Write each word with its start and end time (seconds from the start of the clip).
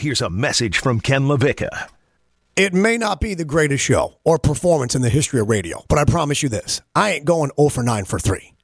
Here's 0.00 0.22
a 0.22 0.30
message 0.30 0.78
from 0.78 0.98
Ken 0.98 1.24
LaVicka. 1.24 1.90
It 2.56 2.72
may 2.72 2.96
not 2.96 3.20
be 3.20 3.34
the 3.34 3.44
greatest 3.44 3.84
show 3.84 4.14
or 4.24 4.38
performance 4.38 4.94
in 4.94 5.02
the 5.02 5.10
history 5.10 5.40
of 5.40 5.50
radio, 5.50 5.84
but 5.90 5.98
I 5.98 6.06
promise 6.06 6.42
you 6.42 6.48
this 6.48 6.80
I 6.94 7.10
ain't 7.10 7.26
going 7.26 7.50
0 7.60 7.68
for 7.68 7.82
9 7.82 8.06
for 8.06 8.18
3. 8.18 8.54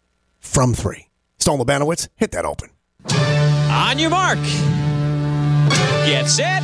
From 0.41 0.73
3. 0.73 1.09
Stone 1.37 1.59
Labanowitz, 1.59 2.09
hit 2.17 2.31
that 2.31 2.47
open. 2.47 2.71
On 3.11 3.99
your 3.99 4.09
mark. 4.09 4.39
Get 6.07 6.27
set. 6.27 6.63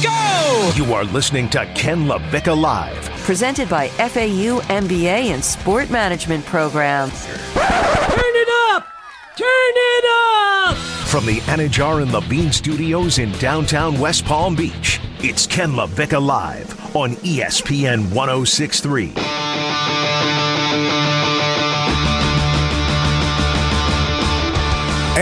Go! 0.00 0.72
You 0.76 0.94
are 0.94 1.02
listening 1.02 1.48
to 1.50 1.66
Ken 1.74 2.06
LaVicka 2.06 2.56
Live. 2.56 3.10
Presented 3.24 3.68
by 3.68 3.88
FAU 3.88 4.60
MBA 4.68 5.32
and 5.34 5.44
Sport 5.44 5.90
Management 5.90 6.46
Program. 6.46 7.10
Turn 7.10 8.36
it 8.36 8.48
up! 8.76 8.95
Turn 9.36 9.46
it 9.48 10.04
up! 10.08 10.76
From 11.08 11.26
the 11.26 11.40
Anidjar 11.40 12.00
and 12.00 12.10
Levine 12.10 12.50
Studios 12.50 13.18
in 13.18 13.30
downtown 13.32 14.00
West 14.00 14.24
Palm 14.24 14.56
Beach, 14.56 14.98
it's 15.18 15.46
Ken 15.46 15.72
LaVicka 15.72 16.24
Live 16.24 16.96
on 16.96 17.16
ESPN 17.16 18.10
1063. 18.14 19.12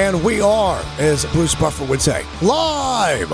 And 0.00 0.22
we 0.22 0.40
are, 0.40 0.80
as 1.00 1.24
Bruce 1.32 1.56
Buffer 1.56 1.84
would 1.86 2.00
say, 2.00 2.24
live 2.40 3.30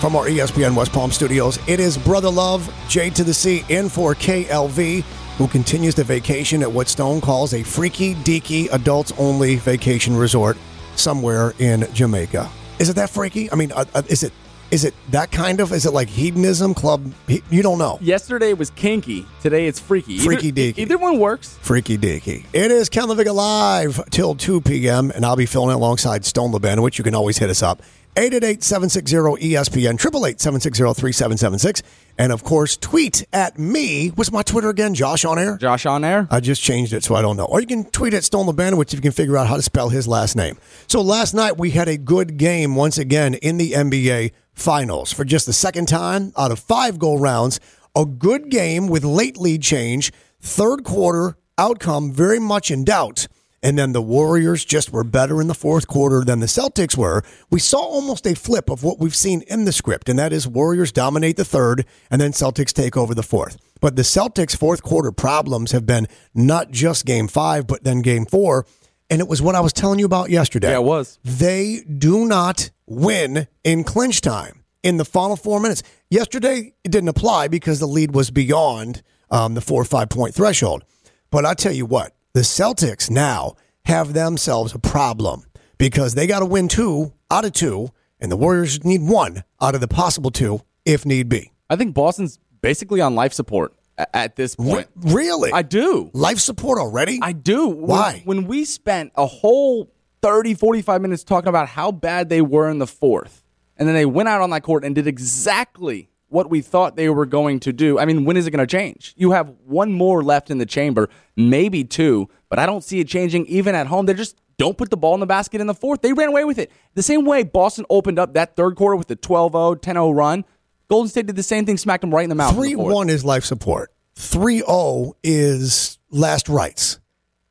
from 0.00 0.16
our 0.16 0.26
ESPN 0.26 0.74
West 0.74 0.92
Palm 0.92 1.12
studios. 1.12 1.60
It 1.68 1.78
is 1.78 1.96
Brother 1.96 2.30
Love, 2.30 2.68
J 2.88 3.10
to 3.10 3.22
the 3.22 3.32
C, 3.32 3.64
in 3.68 3.88
for 3.88 4.16
KLV, 4.16 5.04
who 5.38 5.46
continues 5.48 5.94
to 5.96 6.04
vacation 6.04 6.62
at 6.62 6.70
what 6.70 6.88
Stone 6.88 7.20
calls 7.20 7.54
a 7.54 7.62
freaky, 7.62 8.14
deaky, 8.16 8.68
adults 8.72 9.12
only 9.18 9.56
vacation 9.56 10.16
resort 10.16 10.56
somewhere 10.96 11.52
in 11.58 11.86
Jamaica. 11.92 12.50
Is 12.78 12.88
it 12.88 12.96
that 12.96 13.10
freaky? 13.10 13.50
I 13.52 13.54
mean, 13.54 13.72
uh, 13.72 13.84
uh, 13.94 14.02
is 14.08 14.22
it 14.22 14.32
is 14.72 14.84
it 14.84 14.94
that 15.10 15.30
kind 15.30 15.60
of? 15.60 15.70
Is 15.72 15.86
it 15.86 15.92
like 15.92 16.08
hedonism 16.08 16.74
club? 16.74 17.12
He- 17.28 17.42
You 17.50 17.62
don't 17.62 17.78
know. 17.78 17.98
Yesterday 18.00 18.52
was 18.52 18.70
kinky. 18.70 19.24
Today 19.40 19.68
it's 19.68 19.78
freaky. 19.78 20.18
Freaky 20.18 20.48
either, 20.48 20.60
deaky. 20.60 20.78
Either 20.78 20.98
one 20.98 21.18
works. 21.20 21.56
Freaky 21.62 21.96
deaky. 21.96 22.44
It 22.52 22.72
is 22.72 22.88
Ken 22.88 23.04
Levick 23.04 23.32
live 23.32 24.02
till 24.10 24.34
2 24.34 24.62
p.m., 24.62 25.12
and 25.14 25.24
I'll 25.24 25.36
be 25.36 25.46
filling 25.46 25.70
in 25.70 25.76
alongside 25.76 26.24
Stone 26.24 26.50
LeBan, 26.52 26.82
which 26.82 26.98
you 26.98 27.04
can 27.04 27.14
always 27.14 27.38
hit 27.38 27.48
us 27.48 27.62
up. 27.62 27.80
888-760-ESPN, 28.16 29.98
888-760-3776. 29.98 31.82
And, 32.18 32.32
of 32.32 32.42
course, 32.42 32.76
tweet 32.78 33.26
at 33.32 33.58
me. 33.58 34.08
What's 34.08 34.32
my 34.32 34.42
Twitter 34.42 34.70
again? 34.70 34.94
Josh 34.94 35.26
on 35.26 35.38
air? 35.38 35.58
Josh 35.58 35.84
on 35.84 36.02
air. 36.02 36.26
I 36.30 36.40
just 36.40 36.62
changed 36.62 36.94
it, 36.94 37.04
so 37.04 37.14
I 37.14 37.20
don't 37.20 37.36
know. 37.36 37.44
Or 37.44 37.60
you 37.60 37.66
can 37.66 37.84
tweet 37.84 38.14
at 38.14 38.24
Stone 38.24 38.46
Labanowitz 38.46 38.88
if 38.88 38.94
you 38.94 39.00
can 39.02 39.12
figure 39.12 39.36
out 39.36 39.46
how 39.46 39.56
to 39.56 39.62
spell 39.62 39.90
his 39.90 40.08
last 40.08 40.34
name. 40.34 40.56
So 40.88 41.02
last 41.02 41.34
night 41.34 41.58
we 41.58 41.72
had 41.72 41.88
a 41.88 41.98
good 41.98 42.38
game 42.38 42.74
once 42.74 42.96
again 42.96 43.34
in 43.34 43.58
the 43.58 43.72
NBA 43.72 44.32
Finals 44.54 45.12
for 45.12 45.24
just 45.26 45.44
the 45.44 45.52
second 45.52 45.86
time 45.86 46.32
out 46.38 46.50
of 46.50 46.58
five 46.58 46.98
goal 46.98 47.18
rounds. 47.18 47.60
A 47.94 48.06
good 48.06 48.50
game 48.50 48.86
with 48.88 49.04
late 49.04 49.36
lead 49.36 49.60
change, 49.62 50.10
third 50.40 50.84
quarter 50.84 51.36
outcome 51.58 52.12
very 52.12 52.38
much 52.38 52.70
in 52.70 52.84
doubt. 52.84 53.26
And 53.62 53.78
then 53.78 53.92
the 53.92 54.02
Warriors 54.02 54.64
just 54.64 54.92
were 54.92 55.04
better 55.04 55.40
in 55.40 55.48
the 55.48 55.54
fourth 55.54 55.88
quarter 55.88 56.22
than 56.22 56.40
the 56.40 56.46
Celtics 56.46 56.96
were. 56.96 57.22
We 57.50 57.58
saw 57.58 57.78
almost 57.78 58.26
a 58.26 58.34
flip 58.34 58.70
of 58.70 58.82
what 58.82 58.98
we've 58.98 59.16
seen 59.16 59.42
in 59.48 59.64
the 59.64 59.72
script, 59.72 60.08
and 60.08 60.18
that 60.18 60.32
is 60.32 60.46
Warriors 60.46 60.92
dominate 60.92 61.36
the 61.36 61.44
third, 61.44 61.86
and 62.10 62.20
then 62.20 62.32
Celtics 62.32 62.72
take 62.72 62.96
over 62.96 63.14
the 63.14 63.22
fourth. 63.22 63.56
But 63.80 63.96
the 63.96 64.02
Celtics' 64.02 64.56
fourth 64.56 64.82
quarter 64.82 65.12
problems 65.12 65.72
have 65.72 65.86
been 65.86 66.06
not 66.34 66.70
just 66.70 67.06
game 67.06 67.28
five, 67.28 67.66
but 67.66 67.84
then 67.84 68.02
game 68.02 68.26
four. 68.26 68.66
And 69.08 69.20
it 69.20 69.28
was 69.28 69.40
what 69.40 69.54
I 69.54 69.60
was 69.60 69.72
telling 69.72 69.98
you 69.98 70.06
about 70.06 70.30
yesterday. 70.30 70.70
Yeah, 70.70 70.78
it 70.78 70.84
was. 70.84 71.18
They 71.22 71.82
do 71.82 72.26
not 72.26 72.70
win 72.86 73.46
in 73.62 73.84
clinch 73.84 74.20
time 74.20 74.64
in 74.82 74.96
the 74.96 75.04
final 75.04 75.36
four 75.36 75.60
minutes. 75.60 75.82
Yesterday, 76.10 76.74
it 76.82 76.90
didn't 76.90 77.08
apply 77.08 77.48
because 77.48 77.78
the 77.78 77.86
lead 77.86 78.14
was 78.14 78.30
beyond 78.30 79.02
um, 79.30 79.54
the 79.54 79.60
four 79.60 79.82
or 79.82 79.84
five 79.84 80.08
point 80.08 80.34
threshold. 80.34 80.84
But 81.30 81.44
I 81.44 81.54
tell 81.54 81.72
you 81.72 81.86
what, 81.86 82.15
the 82.36 82.42
Celtics 82.42 83.08
now 83.08 83.54
have 83.86 84.12
themselves 84.12 84.74
a 84.74 84.78
problem 84.78 85.46
because 85.78 86.14
they 86.14 86.26
got 86.26 86.40
to 86.40 86.44
win 86.44 86.68
two 86.68 87.14
out 87.30 87.46
of 87.46 87.52
two, 87.52 87.88
and 88.20 88.30
the 88.30 88.36
Warriors 88.36 88.84
need 88.84 89.00
one 89.00 89.42
out 89.58 89.74
of 89.74 89.80
the 89.80 89.88
possible 89.88 90.30
two 90.30 90.60
if 90.84 91.06
need 91.06 91.30
be. 91.30 91.50
I 91.70 91.76
think 91.76 91.94
Boston's 91.94 92.38
basically 92.60 93.00
on 93.00 93.14
life 93.14 93.32
support 93.32 93.72
at 94.12 94.36
this 94.36 94.54
Re- 94.58 94.66
point. 94.70 94.88
really? 94.96 95.50
I 95.50 95.62
do. 95.62 96.10
Life 96.12 96.38
support 96.38 96.78
already? 96.78 97.20
I 97.22 97.32
do. 97.32 97.68
When- 97.68 97.86
Why? 97.88 98.22
When, 98.26 98.46
we 98.46 98.66
spent 98.66 99.12
a 99.14 99.24
whole 99.24 99.90
30, 100.20 100.52
45 100.52 101.00
minutes 101.00 101.24
talking 101.24 101.48
about 101.48 101.68
how 101.68 101.90
bad 101.90 102.28
they 102.28 102.42
were 102.42 102.68
in 102.68 102.80
the 102.80 102.86
fourth, 102.86 103.44
and 103.78 103.88
then 103.88 103.94
they 103.94 104.04
went 104.04 104.28
out 104.28 104.42
on 104.42 104.50
that 104.50 104.62
court 104.62 104.84
and 104.84 104.94
did 104.94 105.06
exactly 105.06 106.10
what 106.28 106.50
we 106.50 106.60
thought 106.60 106.96
they 106.96 107.08
were 107.08 107.26
going 107.26 107.60
to 107.60 107.72
do. 107.72 107.98
I 107.98 108.04
mean, 108.04 108.24
when 108.24 108.36
is 108.36 108.46
it 108.46 108.50
going 108.50 108.66
to 108.66 108.70
change? 108.70 109.14
You 109.16 109.30
have 109.32 109.48
one 109.64 109.92
more 109.92 110.22
left 110.24 110.50
in 110.50 110.58
the 110.58 110.66
chamber, 110.66 111.08
maybe 111.36 111.84
two, 111.84 112.28
but 112.48 112.58
I 112.58 112.66
don't 112.66 112.82
see 112.82 113.00
it 113.00 113.08
changing 113.08 113.46
even 113.46 113.74
at 113.74 113.86
home. 113.86 114.06
They 114.06 114.14
just 114.14 114.40
don't 114.58 114.76
put 114.76 114.90
the 114.90 114.96
ball 114.96 115.14
in 115.14 115.20
the 115.20 115.26
basket 115.26 115.60
in 115.60 115.66
the 115.66 115.74
fourth. 115.74 116.02
They 116.02 116.12
ran 116.12 116.28
away 116.28 116.44
with 116.44 116.58
it. 116.58 116.70
The 116.94 117.02
same 117.02 117.24
way 117.24 117.42
Boston 117.44 117.84
opened 117.90 118.18
up 118.18 118.34
that 118.34 118.56
third 118.56 118.74
quarter 118.76 118.96
with 118.96 119.06
the 119.08 119.16
12 119.16 119.52
0, 119.52 119.74
10 119.76 119.94
0 119.94 120.10
run. 120.10 120.44
Golden 120.88 121.08
State 121.08 121.26
did 121.26 121.36
the 121.36 121.42
same 121.42 121.66
thing, 121.66 121.76
smacked 121.76 122.00
them 122.00 122.14
right 122.14 122.22
in 122.24 122.28
the 122.30 122.34
mouth. 122.36 122.50
in 122.54 122.56
the 122.56 122.62
Three 122.62 122.74
fourth. 122.74 122.94
one 122.94 123.08
is 123.10 123.24
life 123.24 123.44
support. 123.44 123.92
Three 124.14 124.58
zero 124.58 125.12
is 125.22 125.98
last 126.10 126.48
rites. 126.48 126.98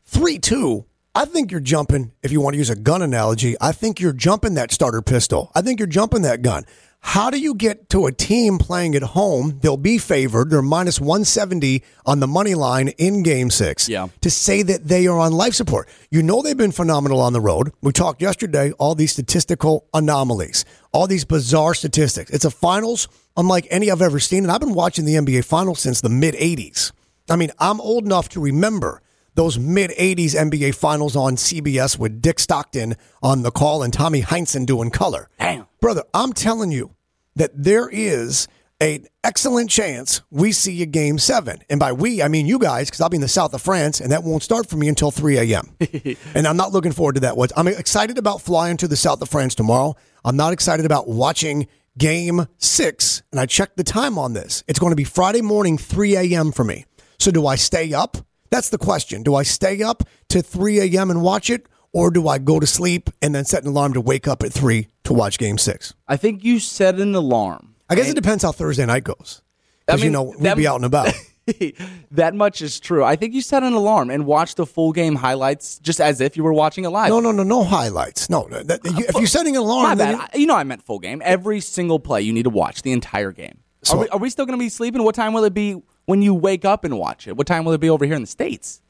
Three 0.06 0.40
two. 0.40 0.86
I 1.18 1.24
think 1.26 1.50
you're 1.52 1.62
jumping. 1.62 2.12
If 2.24 2.32
you 2.34 2.42
want 2.42 2.56
to 2.56 2.58
use 2.58 2.70
a 2.70 2.76
gun 2.76 3.02
analogy, 3.02 3.56
I 3.62 3.72
think 3.72 4.02
you're 4.02 4.12
jumping 4.14 4.56
that 4.56 4.72
starter 4.72 5.02
pistol. 5.02 5.50
I 5.56 5.62
think 5.62 5.80
you're 5.80 5.88
jumping 5.88 6.24
that 6.24 6.42
gun. 6.42 6.66
How 7.08 7.30
do 7.30 7.40
you 7.40 7.54
get 7.54 7.88
to 7.92 8.08
a 8.08 8.12
team 8.12 8.58
playing 8.58 8.96
at 8.96 9.02
home? 9.02 9.60
They'll 9.62 9.78
be 9.78 10.00
favored. 10.00 10.50
They're 10.50 10.62
minus 10.62 11.00
170 11.00 11.82
on 12.06 12.20
the 12.20 12.28
money 12.28 12.56
line 12.56 12.90
in 12.90 13.24
game 13.24 13.52
six. 13.52 13.88
Yeah. 13.88 14.08
To 14.22 14.30
say 14.30 14.64
that 14.64 14.88
they 14.88 15.08
are 15.08 15.18
on 15.18 15.32
life 15.32 15.54
support. 15.54 15.88
You 16.10 16.24
know 16.24 16.42
they've 16.42 16.58
been 16.58 16.74
phenomenal 16.74 17.22
on 17.22 17.32
the 17.32 17.40
road. 17.40 17.72
We 17.82 17.94
talked 17.94 18.22
yesterday, 18.22 18.72
all 18.80 18.96
these 18.96 19.14
statistical 19.14 19.88
anomalies, 19.94 20.66
all 20.92 21.08
these 21.08 21.24
bizarre 21.24 21.74
statistics. 21.76 22.32
It's 22.32 22.44
a 22.44 22.52
finals 22.52 23.08
unlike 23.38 23.68
any 23.70 23.92
I've 23.92 24.02
ever 24.02 24.20
seen. 24.20 24.44
And 24.44 24.52
I've 24.52 24.60
been 24.60 24.74
watching 24.74 25.06
the 25.06 25.16
NBA 25.16 25.46
finals 25.46 25.80
since 25.80 26.02
the 26.02 26.10
mid 26.10 26.34
80s. 26.34 26.92
I 27.30 27.38
mean, 27.38 27.52
I'm 27.60 27.80
old 27.80 28.04
enough 28.04 28.28
to 28.30 28.42
remember 28.42 29.02
those 29.36 29.60
mid 29.60 29.92
80s 29.92 30.36
NBA 30.36 30.76
finals 30.76 31.16
on 31.16 31.36
CBS 31.36 32.00
with 32.00 32.22
Dick 32.22 32.40
Stockton 32.40 32.96
on 33.22 33.44
the 33.44 33.52
call 33.52 33.84
and 33.84 33.94
Tommy 33.94 34.22
Heinsohn 34.22 34.66
doing 34.66 34.90
color. 34.90 35.30
Damn. 35.40 35.68
Brother, 35.80 36.04
I'm 36.14 36.34
telling 36.34 36.72
you 36.72 36.95
that 37.36 37.52
there 37.54 37.90
is 37.90 38.48
an 38.82 39.06
excellent 39.24 39.70
chance 39.70 40.22
we 40.30 40.52
see 40.52 40.82
a 40.82 40.86
game 40.86 41.18
seven. 41.18 41.60
And 41.70 41.80
by 41.80 41.94
we, 41.94 42.22
I 42.22 42.28
mean 42.28 42.46
you 42.46 42.60
guys, 42.60 42.88
because 42.88 43.02
I'll 43.02 43.10
be 43.10 43.18
in 43.18 43.22
the 43.22 43.28
south 43.28 43.54
of 43.54 43.62
France, 43.62 44.02
and 44.02 44.12
that 44.12 44.24
won't 44.24 44.44
start 44.44 44.68
for 44.70 44.76
me 44.76 44.90
until 44.90 45.12
3 45.12 45.38
a.m. 45.38 45.76
and 46.36 46.48
I'm 46.48 46.58
not 46.58 46.72
looking 46.72 46.92
forward 46.92 47.16
to 47.16 47.22
that. 47.22 47.36
I'm 47.56 47.68
excited 47.68 48.18
about 48.18 48.42
flying 48.42 48.78
to 48.78 48.88
the 48.88 48.98
south 48.98 49.22
of 49.22 49.30
France 49.30 49.56
tomorrow. 49.56 49.96
I'm 50.24 50.36
not 50.36 50.54
excited 50.54 50.86
about 50.86 51.08
watching 51.08 51.68
game 51.98 52.48
six. 52.58 53.24
And 53.32 53.40
I 53.40 53.46
checked 53.46 53.78
the 53.78 53.84
time 53.84 54.18
on 54.18 54.34
this. 54.34 54.64
It's 54.68 54.80
going 54.80 54.92
to 54.92 54.98
be 54.98 55.04
Friday 55.04 55.42
morning, 55.42 55.78
3 55.78 56.16
a.m. 56.18 56.52
for 56.52 56.64
me. 56.64 56.86
So 57.20 57.32
do 57.32 57.48
I 57.48 57.56
stay 57.56 57.94
up? 57.94 58.18
That's 58.50 58.70
the 58.70 58.78
question. 58.78 59.24
Do 59.24 59.36
I 59.36 59.44
stay 59.44 59.82
up 59.84 60.04
to 60.30 60.42
3 60.42 60.80
a.m. 60.80 61.12
and 61.12 61.22
watch 61.22 61.50
it? 61.50 61.68
Or 61.96 62.12
do 62.12 62.28
I 62.28 62.40
go 62.40 62.60
to 62.60 62.68
sleep 62.68 63.10
and 63.22 63.34
then 63.34 63.46
set 63.46 63.64
an 63.64 63.70
alarm 63.70 63.94
to 63.94 64.02
wake 64.02 64.28
up 64.28 64.44
at 64.44 64.52
3 64.52 64.88
to 65.06 65.14
watch 65.14 65.38
game 65.38 65.58
six? 65.58 65.94
I 66.10 66.18
think 66.18 66.44
you 66.44 66.60
set 66.60 66.96
an 67.00 67.16
alarm. 67.16 67.74
I 67.90 67.96
guess 67.96 68.10
it 68.10 68.16
depends 68.16 68.44
how 68.44 68.52
Thursday 68.52 68.86
night 68.86 69.06
goes. 69.06 69.42
Because, 69.86 70.02
you 70.02 70.08
mean, 70.08 70.12
know, 70.12 70.24
we'll 70.24 70.40
that- 70.40 70.58
be 70.58 70.68
out 70.68 70.76
and 70.76 70.84
about. 70.84 71.14
that 72.12 72.34
much 72.36 72.62
is 72.62 72.80
true. 72.82 73.04
I 73.04 73.16
think 73.16 73.34
you 73.34 73.42
set 73.42 73.64
an 73.64 73.72
alarm 73.74 74.10
and 74.10 74.26
watch 74.26 74.56
the 74.56 74.66
full 74.66 74.92
game 74.92 75.16
highlights 75.16 75.80
just 75.80 76.02
as 76.02 76.20
if 76.20 76.36
you 76.36 76.44
were 76.44 76.52
watching 76.52 76.84
it 76.84 76.90
live. 76.90 77.08
No, 77.10 77.20
no, 77.22 77.32
no, 77.32 77.44
no 77.44 77.64
highlights. 77.64 78.30
No, 78.30 78.48
that, 78.50 78.82
you- 78.84 79.06
if 79.08 79.16
you're 79.16 79.26
setting 79.28 79.56
an 79.56 79.62
alarm, 79.62 79.84
My 79.84 79.96
then 79.96 80.18
bad. 80.18 80.30
I- 80.34 80.38
You 80.38 80.48
know 80.48 80.56
I 80.56 80.66
meant 80.66 80.84
full 80.84 81.00
game. 81.00 81.22
Every 81.24 81.62
single 81.62 82.00
play 82.00 82.22
you 82.24 82.34
need 82.34 82.44
to 82.44 82.50
watch 82.50 82.82
the 82.82 82.92
entire 82.92 83.32
game. 83.32 83.60
So- 83.84 83.96
are, 83.96 84.00
we, 84.02 84.10
are 84.10 84.20
we 84.20 84.30
still 84.30 84.46
going 84.46 84.60
to 84.60 84.64
be 84.64 84.70
sleeping? 84.70 85.02
What 85.04 85.16
time 85.16 85.32
will 85.32 85.46
it 85.46 85.54
be 85.54 85.82
when 86.08 86.22
you 86.22 86.34
wake 86.34 86.66
up 86.66 86.84
and 86.84 86.98
watch 87.00 87.26
it? 87.28 87.38
What 87.38 87.48
time 87.48 87.64
will 87.64 87.74
it 87.74 87.80
be 87.80 87.90
over 87.90 88.04
here 88.06 88.16
in 88.16 88.22
the 88.22 88.28
states? 88.28 88.82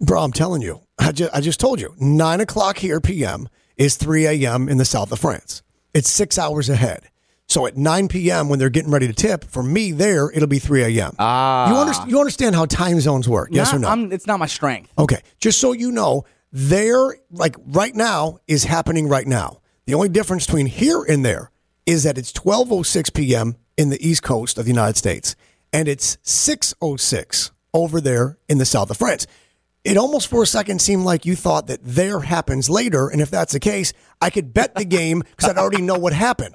Bro, 0.00 0.22
I'm 0.22 0.32
telling 0.32 0.62
you, 0.62 0.80
I 0.98 1.12
just, 1.12 1.34
I 1.34 1.40
just 1.40 1.60
told 1.60 1.80
you, 1.80 1.94
9 1.98 2.40
o'clock 2.40 2.78
here 2.78 3.00
p.m. 3.00 3.48
is 3.76 3.96
3 3.96 4.26
a.m. 4.26 4.68
in 4.68 4.78
the 4.78 4.84
south 4.84 5.12
of 5.12 5.18
France. 5.18 5.62
It's 5.94 6.10
six 6.10 6.38
hours 6.38 6.68
ahead. 6.68 7.08
So 7.46 7.66
at 7.66 7.76
9 7.76 8.08
p.m. 8.08 8.48
when 8.48 8.58
they're 8.58 8.68
getting 8.68 8.90
ready 8.90 9.06
to 9.06 9.12
tip, 9.14 9.44
for 9.44 9.62
me 9.62 9.92
there, 9.92 10.30
it'll 10.30 10.48
be 10.48 10.58
3 10.58 10.98
a.m. 10.98 11.14
Ah. 11.18 11.70
You, 11.70 11.76
under, 11.76 12.10
you 12.10 12.18
understand 12.18 12.54
how 12.54 12.66
time 12.66 13.00
zones 13.00 13.28
work, 13.28 13.48
yes 13.52 13.72
or 13.72 13.78
no? 13.78 13.88
I'm- 13.88 14.12
it's 14.12 14.26
not 14.26 14.38
my 14.38 14.46
strength. 14.46 14.92
Okay, 14.98 15.20
just 15.40 15.58
so 15.60 15.72
you 15.72 15.90
know, 15.90 16.24
there, 16.52 17.16
like 17.30 17.56
right 17.66 17.94
now, 17.94 18.38
is 18.46 18.64
happening 18.64 19.08
right 19.08 19.26
now. 19.26 19.60
The 19.86 19.94
only 19.94 20.08
difference 20.10 20.44
between 20.46 20.66
here 20.66 21.02
and 21.02 21.24
there 21.24 21.50
is 21.86 22.02
that 22.02 22.18
it's 22.18 22.32
12:06 22.32 23.14
p.m. 23.14 23.56
in 23.78 23.88
the 23.88 24.06
East 24.06 24.22
Coast 24.22 24.58
of 24.58 24.64
the 24.66 24.70
United 24.70 24.96
States, 24.98 25.34
and 25.72 25.88
it's 25.88 26.18
6:06 26.24 27.50
over 27.74 28.00
there 28.00 28.38
in 28.48 28.58
the 28.58 28.64
south 28.66 28.90
of 28.90 28.96
France. 28.98 29.26
It 29.88 29.96
almost 29.96 30.28
for 30.28 30.42
a 30.42 30.46
second 30.46 30.82
seemed 30.82 31.04
like 31.04 31.24
you 31.24 31.34
thought 31.34 31.68
that 31.68 31.80
there 31.82 32.20
happens 32.20 32.68
later, 32.68 33.08
and 33.08 33.22
if 33.22 33.30
that's 33.30 33.54
the 33.54 33.58
case, 33.60 33.94
I 34.20 34.28
could 34.28 34.52
bet 34.52 34.74
the 34.74 34.84
game 34.84 35.20
because 35.20 35.48
I'd 35.48 35.56
already 35.56 35.80
know 35.80 35.98
what 35.98 36.12
happened, 36.12 36.54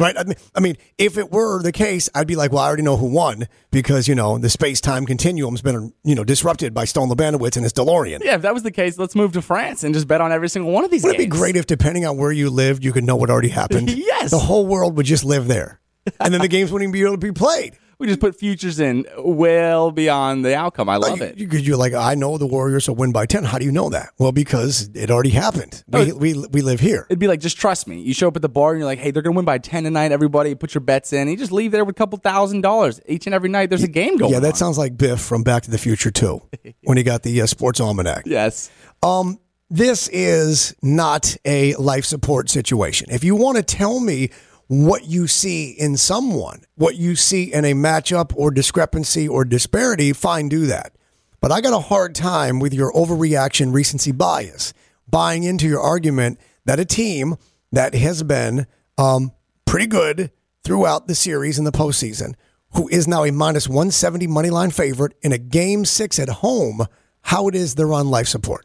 right? 0.00 0.18
I 0.18 0.24
mean, 0.24 0.34
I 0.56 0.58
mean, 0.58 0.76
if 0.98 1.16
it 1.16 1.30
were 1.30 1.62
the 1.62 1.70
case, 1.70 2.10
I'd 2.12 2.26
be 2.26 2.34
like, 2.34 2.50
well, 2.50 2.60
I 2.60 2.66
already 2.66 2.82
know 2.82 2.96
who 2.96 3.06
won 3.06 3.46
because 3.70 4.08
you 4.08 4.16
know 4.16 4.36
the 4.36 4.50
space 4.50 4.80
time 4.80 5.06
continuum's 5.06 5.62
been 5.62 5.92
you 6.02 6.16
know 6.16 6.24
disrupted 6.24 6.74
by 6.74 6.84
Stone 6.84 7.08
Labanowitz 7.08 7.54
and 7.54 7.64
his 7.64 7.72
DeLorean. 7.72 8.18
Yeah, 8.20 8.34
if 8.34 8.42
that 8.42 8.52
was 8.52 8.64
the 8.64 8.72
case, 8.72 8.98
let's 8.98 9.14
move 9.14 9.30
to 9.34 9.42
France 9.42 9.84
and 9.84 9.94
just 9.94 10.08
bet 10.08 10.20
on 10.20 10.32
every 10.32 10.48
single 10.48 10.72
one 10.72 10.84
of 10.84 10.90
these 10.90 11.04
Wouldn't 11.04 11.20
it 11.20 11.24
be 11.24 11.28
great 11.28 11.54
if, 11.54 11.66
depending 11.66 12.04
on 12.04 12.16
where 12.16 12.32
you 12.32 12.50
lived, 12.50 12.84
you 12.84 12.92
could 12.92 13.04
know 13.04 13.14
what 13.14 13.30
already 13.30 13.48
happened? 13.48 13.90
Yes. 14.02 14.32
the 14.32 14.38
whole 14.40 14.66
world 14.66 14.96
would 14.96 15.06
just 15.06 15.24
live 15.24 15.46
there, 15.46 15.80
and 16.18 16.34
then 16.34 16.40
the 16.40 16.48
games 16.48 16.72
wouldn't 16.72 16.88
even 16.88 16.92
be 16.92 17.02
able 17.02 17.12
to 17.12 17.18
be 17.18 17.32
played. 17.32 17.76
We 18.02 18.08
just 18.08 18.18
put 18.18 18.34
futures 18.36 18.80
in 18.80 19.06
well 19.16 19.92
beyond 19.92 20.44
the 20.44 20.56
outcome. 20.56 20.88
I 20.88 20.96
love 20.96 21.20
it. 21.20 21.36
Because 21.36 21.64
you're 21.64 21.76
like, 21.76 21.94
I 21.94 22.16
know 22.16 22.36
the 22.36 22.48
Warriors 22.48 22.88
will 22.88 22.96
win 22.96 23.12
by 23.12 23.26
ten. 23.26 23.44
How 23.44 23.58
do 23.58 23.64
you 23.64 23.70
know 23.70 23.90
that? 23.90 24.10
Well, 24.18 24.32
because 24.32 24.90
it 24.92 25.08
already 25.08 25.30
happened. 25.30 25.84
We 25.86 26.10
we, 26.12 26.46
we 26.50 26.62
live 26.62 26.80
here. 26.80 27.06
It'd 27.08 27.20
be 27.20 27.28
like, 27.28 27.38
just 27.38 27.58
trust 27.58 27.86
me. 27.86 28.00
You 28.00 28.12
show 28.12 28.26
up 28.26 28.34
at 28.34 28.42
the 28.42 28.48
bar 28.48 28.72
and 28.72 28.80
you're 28.80 28.86
like, 28.86 28.98
hey, 28.98 29.12
they're 29.12 29.22
going 29.22 29.34
to 29.34 29.36
win 29.36 29.44
by 29.44 29.58
10 29.58 29.84
tonight. 29.84 30.10
Everybody 30.10 30.52
put 30.56 30.74
your 30.74 30.80
bets 30.80 31.12
in. 31.12 31.28
You 31.28 31.36
just 31.36 31.52
leave 31.52 31.70
there 31.70 31.84
with 31.84 31.94
a 31.94 31.98
couple 31.98 32.18
thousand 32.18 32.62
dollars. 32.62 33.00
Each 33.06 33.26
and 33.28 33.34
every 33.36 33.48
night, 33.48 33.68
there's 33.70 33.84
a 33.84 33.88
game 33.88 34.16
going 34.16 34.32
Yeah, 34.32 34.40
that 34.40 34.48
on. 34.48 34.54
sounds 34.56 34.78
like 34.78 34.96
Biff 34.98 35.20
from 35.20 35.44
Back 35.44 35.62
to 35.62 35.70
the 35.70 35.78
Future 35.78 36.10
too, 36.10 36.42
when 36.82 36.96
he 36.96 37.04
got 37.04 37.22
the 37.22 37.40
uh, 37.40 37.46
sports 37.46 37.78
almanac. 37.78 38.24
Yes. 38.26 38.68
Um, 39.00 39.38
this 39.70 40.08
is 40.08 40.74
not 40.82 41.36
a 41.44 41.76
life 41.76 42.04
support 42.04 42.50
situation. 42.50 43.10
If 43.12 43.22
you 43.22 43.36
want 43.36 43.58
to 43.58 43.62
tell 43.62 44.00
me 44.00 44.30
what 44.72 45.04
you 45.04 45.26
see 45.26 45.68
in 45.70 45.98
someone, 45.98 46.62
what 46.76 46.96
you 46.96 47.14
see 47.14 47.52
in 47.52 47.62
a 47.62 47.74
matchup 47.74 48.32
or 48.34 48.50
discrepancy 48.50 49.28
or 49.28 49.44
disparity, 49.44 50.14
fine, 50.14 50.48
do 50.48 50.64
that. 50.64 50.94
But 51.42 51.52
I 51.52 51.60
got 51.60 51.74
a 51.74 51.78
hard 51.78 52.14
time 52.14 52.58
with 52.58 52.72
your 52.72 52.90
overreaction 52.94 53.74
recency 53.74 54.12
bias, 54.12 54.72
buying 55.06 55.44
into 55.44 55.68
your 55.68 55.82
argument 55.82 56.40
that 56.64 56.80
a 56.80 56.86
team 56.86 57.36
that 57.70 57.92
has 57.94 58.22
been 58.22 58.66
um, 58.96 59.32
pretty 59.66 59.88
good 59.88 60.30
throughout 60.64 61.06
the 61.06 61.14
series 61.14 61.58
in 61.58 61.66
the 61.66 61.70
postseason, 61.70 62.34
who 62.74 62.88
is 62.88 63.06
now 63.06 63.24
a 63.24 63.30
minus 63.30 63.68
170 63.68 64.26
money 64.26 64.48
line 64.48 64.70
favorite 64.70 65.12
in 65.20 65.32
a 65.32 65.38
game 65.38 65.84
six 65.84 66.18
at 66.18 66.30
home, 66.30 66.86
how 67.20 67.46
it 67.46 67.54
is 67.54 67.74
they're 67.74 67.92
on 67.92 68.08
life 68.08 68.26
support. 68.26 68.64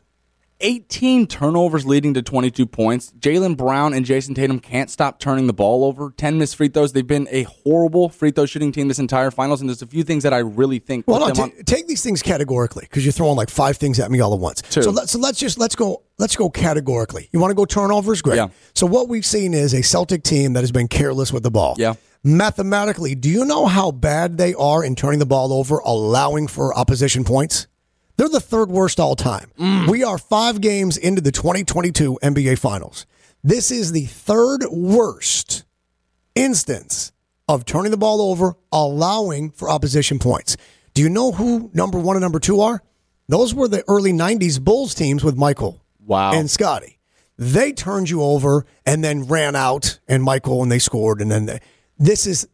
18 0.59 1.27
turnovers 1.27 1.85
leading 1.85 2.13
to 2.15 2.21
22 2.21 2.65
points. 2.65 3.13
Jaylen 3.19 3.55
Brown 3.55 3.93
and 3.93 4.05
Jayson 4.05 4.33
Tatum 4.35 4.59
can't 4.59 4.89
stop 4.89 5.19
turning 5.19 5.47
the 5.47 5.53
ball 5.53 5.83
over. 5.85 6.11
10 6.17 6.37
missed 6.37 6.55
free 6.55 6.67
throws. 6.67 6.93
They've 6.93 7.05
been 7.05 7.27
a 7.31 7.43
horrible 7.43 8.09
free 8.09 8.31
throw 8.31 8.45
shooting 8.45 8.71
team 8.71 8.87
this 8.87 8.97
entire 8.99 9.29
finals, 9.31 9.61
and 9.61 9.69
there's 9.69 9.81
a 9.81 9.87
few 9.87 10.03
things 10.03 10.23
that 10.23 10.33
I 10.33 10.39
really 10.39 10.79
think 10.79 11.05
Well, 11.07 11.19
no, 11.19 11.29
ta- 11.31 11.43
on. 11.43 11.51
take 11.65 11.87
these 11.87 12.01
things 12.01 12.23
categorically 12.23 12.85
because 12.89 13.05
you're 13.05 13.11
throwing 13.11 13.35
like 13.37 13.49
five 13.49 13.77
things 13.77 13.99
at 13.99 14.09
me 14.09 14.19
all 14.19 14.33
at 14.33 14.39
once. 14.39 14.61
Two. 14.63 14.81
So 14.81 14.89
let's 14.91 15.11
so 15.11 15.19
let's 15.19 15.39
just 15.39 15.59
let's 15.59 15.75
go 15.75 16.01
let's 16.17 16.35
go 16.35 16.49
categorically. 16.49 17.29
You 17.31 17.39
want 17.39 17.51
to 17.51 17.55
go 17.55 17.65
turnovers? 17.65 18.21
Great. 18.21 18.37
Yeah. 18.37 18.47
So 18.73 18.87
what 18.87 19.07
we've 19.09 19.25
seen 19.25 19.53
is 19.53 19.73
a 19.73 19.83
Celtic 19.83 20.23
team 20.23 20.53
that 20.53 20.61
has 20.61 20.71
been 20.71 20.87
careless 20.87 21.31
with 21.31 21.43
the 21.43 21.51
ball. 21.51 21.75
Yeah. 21.77 21.93
Mathematically, 22.23 23.15
do 23.15 23.29
you 23.29 23.45
know 23.45 23.67
how 23.67 23.91
bad 23.91 24.37
they 24.37 24.53
are 24.55 24.83
in 24.83 24.95
turning 24.95 25.19
the 25.19 25.25
ball 25.25 25.53
over, 25.53 25.77
allowing 25.79 26.47
for 26.47 26.77
opposition 26.77 27.23
points? 27.23 27.67
They're 28.17 28.29
the 28.29 28.39
third 28.39 28.69
worst 28.69 28.99
all 28.99 29.15
time. 29.15 29.51
Mm. 29.59 29.89
We 29.89 30.03
are 30.03 30.17
five 30.17 30.59
games 30.59 30.97
into 30.97 31.21
the 31.21 31.31
2022 31.31 32.19
NBA 32.23 32.57
Finals. 32.57 33.05
This 33.43 33.69
is 33.71 33.91
the 33.91 34.05
third 34.05 34.63
worst 34.71 35.63
instance 36.35 37.11
of 37.47 37.63
turning 37.65 37.91
the 37.91 37.97
ball 37.97 38.21
over, 38.21 38.55
allowing 38.71 39.51
for 39.51 39.69
opposition 39.69 40.19
points. 40.19 40.57
Do 40.93 41.01
you 41.01 41.09
know 41.09 41.31
who 41.31 41.69
number 41.73 41.99
one 41.99 42.15
and 42.15 42.21
number 42.23 42.39
two 42.39 42.61
are? 42.61 42.81
Those 43.29 43.53
were 43.53 43.67
the 43.67 43.83
early 43.87 44.11
90s 44.13 44.59
Bulls 44.63 44.93
teams 44.95 45.23
with 45.23 45.37
Michael 45.37 45.81
Wow. 46.05 46.33
and 46.33 46.49
Scottie. 46.49 46.97
They 47.37 47.71
turned 47.71 48.09
you 48.09 48.23
over 48.23 48.65
and 48.85 49.03
then 49.03 49.25
ran 49.27 49.55
out 49.55 49.99
and 50.07 50.23
Michael 50.23 50.63
and 50.63 50.71
they 50.71 50.79
scored 50.79 51.21
and 51.21 51.29
then 51.29 51.45
they, 51.45 51.59
this 51.99 52.25
is 52.25 52.47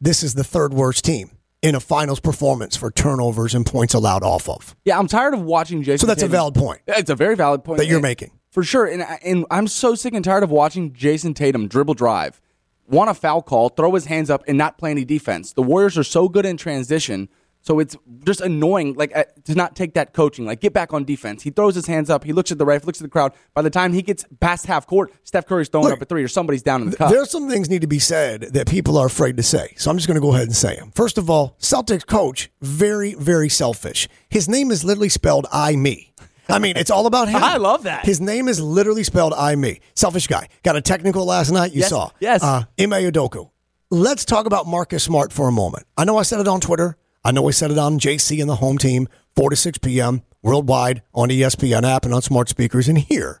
this 0.00 0.22
is 0.22 0.34
the 0.34 0.44
third 0.44 0.72
worst 0.72 1.04
team 1.04 1.30
in 1.64 1.74
a 1.74 1.80
finals 1.80 2.20
performance 2.20 2.76
for 2.76 2.90
turnovers 2.90 3.54
and 3.54 3.64
points 3.64 3.94
allowed 3.94 4.22
off 4.22 4.48
of. 4.48 4.76
Yeah, 4.84 4.98
I'm 4.98 5.08
tired 5.08 5.32
of 5.34 5.40
watching 5.40 5.82
Jayson 5.82 5.98
So 6.00 6.06
that's 6.06 6.22
a 6.22 6.28
valid 6.28 6.54
point. 6.54 6.80
It's 6.86 7.10
a 7.10 7.14
very 7.16 7.34
valid 7.34 7.64
point 7.64 7.78
That 7.78 7.86
you're 7.86 7.96
And- 7.96 8.02
making. 8.02 8.32
for 8.50 8.62
sure. 8.62 8.84
And 8.84 9.02
and 9.24 9.46
I'm 9.50 9.66
so 9.66 9.94
sick 9.94 10.12
and 10.14 10.24
tired 10.24 10.42
of 10.44 10.50
watching 10.50 10.92
Jayson 10.92 11.34
Tatum 11.34 11.66
dribble 11.66 11.94
drive, 11.94 12.40
want 12.86 13.08
a 13.10 13.14
foul 13.14 13.40
call, 13.42 13.70
throw 13.70 13.94
his 13.94 14.04
hands 14.04 14.28
up, 14.30 14.44
and 14.46 14.58
not 14.58 14.76
play 14.78 14.90
any 14.90 15.04
defense. 15.06 15.52
The 15.54 15.62
Warriors 15.62 15.96
are 15.96 16.04
so 16.04 16.28
good 16.28 16.44
in 16.46 16.56
transition, 16.58 17.28
so 17.64 17.80
it's 17.80 17.96
just 18.24 18.40
annoying. 18.40 18.94
Like 18.94 19.16
uh, 19.16 19.24
to 19.46 19.54
not 19.54 19.74
take 19.74 19.94
that 19.94 20.12
coaching. 20.12 20.44
Like 20.46 20.60
get 20.60 20.72
back 20.72 20.92
on 20.92 21.04
defense. 21.04 21.42
He 21.42 21.50
throws 21.50 21.74
his 21.74 21.86
hands 21.86 22.10
up. 22.10 22.22
He 22.22 22.32
looks 22.32 22.52
at 22.52 22.58
the 22.58 22.64
ref, 22.66 22.84
looks 22.84 23.00
at 23.00 23.02
the 23.04 23.08
crowd. 23.10 23.32
By 23.54 23.62
the 23.62 23.70
time 23.70 23.92
he 23.92 24.02
gets 24.02 24.24
past 24.40 24.66
half 24.66 24.86
court, 24.86 25.12
Steph 25.24 25.46
Curry's 25.46 25.68
throwing 25.68 25.86
Look, 25.88 25.94
up 25.96 26.02
a 26.02 26.04
three, 26.04 26.22
or 26.22 26.28
somebody's 26.28 26.62
down 26.62 26.82
in 26.82 26.90
the 26.90 26.96
cup. 26.96 27.10
There's 27.10 27.30
some 27.30 27.48
things 27.48 27.68
need 27.68 27.80
to 27.80 27.86
be 27.88 27.98
said 27.98 28.42
that 28.52 28.68
people 28.68 28.96
are 28.98 29.06
afraid 29.06 29.36
to 29.38 29.42
say. 29.42 29.72
So 29.76 29.90
I'm 29.90 29.96
just 29.96 30.06
going 30.06 30.16
to 30.16 30.20
go 30.20 30.32
ahead 30.34 30.44
and 30.46 30.54
say 30.54 30.76
them. 30.76 30.92
First 30.94 31.18
of 31.18 31.28
all, 31.28 31.56
Celtics 31.58 32.06
coach, 32.06 32.50
very, 32.60 33.14
very 33.14 33.48
selfish. 33.48 34.08
His 34.28 34.48
name 34.48 34.70
is 34.70 34.84
literally 34.84 35.08
spelled 35.08 35.46
I 35.52 35.74
me. 35.74 36.12
I 36.46 36.58
mean, 36.58 36.76
it's 36.76 36.90
all 36.90 37.06
about 37.06 37.28
him. 37.30 37.42
I 37.42 37.56
love 37.56 37.84
that. 37.84 38.04
His 38.04 38.20
name 38.20 38.48
is 38.48 38.60
literally 38.60 39.02
spelled 39.04 39.32
I 39.32 39.54
me. 39.56 39.80
Selfish 39.94 40.26
guy. 40.26 40.48
Got 40.62 40.76
a 40.76 40.82
technical 40.82 41.24
last 41.24 41.50
night. 41.50 41.72
You 41.72 41.80
Yes, 41.80 41.88
saw. 41.88 42.10
yes. 42.20 42.42
Uh, 42.42 42.64
Ime 42.78 42.90
Udoka. 43.10 43.50
Let's 43.90 44.24
talk 44.26 44.44
about 44.44 44.66
Marcus 44.66 45.02
Smart 45.04 45.32
for 45.32 45.48
a 45.48 45.52
moment. 45.52 45.86
I 45.96 46.04
know 46.04 46.18
I 46.18 46.22
said 46.22 46.40
it 46.40 46.48
on 46.48 46.60
Twitter. 46.60 46.96
I 47.24 47.32
know 47.32 47.42
we 47.42 47.52
said 47.52 47.70
it 47.70 47.78
on 47.78 47.98
JC 47.98 48.40
and 48.40 48.50
the 48.50 48.56
home 48.56 48.76
team, 48.76 49.08
4 49.36 49.50
to 49.50 49.56
6 49.56 49.78
p.m. 49.78 50.22
worldwide 50.42 51.02
on 51.14 51.30
ESPN 51.30 51.82
app 51.82 52.04
and 52.04 52.12
on 52.12 52.20
smart 52.22 52.48
speakers 52.48 52.86
and 52.86 52.98
here 52.98 53.40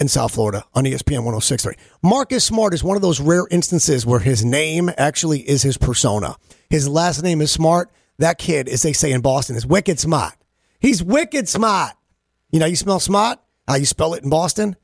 in 0.00 0.08
South 0.08 0.32
Florida 0.32 0.64
on 0.74 0.84
ESPN 0.84 1.24
1063. 1.24 1.74
Marcus 2.02 2.44
Smart 2.44 2.72
is 2.72 2.82
one 2.82 2.96
of 2.96 3.02
those 3.02 3.20
rare 3.20 3.46
instances 3.50 4.06
where 4.06 4.20
his 4.20 4.44
name 4.44 4.90
actually 4.96 5.40
is 5.40 5.62
his 5.62 5.76
persona. 5.76 6.36
His 6.70 6.88
last 6.88 7.22
name 7.22 7.40
is 7.40 7.50
Smart. 7.50 7.90
That 8.18 8.38
kid, 8.38 8.68
as 8.68 8.82
they 8.82 8.92
say 8.92 9.12
in 9.12 9.20
Boston, 9.20 9.56
is 9.56 9.66
wicked 9.66 10.00
smart. 10.00 10.34
He's 10.80 11.02
wicked 11.02 11.48
smart. 11.48 11.94
You 12.50 12.60
know, 12.60 12.66
you 12.66 12.76
smell 12.76 12.98
smart? 13.00 13.38
How 13.66 13.74
you 13.76 13.84
spell 13.84 14.14
it 14.14 14.24
in 14.24 14.30
Boston? 14.30 14.76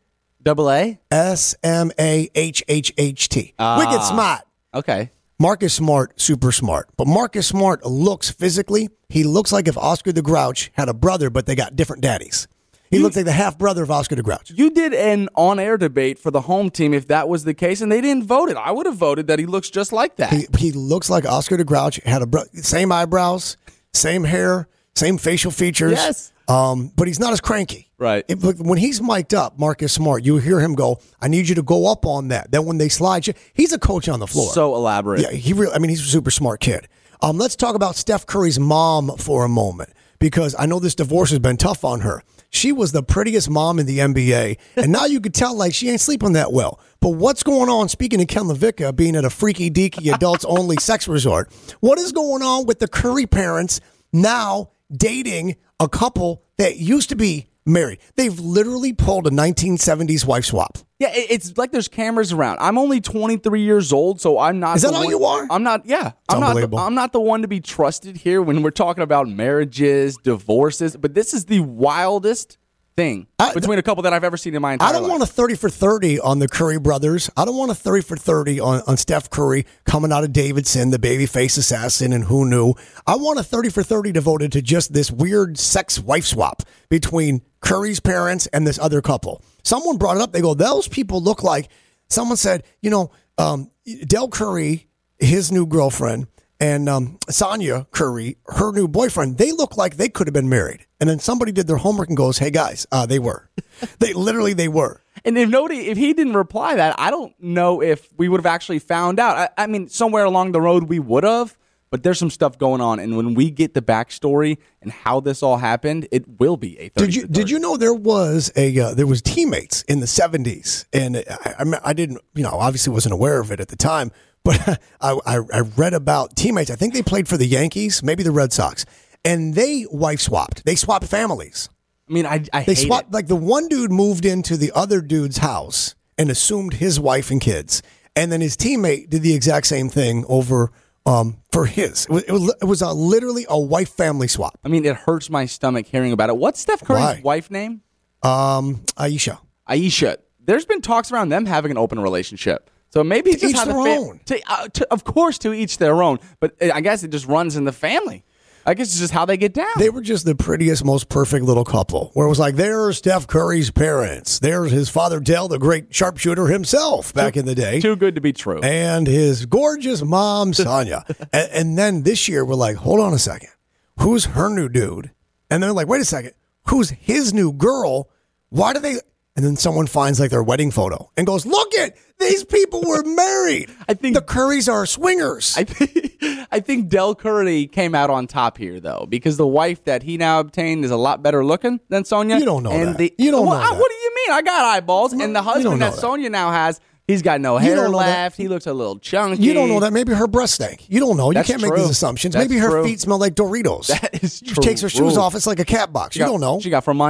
Double 0.43 0.71
A. 0.71 1.01
S 1.11 1.55
M 1.63 1.91
A 1.99 2.29
H 2.35 2.63
H 2.69 2.93
H 2.99 3.29
T. 3.29 3.55
Ah. 3.59 3.79
Wicked 3.79 4.05
smart. 4.05 4.43
Okay. 4.75 5.11
Marcus 5.45 5.75
Smart, 5.75 6.19
super 6.19 6.53
smart. 6.53 6.89
But 6.97 7.07
Marcus 7.07 7.47
Smart 7.47 7.85
looks 7.85 8.31
physically, 8.31 8.89
he 9.11 9.25
looks 9.25 9.53
like 9.53 9.69
if 9.69 9.77
Oscar 9.77 10.11
the 10.11 10.23
Grouch 10.23 10.71
had 10.73 10.89
a 10.89 10.95
brother, 10.95 11.29
but 11.29 11.45
they 11.45 11.55
got 11.55 11.77
different 11.77 12.03
daddies. 12.03 12.49
He 12.89 12.99
looks 12.99 13.15
like 13.15 13.27
the 13.27 13.33
half 13.33 13.59
brother 13.59 13.83
of 13.83 13.91
Oscar 13.91 14.15
the 14.15 14.23
Grouch. 14.23 14.51
You 14.53 14.71
did 14.71 14.95
an 14.95 15.29
on-air 15.35 15.77
debate 15.77 16.19
for 16.19 16.31
the 16.31 16.41
home 16.41 16.71
team 16.71 16.95
if 16.95 17.09
that 17.09 17.29
was 17.29 17.45
the 17.45 17.53
case, 17.53 17.83
and 17.83 17.93
they 17.93 18.01
didn't 18.01 18.25
vote 18.25 18.49
it. 18.49 18.57
I 18.57 18.71
would 18.71 18.87
have 18.87 18.97
voted 18.97 19.27
that 19.27 19.39
he 19.39 19.45
looks 19.45 19.69
just 19.69 19.93
like 19.93 20.17
that. 20.17 20.33
He, 20.33 20.47
he 20.57 20.73
looks 20.73 21.11
like 21.11 21.27
Oscar 21.27 21.59
the 21.59 21.65
Grouch 21.65 21.97
had 22.07 22.23
a 22.23 22.27
bro- 22.27 22.45
same 22.55 22.91
eyebrows, 22.91 23.59
same 23.93 24.25
hair, 24.25 24.67
same 24.95 25.19
facial 25.19 25.51
features. 25.51 25.93
Yes. 25.93 26.33
Um, 26.49 26.91
but 26.97 27.07
he's 27.07 27.21
not 27.21 27.35
as 27.35 27.43
cranky. 27.43 27.91
Right. 27.99 28.29
Look, 28.43 28.59
when 28.59 28.79
he's 28.79 29.01
mic'd 29.01 29.35
up, 29.35 29.59
Marcus 29.59 29.93
Smart, 29.93 30.25
you 30.25 30.39
hear 30.39 30.61
him 30.61 30.75
go, 30.75 30.99
"I 31.21 31.29
need 31.29 31.49
you 31.49 31.55
to 31.55 31.63
go 31.63 31.91
up 31.91 32.05
on 32.07 32.29
that." 32.29 32.51
Then 32.51 32.65
when 32.65 32.79
they 32.79 32.89
slide 32.89 33.27
you, 33.27 33.35
he's 33.53 33.73
a 33.73 33.79
coach 33.79 34.09
on 34.09 34.21
the 34.21 34.27
floor. 34.27 34.53
so 34.53 34.75
elaborate. 34.75 35.21
Yeah, 35.21 35.31
he 35.31 35.53
really. 35.53 35.73
I 35.73 35.79
mean, 35.79 35.91
he's 35.91 36.01
a 36.01 36.05
super 36.05 36.31
smart 36.31 36.61
kid. 36.61 36.89
Um, 37.23 37.39
let's 37.39 37.57
talk 37.57 37.75
about 37.75 37.97
Steph 37.97 38.27
Curry's 38.27 38.59
mom 38.59 39.17
for 39.17 39.45
a 39.45 39.49
moment 39.49 39.91
because 40.19 40.55
I 40.59 40.67
know 40.67 40.81
this 40.81 40.95
divorce 40.95 41.31
has 41.31 41.39
been 41.39 41.57
tough 41.57 41.85
on 41.85 42.01
her. 42.01 42.23
She 42.51 42.73
was 42.73 42.93
the 42.93 43.03
prettiest 43.03 43.49
mom 43.49 43.79
in 43.79 43.87
the 43.87 43.99
NBA, 43.99 44.59
and 44.77 44.93
now 44.93 45.07
you 45.07 45.21
could 45.21 45.35
tell 45.35 45.57
like 45.57 45.73
she 45.73 45.89
ain't 45.89 46.01
sleeping 46.01 46.33
that 46.33 46.53
well. 46.53 46.81
But 47.01 47.11
what's 47.11 47.43
going 47.43 47.69
on? 47.69 47.89
Speaking 47.89 48.21
of 48.21 48.27
Ken 48.29 48.45
LaVicka 48.45 48.97
being 48.97 49.17
at 49.17 49.25
a 49.25 49.31
freaky 49.31 49.71
deaky 49.71 50.13
adults 50.15 50.45
only 50.45 50.77
sex 50.79 51.07
resort, 51.07 51.53
what 51.81 51.99
is 51.99 52.13
going 52.13 52.43
on 52.43 52.67
with 52.67 52.81
the 52.81 52.89
Curry 52.89 53.27
parents 53.27 53.81
now 54.13 54.71
dating 54.93 55.57
a 55.81 55.89
couple 55.89 56.43
that 56.59 56.77
used 56.77 57.09
to 57.11 57.17
be 57.17 57.49
married? 57.67 57.99
They've 58.17 58.39
literally 58.39 58.93
pulled 58.93 59.27
a 59.27 59.31
1970s 59.31 60.25
wife 60.27 60.45
swap. 60.45 60.79
Yeah, 60.99 61.11
it's 61.13 61.57
like 61.57 61.73
there's 61.73 61.89
cameras 61.89 62.33
around. 62.33 62.59
I'm 62.61 62.79
only 62.79 63.01
23 63.01 63.63
years 63.63 63.93
old, 63.93 64.21
so 64.21 64.39
I'm 64.39 64.61
not. 64.61 64.77
Is 64.77 64.83
that 64.83 64.95
all 64.95 65.01
one- 65.01 65.11
you 65.11 65.25
are? 65.25 65.47
I'm 65.51 65.63
not. 65.63 65.85
Yeah, 65.87 66.13
I'm 66.29 66.41
not. 66.41 66.55
The, 66.55 66.77
I'm 66.77 66.95
not 66.95 67.13
the 67.13 67.21
one 67.21 67.43
to 67.43 67.49
be 67.49 67.61
trusted 67.61 68.17
here 68.17 68.41
when 68.41 68.63
we're 68.63 68.71
talking 68.71 69.03
about 69.03 69.29
marriages, 69.29 70.17
divorces. 70.17 70.97
But 70.97 71.15
this 71.15 71.35
is 71.35 71.47
the 71.47 71.61
wildest 71.61 72.59
thing 72.97 73.27
I- 73.39 73.53
between 73.53 73.79
a 73.79 73.83
couple 73.83 74.03
that 74.05 74.13
I've 74.13 74.25
ever 74.25 74.37
seen 74.37 74.55
in 74.55 74.63
my 74.63 74.75
entire 74.75 74.89
I 74.89 74.93
don't 74.93 75.03
life. 75.03 75.11
want 75.11 75.23
a 75.23 75.27
30 75.27 75.55
for 75.57 75.69
30 75.69 76.21
on 76.21 76.39
the 76.39 76.47
Curry 76.49 76.79
brothers. 76.79 77.29
I 77.37 77.45
don't 77.45 77.57
want 77.57 77.71
a 77.71 77.75
30 77.75 78.03
for 78.03 78.17
30 78.17 78.61
on, 78.61 78.83
on 78.87 78.97
Steph 78.97 79.31
Curry 79.31 79.67
coming 79.85 80.13
out 80.13 80.23
of 80.25 80.33
Davidson, 80.33 80.91
the 80.91 80.99
babyface 80.99 81.59
assassin, 81.59 82.13
and 82.13 82.25
who 82.25 82.49
knew. 82.49 82.75
I 83.07 83.17
want 83.17 83.39
a 83.41 83.43
30 83.43 83.71
for 83.71 83.83
30 83.83 84.13
devoted 84.13 84.53
to 84.53 84.63
just 84.63 84.93
this 84.93 85.11
weird 85.11 85.59
sex 85.59 85.99
wife 85.99 86.25
swap 86.25 86.63
between 86.89 87.43
Curry's 87.61 88.01
parents 88.01 88.47
and 88.49 88.67
this 88.67 88.79
other 88.79 89.03
couple. 89.03 89.43
Someone 89.65 89.97
brought 89.97 90.17
it 90.17 90.23
up. 90.23 90.33
They 90.33 90.41
go, 90.41 90.55
those 90.55 90.87
people 90.89 91.21
look 91.21 91.43
like, 91.43 91.69
someone 92.09 92.37
said, 92.37 92.63
you 92.81 92.91
know, 92.91 93.11
um, 93.39 93.71
Dell 94.07 94.29
Curry, 94.29 94.89
his 95.19 95.51
new 95.51 95.67
girlfriend, 95.67 96.27
and 96.65 96.89
um, 96.89 97.19
Sonya 97.29 97.87
Curry, 97.91 98.39
her 98.47 98.73
new 98.73 98.89
boyfriend, 98.89 99.37
they 99.37 99.53
look 99.53 99.77
like 99.77 99.99
they 99.99 100.09
could 100.09 100.27
have 100.27 100.33
been 100.33 100.49
married. 100.49 100.87
And 100.99 101.11
then 101.11 101.19
somebody 101.19 101.53
did 101.53 101.67
their 101.67 101.77
homework 101.77 102.09
and 102.09 102.17
goes, 102.17 102.39
"Hey 102.39 102.51
guys, 102.51 102.87
uh, 102.91 103.05
they 103.05 103.19
were. 103.19 103.51
they 103.99 104.15
literally 104.15 104.55
they 104.55 104.69
were." 104.69 105.03
And 105.27 105.37
if 105.37 105.51
nobody, 105.51 105.89
if 105.89 105.99
he 105.99 106.15
didn't 106.15 106.33
reply 106.33 106.77
that, 106.77 106.95
I 106.99 107.11
don't 107.11 107.35
know 107.39 107.83
if 107.83 108.09
we 108.17 108.31
would 108.31 108.41
have 108.41 108.47
actually 108.47 108.79
found 108.79 109.21
out. 109.21 109.37
I, 109.37 109.65
I 109.65 109.67
mean, 109.67 109.89
somewhere 109.89 110.25
along 110.25 110.53
the 110.53 110.61
road 110.61 110.85
we 110.85 110.99
would 110.99 111.25
have, 111.25 111.55
but 111.91 112.03
there's 112.03 112.19
some 112.19 112.31
stuff 112.31 112.57
going 112.57 112.81
on, 112.81 112.99
and 112.99 113.15
when 113.15 113.35
we 113.35 113.51
get 113.51 113.75
the 113.75 113.83
backstory 113.83 114.57
and 114.81 114.91
how 114.91 115.21
this 115.21 115.43
all 115.43 115.59
happened, 115.59 116.09
it 116.11 116.25
will 116.41 116.57
be 116.57 116.79
a. 116.81 116.89
Did 116.97 117.15
you 117.15 117.27
did 117.27 117.51
you 117.51 117.59
know 117.59 117.77
there 117.77 117.93
was 117.93 118.51
a 118.57 118.79
uh, 118.81 118.95
there 118.95 119.07
was 119.07 119.21
teammates 119.21 119.83
in 119.83 120.01
the 120.01 120.07
seventies, 120.07 120.87
and 120.95 121.19
I, 121.19 121.55
I 121.59 121.65
I 121.91 121.93
didn't 121.93 122.23
you 122.35 122.43
know 122.43 122.53
obviously 122.53 122.95
wasn't 122.95 123.13
aware 123.13 123.39
of 123.39 123.53
it 123.53 123.61
at 123.61 123.69
the 123.69 123.77
time, 123.77 124.13
but 124.45 124.81
I, 125.01 125.19
I 125.27 125.39
I 125.53 125.61
read 125.77 125.95
about 125.95 126.37
teammates. 126.37 126.71
I 126.71 126.77
think 126.77 126.95
they 126.95 127.03
played 127.03 127.29
for 127.29 127.37
the 127.37 127.47
Yankees, 127.47 128.03
maybe 128.03 128.23
the 128.23 128.31
Red 128.31 128.53
Sox, 128.53 128.85
and 129.25 129.55
they 129.55 129.87
wife 129.91 130.21
swapped. 130.21 130.65
They 130.65 130.75
swapped 130.75 131.07
families. 131.07 131.69
I 132.09 132.13
mean, 132.13 132.27
I, 132.27 132.45
I 132.53 132.63
They 132.65 132.75
hate 132.75 132.87
swapped 132.87 133.09
it. 133.09 133.15
like 133.15 133.27
the 133.29 133.37
one 133.37 133.67
dude 133.69 133.91
moved 133.91 134.27
into 134.27 134.57
the 134.59 134.71
other 134.75 135.01
dude's 135.01 135.39
house 135.39 135.95
and 136.19 136.31
assumed 136.31 136.75
his 136.75 137.01
wife 137.01 137.31
and 137.31 137.41
kids, 137.41 137.83
and 138.15 138.31
then 138.31 138.41
his 138.43 138.57
teammate 138.57 139.09
did 139.09 139.23
the 139.23 139.35
exact 139.35 139.67
same 139.67 139.89
thing 139.89 140.25
over 140.29 140.71
um 141.07 141.39
for 141.53 141.67
his. 141.67 142.05
It 142.05 142.11
was 142.11 142.23
it 142.25 142.33
was, 142.33 142.55
it 142.63 142.65
was 142.67 142.83
a, 142.83 142.93
literally 142.93 143.47
a 143.49 143.59
wife 143.59 143.89
family 143.91 144.29
swap. 144.29 144.59
I 144.65 144.69
mean, 144.69 144.85
it 144.85 144.97
hurts 144.97 145.31
my 145.31 145.47
stomach 145.47 145.87
hearing 145.87 146.13
about 146.13 146.29
it. 146.29 146.37
What's 146.37 146.61
Steph 146.61 146.83
Curry's 146.85 147.01
Why? 147.01 147.21
wife 147.25 147.51
name? 147.51 147.81
Um, 148.23 148.85
Ayesha. 148.97 149.41
Ayesha. 149.67 150.19
There's 150.47 150.65
been 150.67 150.81
talks 150.83 151.11
around 151.11 151.31
them 151.31 151.47
having 151.47 151.71
an 151.71 151.79
open 151.79 151.99
relationship. 152.01 152.71
So 152.95 153.03
maybe 153.03 153.33
To 153.33 153.39
just 153.39 153.55
each 153.57 153.65
their 153.65 153.75
fam- 153.75 153.99
own. 153.99 154.21
To, 154.27 154.41
uh, 154.47 154.69
to, 154.69 154.93
of 154.93 155.03
course, 155.03 155.37
to 155.39 155.53
each 155.53 155.79
their 155.79 156.01
own. 156.01 156.21
But 156.39 156.55
I 156.63 156.81
guess 156.81 157.03
it 157.03 157.11
just 157.11 157.27
runs 157.27 157.57
in 157.57 157.65
the 157.65 157.73
family. 157.73 158.25
I 158.65 158.75
guess 158.75 158.87
it's 158.87 159.01
just 159.01 159.13
how 159.13 159.25
they 159.25 159.37
get 159.37 159.53
down. 159.53 159.73
They 159.79 159.91
were 159.91 160.01
just 160.01 160.25
the 160.25 160.37
prettiest, 160.37 160.85
most 160.85 161.09
perfect 161.09 161.45
little 161.45 161.65
couple. 161.65 162.13
Where 162.15 162.25
it 162.27 162.29
was 162.31 162.39
like, 162.39 162.55
there's 162.55 162.97
Steph 162.99 163.27
Curry's 163.27 163.73
parents. 163.73 164.39
There's 164.39 164.71
his 164.71 164.89
father, 164.89 165.19
Dell, 165.19 165.49
the 165.49 165.59
great 165.59 165.93
sharpshooter 165.93 166.47
himself 166.47 167.13
back 167.13 167.37
in 167.37 167.47
the 167.47 167.57
day. 167.57 167.81
Too 167.81 167.97
good 167.97 168.15
to 168.15 168.21
be 168.21 168.33
true. 168.33 168.61
and 168.63 169.09
his 169.09 169.45
gorgeous 169.47 170.01
mom, 170.03 170.53
Sonya. 170.55 171.05
and, 171.33 171.51
and 171.53 171.77
then 171.79 172.05
this 172.05 172.29
year, 172.29 172.45
we're 172.45 172.55
like, 172.55 172.77
hold 172.77 173.01
on 173.01 173.13
a 173.13 173.19
second. 173.19 173.51
Who's 173.99 174.25
her 174.27 174.49
new 174.49 174.69
dude? 174.69 175.11
And 175.51 175.63
they're 175.63 175.73
like, 175.73 175.89
wait 175.89 176.01
a 176.01 176.05
second. 176.07 176.33
Who's 176.69 176.91
his 176.91 177.35
new 177.35 177.53
girl? 177.53 178.09
Why 178.51 178.73
do 178.73 178.79
they? 178.79 178.99
And 179.37 179.45
then 179.45 179.57
someone 179.57 179.89
finds 179.89 180.21
like 180.21 180.31
their 180.31 180.45
wedding 180.45 180.71
photo 180.71 181.11
and 181.17 181.27
goes, 181.27 181.45
look 181.45 181.75
at 181.75 181.97
These 182.21 182.45
people 182.45 182.83
were 182.87 183.03
married. 183.05 183.69
I 183.89 183.95
think- 183.95 184.15
the 184.15 184.23
Currys 184.23 184.73
are 184.73 184.87
swingers. 184.87 185.57
I 185.57 185.65
think 185.65 186.13
I 186.53 186.61
think 186.61 186.89
Dell 186.89 187.15
Curry 187.17 187.67
came 187.67 187.95
out 187.97 188.11
on 188.11 188.27
top 188.29 188.57
here 188.59 188.79
though, 188.81 189.07
because 189.09 189.37
the 189.37 189.47
wife 189.47 189.85
that 189.85 190.03
he 190.05 190.17
now 190.17 190.39
obtained 190.41 190.85
is 190.85 190.91
a 190.93 190.97
lot 190.97 191.23
better 191.23 191.45
looking 191.45 191.81
than 191.89 192.05
Sonya. 192.05 192.39
You 192.39 192.45
don't 192.45 192.63
know 192.63 192.71
and 192.71 192.91
that. 192.91 192.99
The, 192.99 193.15
You 193.19 193.31
don't 193.33 193.47
Well, 193.47 193.59
know 193.59 193.65
I- 193.67 193.71
that. 193.73 193.79
What 193.81 193.91
do 193.91 193.95
you 193.97 194.15
mean? 194.15 194.31
I 194.37 194.43
got 194.43 194.65
eyeballs, 194.65 195.13
and 195.13 195.35
the 195.35 195.43
husband 195.43 195.83
that, 195.83 195.93
that. 195.95 196.01
Sonya 196.01 196.31
now 196.31 196.51
has, 196.53 196.81
he's 197.09 197.21
got 197.23 197.41
no 197.41 197.59
hair 197.59 197.77
that. 197.77 197.89
left. 197.91 198.37
He 198.37 198.47
looks 198.49 198.67
a 198.69 198.73
little 198.73 198.99
chunky. 199.01 199.43
You 199.43 199.53
don't 199.53 199.69
know 199.69 199.81
that. 199.81 199.93
Maybe 199.93 200.13
her 200.15 200.29
breast 200.29 200.55
stank. 200.55 200.89
You 200.89 201.01
don't 201.01 201.17
know. 201.17 201.33
That's 201.33 201.49
you 201.49 201.55
can't 201.59 201.63
make 201.63 201.75
these 201.75 201.91
assumptions. 201.91 202.35
That's 202.35 202.49
Maybe 202.49 202.61
her 202.61 202.71
true. 202.71 202.85
feet 202.85 203.01
smell 203.01 203.19
like 203.19 203.35
Doritos. 203.35 203.89
That 203.89 204.23
is 204.23 204.41
true. 204.41 204.55
She 204.55 204.61
takes 204.61 204.81
her 204.83 204.89
shoes 204.89 205.17
off. 205.17 205.35
It's 205.35 205.47
like 205.49 205.59
a 205.59 205.65
cat 205.65 205.93
box. 205.93 206.15
She 206.15 206.21
You 206.21 206.27
got- 206.27 206.31
don't 206.33 206.41
know. 206.41 206.61
She 206.61 206.71
got 206.71 206.85
from. 206.85 207.01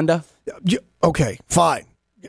You- 0.64 0.80
okay, 1.04 1.38
fine. 1.48 1.84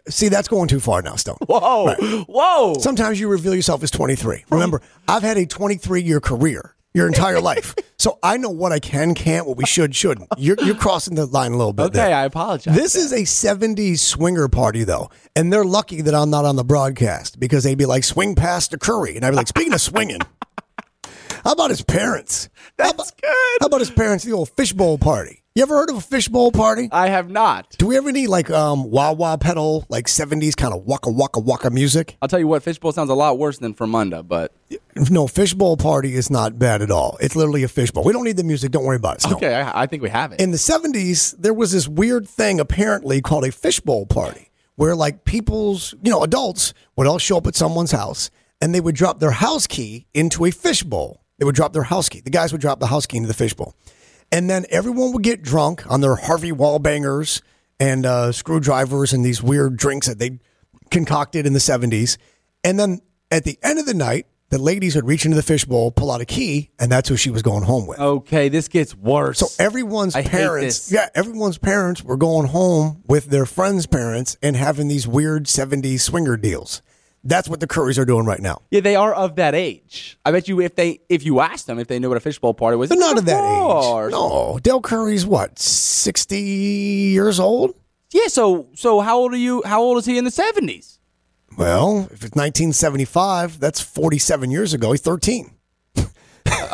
See, 0.10 0.30
that's 0.30 0.48
going 0.48 0.68
too 0.68 0.80
far 0.80 1.02
now, 1.02 1.16
Stone. 1.16 1.38
Whoa, 1.48 1.96
whoa! 2.28 2.74
Sometimes 2.80 3.20
you 3.20 3.28
reveal 3.28 3.56
yourself 3.56 3.84
as 3.84 3.92
23. 3.92 4.46
Remember, 4.50 4.82
I've 5.08 5.24
had 5.24 5.38
a 5.38 5.46
23 5.46 6.02
year 6.02 6.20
career 6.20 6.76
your 6.96 7.08
entire 7.08 7.40
life. 7.42 7.76
So 7.98 8.20
I 8.22 8.36
know 8.38 8.50
what 8.50 8.74
I 8.74 8.80
can, 8.80 9.16
can't, 9.16 9.48
what 9.48 9.58
we 9.58 9.66
should, 9.66 9.96
shouldn't. 9.96 10.28
You're, 10.38 10.58
you're 10.64 10.76
crossing 10.76 11.16
the 11.16 11.26
line 11.26 11.54
a 11.54 11.58
little 11.58 11.74
bit. 11.74 11.84
Okay, 11.86 11.94
there. 11.94 12.16
I 12.16 12.26
apologize. 12.26 12.76
This 12.76 12.94
is 12.94 13.12
a 13.14 13.22
70s 13.22 13.98
swinger 14.00 14.48
party, 14.50 14.84
though. 14.84 15.10
And 15.36 15.52
they're 15.52 15.64
lucky 15.64 16.02
that 16.02 16.14
I'm 16.14 16.30
not 16.30 16.44
on 16.46 16.56
the 16.58 16.66
broadcast 16.66 17.40
because 17.40 17.64
they'd 17.64 17.78
be 17.78 17.86
like, 17.88 18.04
swing 18.04 18.36
past 18.36 18.72
to 18.72 18.78
Curry. 18.78 19.16
And 19.16 19.26
I'd 19.26 19.32
be 19.32 19.38
like, 19.38 19.48
speaking 19.48 19.74
of 19.74 19.82
swinging, 19.82 20.20
how 21.46 21.54
about 21.54 21.70
his 21.70 21.82
parents? 21.82 22.50
How 22.78 22.92
That's 22.92 22.94
about, 22.94 23.22
good. 23.22 23.58
How 23.62 23.68
about 23.68 23.80
his 23.80 23.92
parents, 23.92 24.24
the 24.26 24.34
old 24.34 24.50
fishbowl 24.50 24.98
party? 25.00 25.42
You 25.58 25.62
ever 25.64 25.74
heard 25.74 25.90
of 25.90 25.96
a 25.96 26.02
fishbowl 26.02 26.52
party? 26.52 26.90
I 26.92 27.08
have 27.08 27.30
not. 27.30 27.78
Do 27.78 27.88
we 27.88 27.96
ever 27.96 28.12
need 28.12 28.28
like 28.28 28.52
um 28.52 28.92
wah 28.92 29.14
wah 29.14 29.38
pedal, 29.38 29.86
like 29.88 30.08
70s 30.08 30.54
kind 30.54 30.74
of 30.74 30.84
waka 30.84 31.10
waka 31.10 31.40
waka 31.40 31.70
music? 31.70 32.18
I'll 32.22 32.28
tell 32.28 32.40
you 32.42 32.48
what, 32.50 32.62
fishbowl 32.62 32.92
sounds 32.92 33.10
a 33.10 33.14
lot 33.14 33.40
worse 33.40 33.58
than 33.60 33.74
Fermunda, 33.74 34.28
but 34.28 34.52
No, 35.10 35.28
fishbowl 35.28 35.78
party 35.78 36.14
is 36.16 36.30
not 36.30 36.60
bad 36.60 36.82
at 36.82 36.92
all. 36.92 37.18
It's 37.22 37.38
literally 37.38 37.64
a 37.64 37.70
fishbowl. 37.70 38.04
We 38.04 38.12
don't 38.12 38.26
need 38.26 38.36
the 38.36 38.44
music. 38.44 38.72
Don't 38.72 38.84
worry 38.84 38.98
about 38.98 39.16
it. 39.16 39.22
Snow. 39.22 39.38
okay, 39.38 39.56
I, 39.56 39.84
I 39.84 39.86
think 39.86 40.04
we 40.04 40.10
have 40.10 40.34
it. 40.34 40.42
In 40.42 40.52
the 40.52 40.58
70s, 40.58 41.34
there 41.40 41.54
was 41.54 41.72
this 41.72 41.88
weird 41.88 42.28
thing 42.28 42.60
apparently 42.60 43.22
called 43.22 43.46
a 43.46 43.52
fishbowl 43.54 44.08
party 44.08 44.52
where 44.76 44.94
like 44.94 45.24
people's, 45.24 45.96
you 46.04 46.12
know, 46.12 46.22
adults 46.22 46.74
would 46.98 47.08
all 47.08 47.18
show 47.18 47.38
up 47.38 47.48
at 47.48 47.56
someone's 47.56 47.92
house 47.94 48.30
and 48.60 48.76
they 48.76 48.82
would 48.82 48.96
drop 48.96 49.22
their 49.22 49.32
house 49.32 49.68
key 49.68 50.06
into 50.14 50.44
a 50.44 50.52
fishbowl. 50.52 51.22
They 51.38 51.46
would 51.46 51.56
drop 51.56 51.72
their 51.72 51.84
house 51.84 52.10
key. 52.10 52.20
The 52.20 52.30
guys 52.30 52.52
would 52.52 52.60
drop 52.60 52.82
the 52.82 52.88
house 52.88 53.06
key 53.06 53.16
into 53.16 53.28
the 53.28 53.34
fishbowl. 53.34 53.74
And 54.32 54.50
then 54.50 54.66
everyone 54.70 55.14
would 55.14 55.24
get 55.24 55.42
drunk 55.42 55.90
on 55.90 56.02
their 56.02 56.16
Harvey 56.16 56.52
Wallbangers 56.52 57.42
and 57.80 58.06
uh, 58.06 58.32
screwdrivers 58.32 59.14
and 59.14 59.24
these 59.24 59.42
weird 59.42 59.78
drinks 59.78 60.08
that 60.08 60.20
they 60.20 60.40
concocted 60.92 61.46
in 61.46 61.54
the 61.54 61.60
70s. 61.60 62.18
And 62.64 62.80
then 62.80 63.00
at 63.32 63.44
the 63.44 63.58
end 63.64 63.80
of 63.80 63.86
the 63.86 63.94
night, 63.94 64.28
the 64.50 64.58
ladies 64.60 64.96
would 64.96 65.06
reach 65.08 65.26
into 65.26 65.36
the 65.36 65.44
fishbowl, 65.44 65.92
pull 65.92 66.12
out 66.12 66.22
a 66.22 66.26
key, 66.26 66.70
and 66.80 66.92
that's 66.92 67.10
who 67.10 67.18
she 67.18 67.30
was 67.32 67.42
going 67.42 67.64
home 67.64 67.88
with. 67.88 68.00
okay, 68.00 68.48
this 68.48 68.68
gets 68.68 68.96
worse. 68.96 69.40
So 69.40 69.48
everyone's 69.64 70.16
I 70.16 70.22
hate 70.22 70.32
parents, 70.32 70.88
this. 70.88 70.92
yeah, 70.92 71.10
everyone's 71.16 71.58
parents 71.58 72.04
were 72.04 72.16
going 72.18 72.48
home 72.48 73.02
with 73.08 73.26
their 73.26 73.46
friends' 73.46 73.88
parents 73.88 74.38
and 74.42 74.56
having 74.56 74.88
these 74.88 75.08
weird 75.08 75.46
70s 75.46 76.02
swinger 76.02 76.38
deals. 76.38 76.82
That's 77.26 77.50
what 77.50 77.60
the 77.60 77.68
Currys 77.68 77.98
are 77.98 78.06
doing 78.06 78.26
right 78.26 78.40
now. 78.40 78.62
Yeah, 78.70 78.82
they 78.82 78.96
are 78.96 79.14
of 79.14 79.36
that 79.38 79.56
age. 79.56 80.18
I 80.24 80.32
bet 80.32 80.48
you 80.48 80.62
if 80.62 80.76
they 80.76 81.00
if 81.10 81.26
you 81.26 81.40
asked 81.40 81.66
them 81.66 81.80
if 81.80 81.88
they 81.88 81.98
knew 81.98 82.08
what 82.08 82.18
a 82.18 82.22
fishbowl 82.22 82.54
party 82.54 82.78
was, 82.78 82.90
They're 82.90 83.00
not 83.00 83.18
of 83.18 83.26
that 83.26 83.44
age. 83.44 84.12
No, 84.12 84.60
Dell 84.62 84.80
Curry's 84.80 85.26
what, 85.26 85.58
60 85.58 86.40
years 86.40 87.40
old? 87.40 87.74
Yeah, 88.14 88.28
so 88.28 88.68
so 88.76 89.02
how 89.02 89.18
old 89.18 89.34
are 89.34 89.38
you? 89.38 89.64
How 89.66 89.82
old 89.82 89.98
is 89.98 90.06
he 90.06 90.18
in 90.20 90.24
the 90.24 90.32
seventies? 90.32 91.00
Well, 91.58 92.02
if 92.12 92.24
it's 92.24 92.36
1975, 92.36 93.60
that's 93.60 93.80
47 93.82 94.52
years 94.52 94.74
ago. 94.74 94.92
He's 94.92 95.02
13. 95.02 95.55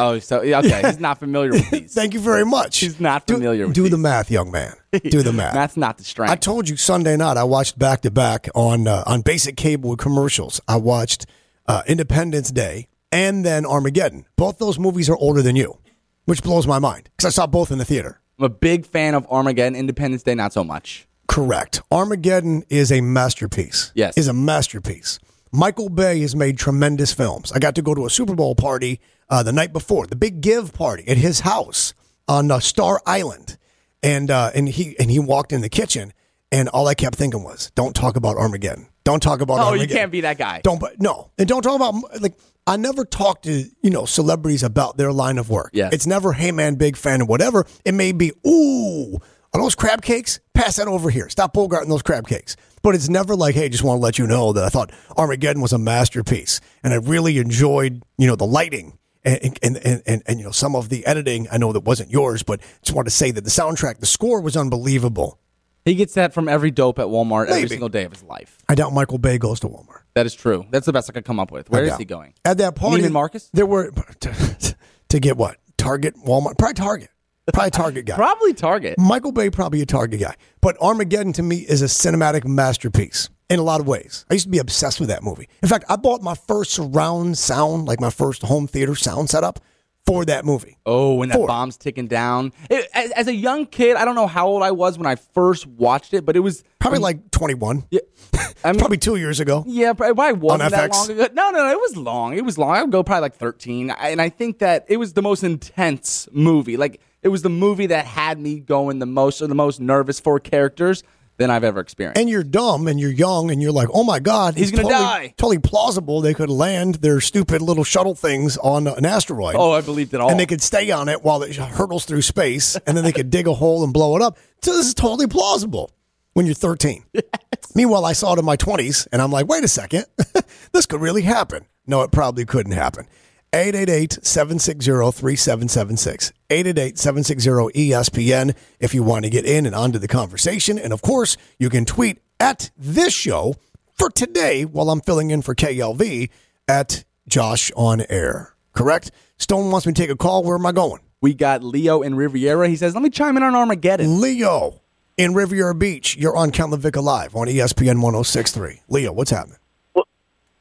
Oh, 0.02 0.20
so 0.20 0.42
yeah, 0.42 0.60
okay, 0.60 0.82
he's 0.86 1.00
not 1.00 1.20
familiar 1.20 1.52
with 1.52 1.70
these. 1.72 1.94
Thank 1.94 2.14
you 2.14 2.20
very 2.20 2.46
much. 2.46 2.80
He's 2.80 3.00
not 3.00 3.26
Do- 3.28 3.36
familiar 3.36 3.68
with 3.68 3.76
Do, 3.76 3.84
the 3.84 3.90
these. 3.90 4.00
math, 4.00 4.32
young 4.32 4.52
man. 4.52 4.74
Do 5.04 5.22
the 5.22 5.34
math. 5.42 5.54
That's 5.54 5.78
not 5.78 5.98
the 5.98 6.04
strength. 6.04 6.32
I 6.32 6.36
told 6.36 6.68
you 6.70 6.76
Sunday 6.78 7.16
night 7.18 7.38
I 7.38 7.44
watched 7.44 7.78
back 7.80 8.02
to 8.02 8.12
back 8.12 8.48
on 8.56 8.88
uh, 8.88 9.04
on 9.06 9.22
basic 9.22 9.56
cable 9.58 9.92
with 9.92 10.00
commercials. 10.00 10.60
I 10.68 10.78
watched 10.78 11.26
uh, 11.68 11.84
Independence 11.88 12.52
Day 12.52 12.88
and 13.12 13.46
then 13.46 13.66
Armageddon. 13.66 14.26
Both 14.36 14.58
those 14.58 14.80
movies 14.80 15.10
are 15.10 15.18
older 15.18 15.42
than 15.42 15.56
you, 15.56 15.78
which 16.26 16.42
blows 16.44 16.66
my 16.68 16.80
mind 16.80 17.10
because 17.16 17.26
I 17.26 17.30
saw 17.34 17.48
both 17.48 17.72
in 17.72 17.78
the 17.78 17.86
theater. 17.86 18.20
I'm 18.40 18.46
a 18.46 18.50
big 18.50 18.86
fan 18.86 19.14
of 19.14 19.26
Armageddon. 19.30 19.76
Independence 19.76 20.24
Day, 20.24 20.34
not 20.36 20.52
so 20.54 20.64
much. 20.64 21.08
Correct. 21.28 21.82
Armageddon 21.92 22.64
is 22.70 22.92
a 22.92 23.00
masterpiece. 23.02 23.92
Yes. 23.96 24.18
Is 24.18 24.28
a 24.28 24.34
masterpiece. 24.34 25.20
Michael 25.54 25.90
Bay 25.90 26.20
has 26.22 26.36
made 26.36 26.58
tremendous 26.58 27.14
films. 27.14 27.52
I 27.52 27.60
got 27.60 27.76
to 27.76 27.82
go 27.82 27.94
to 27.94 28.06
a 28.06 28.10
Super 28.10 28.36
Bowl 28.36 28.56
party 28.56 29.00
uh, 29.32 29.42
the 29.42 29.52
night 29.52 29.74
before, 29.74 30.06
the 30.06 30.16
big 30.16 30.42
give 30.42 30.74
party 30.74 31.08
at 31.08 31.18
his 31.18 31.40
house 31.40 31.94
on 32.28 32.52
uh, 32.52 32.60
Star 32.60 33.02
Island. 33.08 33.58
And 34.04 34.30
uh, 34.32 34.52
and 34.56 34.68
he 34.68 34.96
and 35.00 35.10
he 35.12 35.20
walked 35.20 35.52
in 35.54 35.62
the 35.62 35.70
kitchen 35.70 36.12
and 36.52 36.68
all 36.70 36.88
I 36.88 36.96
kept 36.96 37.16
thinking 37.16 37.44
was, 37.44 37.72
don't 37.76 37.96
talk 37.96 38.16
about 38.18 38.36
Armageddon. 38.36 38.88
Don't 39.04 39.22
talk 39.24 39.42
about 39.42 39.60
Oh, 39.60 39.64
Armageddon. 39.68 39.90
you 39.90 39.96
can't 39.96 40.12
be 40.12 40.22
that 40.22 40.38
guy. 40.38 40.62
Don't 40.64 40.80
but 40.80 41.00
no. 41.02 41.32
And 41.38 41.48
don't 41.48 41.62
talk 41.62 41.76
about 41.76 42.22
like 42.22 42.34
I 42.68 42.78
never 42.78 43.06
talk 43.06 43.44
to, 43.44 43.52
you 43.82 43.90
know, 43.90 44.06
celebrities 44.06 44.64
about 44.64 44.98
their 44.98 45.12
line 45.12 45.38
of 45.38 45.50
work. 45.50 45.70
Yeah, 45.74 45.90
It's 45.92 46.06
never, 46.08 46.34
hey 46.34 46.52
man, 46.52 46.76
big 46.76 46.96
fan 46.98 47.22
of 47.22 47.28
whatever. 47.30 47.66
It 47.86 47.94
may 47.94 48.12
be, 48.12 48.32
ooh, 48.48 49.16
are 49.54 49.62
those 49.62 49.76
crab 49.76 50.02
cakes? 50.02 50.40
Pass 50.54 50.76
that 50.78 50.88
over 50.88 51.10
here. 51.10 51.30
Stop 51.30 51.54
bogarting 51.54 51.88
those 51.90 52.02
crab 52.04 52.28
cakes. 52.28 52.56
But 52.84 52.96
it's 52.96 53.10
never 53.10 53.36
like, 53.36 53.54
hey, 53.56 53.70
just 53.70 53.84
want 53.84 53.98
to 54.00 54.02
let 54.04 54.18
you 54.20 54.26
know 54.28 54.54
that 54.54 54.64
I 54.64 54.70
thought 54.70 54.92
Armageddon 55.18 55.62
was 55.62 55.74
a 55.74 55.78
masterpiece. 55.78 56.60
And 56.84 56.94
I 56.94 56.98
really 56.98 57.38
enjoyed, 57.38 58.02
you 58.18 58.26
know, 58.28 58.36
the 58.36 58.46
lighting 58.48 58.98
and 59.24 59.60
and, 59.62 59.78
and, 59.78 60.04
and, 60.06 60.24
and 60.26 60.40
you 60.40 60.46
know, 60.46 60.52
some 60.52 60.76
of 60.76 60.90
the 60.90 61.06
editing. 61.06 61.48
I 61.52 61.58
know 61.58 61.74
that 61.74 61.82
wasn't 61.82 62.12
yours, 62.12 62.44
but 62.44 62.62
just 62.82 62.96
want 62.96 63.08
to 63.08 63.12
say 63.12 63.32
that 63.32 63.44
the 63.44 63.50
soundtrack, 63.50 64.00
the 64.00 64.06
score 64.06 64.42
was 64.42 64.58
unbelievable. 64.58 65.40
He 65.86 65.96
gets 65.96 66.14
that 66.14 66.34
from 66.34 66.48
every 66.48 66.70
dope 66.70 67.00
at 67.00 67.08
Walmart 67.08 67.48
every 67.48 67.68
single 67.68 67.90
day 67.90 68.04
of 68.04 68.12
his 68.12 68.22
life. 68.22 68.60
I 68.70 68.76
doubt 68.76 68.94
Michael 68.94 69.18
Bay 69.18 69.40
goes 69.40 69.60
to 69.62 69.68
Walmart. 69.68 70.02
That 70.14 70.26
is 70.26 70.36
true. 70.36 70.66
That's 70.70 70.86
the 70.86 70.94
best 70.94 71.10
I 71.10 71.14
could 71.14 71.26
come 71.26 71.40
up 71.40 71.52
with. 71.52 71.70
Where 71.70 71.84
is 71.84 71.98
he 71.98 72.06
going? 72.06 72.34
At 72.46 72.60
that 72.60 72.76
party, 72.76 73.02
Neiman 73.02 73.12
Marcus? 73.12 73.50
There 73.54 73.66
were 73.66 73.92
to, 74.20 74.76
to 75.10 75.20
get 75.20 75.38
what 75.38 75.58
Target, 75.78 76.16
Walmart, 76.18 76.58
probably 76.58 76.76
Target, 76.76 77.10
probably 77.54 77.72
Target 77.72 78.06
guy. 78.06 78.16
Probably 78.16 78.54
Target. 78.54 78.98
Michael 78.98 79.32
Bay 79.32 79.50
probably 79.50 79.82
a 79.82 79.86
Target 79.86 80.20
guy, 80.22 80.36
but 80.62 80.78
Armageddon 80.82 81.34
to 81.34 81.44
me 81.44 81.58
is 81.58 81.82
a 81.82 81.86
cinematic 81.86 82.46
masterpiece 82.46 83.30
in 83.50 83.60
a 83.60 83.64
lot 83.64 83.82
of 83.82 83.88
ways. 83.88 84.26
I 84.30 84.34
used 84.36 84.46
to 84.46 84.52
be 84.52 84.60
obsessed 84.60 85.00
with 85.00 85.10
that 85.10 85.24
movie. 85.24 85.50
In 85.62 85.68
fact, 85.70 85.86
I 85.90 85.96
bought 85.98 86.22
my 86.22 86.36
first 86.36 86.72
surround 86.72 87.38
sound, 87.38 87.86
like 87.88 88.00
my 88.00 88.10
first 88.10 88.44
home 88.44 88.68
theater 88.68 88.96
sound 88.96 89.30
setup, 89.30 89.60
for 90.08 90.26
that 90.26 90.46
movie. 90.46 90.78
Oh, 90.86 91.16
when 91.16 91.30
that 91.30 91.36
Four. 91.36 91.48
bomb's 91.48 91.78
ticking 91.78 92.08
down. 92.08 92.54
It, 92.72 92.88
as, 92.94 93.12
as 93.12 93.28
a 93.28 93.36
young 93.36 93.68
kid, 93.68 93.98
I 93.98 94.04
don't 94.06 94.16
know 94.16 94.26
how 94.26 94.48
old 94.48 94.64
I 94.64 94.72
was 94.72 94.98
when 94.98 95.06
I 95.06 95.16
first 95.16 95.68
watched 95.68 96.14
it, 96.16 96.26
but 96.26 96.36
it 96.36 96.40
was 96.40 96.64
Probably 96.80 96.98
like 97.00 97.30
21. 97.30 97.84
yeah, 97.92 98.00
I 98.64 98.72
mean, 98.72 98.80
Probably 98.80 98.98
two 98.98 99.18
years 99.18 99.40
ago. 99.40 99.64
Yeah, 99.68 99.94
probably 99.94 100.34
wasn't 100.34 100.72
that 100.72 100.90
FX? 100.90 100.94
long 100.94 101.12
ago. 101.12 101.28
No, 101.34 101.52
no, 101.52 101.58
no, 101.60 101.70
it 101.70 101.78
was 101.80 101.96
long. 101.98 102.34
It 102.36 102.44
was 102.44 102.58
long. 102.58 102.72
I 102.72 102.82
would 102.82 102.92
go 102.92 103.04
probably 103.04 103.22
like 103.22 103.36
13. 103.36 103.92
And 103.92 104.20
I 104.20 104.30
think 104.30 104.58
that 104.60 104.86
it 104.90 104.98
was 104.98 105.14
the 105.14 105.22
most 105.22 105.44
intense 105.44 106.28
movie. 106.32 106.78
Like, 106.78 107.00
it 107.24 107.30
was 107.30 107.42
the 107.42 107.50
movie 107.50 107.88
that 107.88 108.06
had 108.06 108.40
me 108.40 108.60
going 108.60 109.00
the 109.00 109.06
most 109.06 109.42
or 109.42 109.48
the 109.48 109.56
most 109.56 109.80
nervous 109.80 110.20
for 110.20 110.40
characters 110.40 111.04
than 111.38 111.50
I've 111.50 111.64
ever 111.64 111.80
experienced. 111.80 112.20
And 112.20 112.30
you're 112.30 112.44
dumb 112.44 112.88
and 112.88 113.00
you're 113.00 113.12
young 113.12 113.50
and 113.50 113.62
you're 113.62 113.72
like, 113.72 113.88
oh 113.94 114.04
my 114.04 114.20
God, 114.20 114.56
He's 114.56 114.70
gonna 114.70 114.84
totally, 114.84 115.00
die. 115.02 115.34
Totally 115.38 115.60
plausible 115.60 116.22
they 116.22 116.34
could 116.34 116.50
land 116.50 116.96
their 116.96 117.20
stupid 117.20 117.62
little 117.62 117.84
shuttle 117.84 118.14
things 118.16 118.58
on 118.58 118.86
an 118.86 119.06
asteroid. 119.06 119.56
oh, 119.56 119.72
I 119.72 119.82
believed 119.82 120.14
it 120.14 120.22
all. 120.22 120.30
and 120.30 120.40
they 120.40 120.46
could 120.46 120.62
stay 120.62 120.92
on 120.92 121.10
it 121.10 121.24
while 121.24 121.42
it 121.42 121.56
hurtles 121.56 122.06
through 122.06 122.22
space, 122.22 122.76
and 122.86 122.96
then 122.96 123.04
they 123.04 123.12
could 123.12 123.30
dig 123.30 123.48
a 123.48 123.54
hole 123.54 123.84
and 123.84 123.94
blow 123.94 124.16
it 124.16 124.22
up. 124.22 124.38
So 124.62 124.74
this 124.76 124.88
is 124.88 124.94
totally 124.94 125.28
plausible 125.28 125.92
when 126.34 126.46
you're 126.46 126.54
13. 126.56 127.04
Meanwhile, 127.76 128.06
I 128.06 128.14
saw 128.14 128.34
it 128.34 128.40
in 128.40 128.46
my 128.46 128.58
20s, 128.58 129.08
and 129.12 129.22
I'm 129.22 129.32
like, 129.32 129.48
wait 129.48 129.64
a 129.64 129.68
second, 129.68 130.06
this 130.74 130.86
could 130.86 131.02
really 131.02 131.22
happen. 131.24 131.66
No, 131.88 132.02
it 132.04 132.12
probably 132.12 132.46
couldn't 132.46 132.74
happen. 132.74 133.08
888-760-3776. 133.54 136.32
888-760-ESPN 136.50 138.56
if 138.80 138.94
you 138.94 139.04
want 139.04 139.26
to 139.26 139.30
get 139.30 139.46
in 139.46 139.66
and 139.66 139.76
onto 139.76 140.00
the 140.00 140.08
conversation. 140.08 140.80
And 140.80 140.94
of 140.94 141.02
course, 141.02 141.36
you 141.60 141.70
can 141.70 141.84
tweet 141.86 142.22
at 142.40 142.72
this 142.78 143.14
show 143.14 143.56
for 143.94 144.10
today 144.10 144.64
while 144.66 144.90
I'm 144.90 145.02
filling 145.02 145.32
in 145.32 145.42
for 145.42 145.54
KLV 145.54 146.30
at 146.68 147.04
Josh 147.28 147.72
on 147.76 148.04
Air. 148.10 148.56
Correct? 148.74 149.12
Stone 149.38 149.72
wants 149.72 149.86
me 149.86 149.94
to 149.94 150.02
take 150.02 150.10
a 150.10 150.16
call. 150.16 150.44
Where 150.44 150.56
am 150.56 150.66
I 150.66 150.72
going? 150.72 151.02
we 151.22 151.34
got 151.34 151.64
Leo 151.64 152.02
in 152.02 152.16
Riviera. 152.16 152.68
He 152.68 152.76
says, 152.76 152.94
let 152.94 153.04
me 153.04 153.10
chime 153.10 153.38
in 153.38 153.44
on 153.44 153.56
Armageddon. 153.56 154.20
Leo 154.20 154.82
in 155.18 155.34
Riviera 155.34 155.76
Beach. 155.76 156.18
You're 156.18 156.36
on 156.36 156.52
Count 156.52 156.74
LaVicka 156.74 157.02
Live 157.02 157.36
on 157.36 157.48
ESPN 157.48 158.02
1063. 158.02 158.82
Leo, 158.90 159.14
what's 159.14 159.32
happening? 159.32 159.58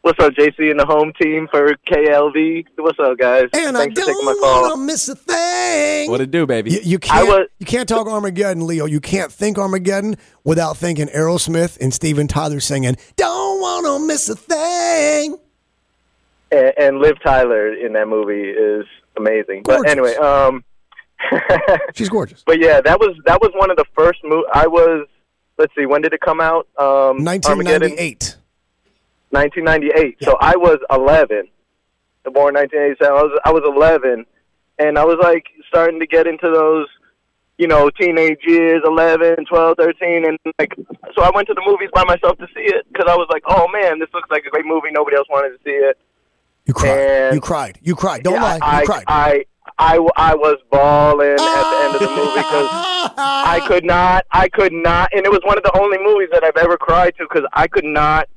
What's 0.02 0.19
up, 0.25 0.33
JC 0.33 0.71
and 0.71 0.80
the 0.80 0.87
home 0.87 1.12
team 1.21 1.47
for 1.50 1.75
KLV? 1.87 2.64
What's 2.78 2.99
up, 2.99 3.19
guys? 3.19 3.49
And 3.52 3.76
Thanks 3.76 4.00
I 4.00 4.02
for 4.02 4.09
taking 4.09 4.25
my 4.25 4.33
don't 4.33 4.40
call. 4.42 4.62
want 4.62 4.75
to 4.80 4.87
miss 4.87 5.09
a 5.11 5.14
thing. 5.14 6.11
What 6.11 6.23
it 6.23 6.30
do, 6.30 6.47
baby? 6.47 6.71
You, 6.71 6.80
you 6.83 6.99
can't. 6.99 7.28
was- 7.28 7.49
you 7.59 7.66
can't 7.66 7.87
talk 7.87 8.07
Armageddon, 8.07 8.66
Leo. 8.66 8.87
You 8.87 9.00
can't 9.00 9.30
think 9.30 9.59
Armageddon 9.59 10.16
without 10.42 10.78
thinking 10.78 11.09
Aerosmith 11.09 11.78
and 11.83 11.92
Steven 11.92 12.28
Tyler 12.28 12.61
singing 12.61 12.97
"Don't 13.16 13.61
Want 13.61 13.85
to 13.87 14.07
Miss 14.07 14.28
a 14.30 14.37
Thing." 14.37 15.37
And, 16.50 16.73
and 16.78 16.99
Liv 16.99 17.16
Tyler 17.23 17.71
in 17.75 17.92
that 17.92 18.09
movie 18.09 18.49
is 18.49 18.87
amazing. 19.19 19.64
Gorgeous. 19.64 19.83
But 19.83 19.90
anyway, 19.90 20.14
um, 20.16 20.64
She's 21.95 22.09
gorgeous. 22.09 22.42
but 22.47 22.59
yeah, 22.59 22.80
that 22.80 22.99
was 22.99 23.14
that 23.26 23.42
was 23.42 23.50
one 23.54 23.71
of 23.71 23.76
the 23.76 23.85
first 23.95 24.21
mo 24.25 24.45
I 24.54 24.66
was. 24.66 25.07
Let's 25.59 25.75
see, 25.76 25.85
when 25.85 26.00
did 26.00 26.14
it 26.14 26.21
come 26.23 26.40
out? 26.40 26.66
Um, 26.78 27.23
Armageddon, 27.45 27.92
1998. 29.31 30.17
1998. 30.21 30.25
So 30.25 30.37
I 30.41 30.57
was 30.57 30.79
11. 30.91 31.49
Born 32.33 32.55
1987. 32.55 33.11
I 33.11 33.23
was 33.23 33.41
I 33.47 33.51
was 33.51 33.63
11, 33.67 34.27
and 34.79 34.99
I 34.99 35.05
was 35.05 35.19
like 35.23 35.47
starting 35.69 35.99
to 36.01 36.07
get 36.07 36.27
into 36.27 36.51
those, 36.51 36.87
you 37.59 37.67
know, 37.67 37.91
teenage 37.91 38.39
years, 38.45 38.83
11, 38.85 39.47
12, 39.47 39.77
13, 39.79 40.27
and 40.27 40.39
like 40.59 40.75
so 41.17 41.23
I 41.23 41.31
went 41.35 41.49
to 41.49 41.55
the 41.55 41.63
movies 41.67 41.89
by 41.95 42.05
myself 42.05 42.39
to 42.39 42.47
see 42.55 42.63
it 42.63 42.87
because 42.93 43.07
I 43.09 43.17
was 43.17 43.27
like, 43.31 43.43
oh 43.49 43.67
man, 43.69 43.99
this 43.99 44.09
looks 44.13 44.31
like 44.31 44.45
a 44.47 44.51
great 44.51 44.67
movie. 44.67 44.89
Nobody 44.93 45.17
else 45.17 45.27
wanted 45.31 45.57
to 45.57 45.59
see 45.65 45.71
it. 45.75 45.99
You 46.67 46.75
cried. 46.75 46.91
And- 46.99 47.35
you 47.35 47.41
cried. 47.41 47.79
You 47.83 47.97
cried. 47.97 48.23
Don't 48.23 48.35
Yeah, 48.35 48.43
lie. 48.45 48.59
I, 48.63 48.81
you 48.81 48.87
cried. 48.87 49.05
I, 49.09 49.45
I, 49.79 49.97
I 50.17 50.35
was 50.35 50.57
bawling 50.71 51.31
at 51.31 51.37
the 51.39 51.81
end 51.85 51.95
of 51.95 52.01
the 52.01 52.09
movie 52.15 52.37
because 52.37 52.69
I 53.17 53.65
could 53.67 53.85
not, 53.85 54.27
I 54.31 54.49
could 54.49 54.73
not, 54.73 55.11
and 55.15 55.25
it 55.25 55.31
was 55.33 55.41
one 55.43 55.57
of 55.57 55.65
the 55.65 55.77
only 55.81 55.99
movies 55.99 56.29
that 56.33 56.45
I've 56.45 56.57
ever 56.63 56.77
cried 56.77 57.15
to 57.17 57.27
because 57.29 57.49
I 57.55 57.67
could 57.67 57.85
not 57.85 58.29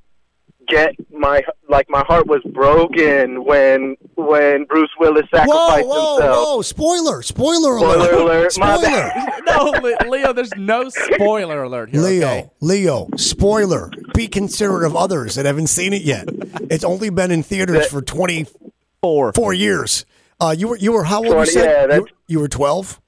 get 0.67 0.95
my 1.11 1.41
like 1.69 1.89
my 1.89 2.03
heart 2.07 2.27
was 2.27 2.41
broken 2.53 3.43
when 3.45 3.95
when 4.15 4.65
Bruce 4.65 4.89
Willis 4.99 5.25
whoa, 5.31 5.39
sacrificed 5.39 5.87
whoa, 5.87 6.15
himself. 6.17 6.47
whoa! 6.47 6.61
Spoiler! 6.61 7.21
Spoiler 7.21 7.77
Spoiler 7.79 8.11
alert! 8.11 8.13
alert, 8.13 8.51
Spoiler! 8.53 8.81
bad. 8.81 9.41
no, 9.45 9.73
Leo, 10.09 10.33
there's 10.33 10.55
no 10.57 10.89
spoiler 10.89 11.63
alert 11.63 11.89
here. 11.89 12.01
Leo, 12.01 12.27
okay? 12.27 12.49
Leo, 12.61 13.07
spoiler. 13.17 13.89
Be 14.13 14.27
considerate 14.27 14.85
of 14.85 14.95
others 14.95 15.35
that 15.35 15.45
haven't 15.45 15.67
seen 15.67 15.93
it 15.93 16.03
yet. 16.03 16.27
It's 16.69 16.83
only 16.83 17.09
been 17.09 17.31
in 17.31 17.43
theaters 17.43 17.87
for 17.87 18.01
24 18.01 19.33
Four. 19.33 19.53
years. 19.53 20.05
Uh, 20.39 20.55
you 20.57 20.67
were 20.69 20.77
you 20.77 20.91
were 20.91 21.03
how 21.03 21.23
old? 21.23 21.33
You 21.35 21.45
said 21.45 21.89
yeah, 21.89 21.95
you, 21.97 22.07
you 22.27 22.39
were 22.39 22.47
12. 22.47 22.99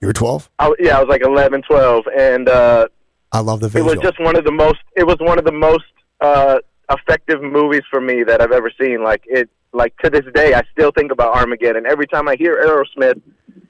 You 0.00 0.06
were 0.06 0.12
12. 0.12 0.50
I, 0.58 0.72
yeah, 0.80 0.96
I 0.96 1.00
was 1.00 1.08
like 1.10 1.22
11, 1.22 1.62
12, 1.62 2.04
and 2.18 2.48
uh, 2.48 2.88
I 3.32 3.40
love 3.40 3.60
the 3.60 3.68
video. 3.68 3.86
it 3.86 3.96
was 3.96 4.02
just 4.02 4.18
one 4.20 4.36
of 4.36 4.44
the 4.44 4.50
most 4.52 4.78
it 4.96 5.06
was 5.06 5.16
one 5.20 5.38
of 5.38 5.44
the 5.44 5.52
most 5.52 5.84
uh 6.20 6.58
effective 6.90 7.42
movies 7.42 7.82
for 7.90 8.00
me 8.00 8.24
that 8.24 8.40
I've 8.40 8.52
ever 8.52 8.70
seen. 8.80 9.02
Like 9.02 9.22
it 9.26 9.48
like 9.72 9.96
to 9.98 10.10
this 10.10 10.24
day 10.34 10.54
I 10.54 10.62
still 10.72 10.90
think 10.90 11.12
about 11.12 11.34
Armageddon. 11.34 11.86
Every 11.86 12.06
time 12.06 12.28
I 12.28 12.36
hear 12.36 12.62
Aerosmith 12.64 13.20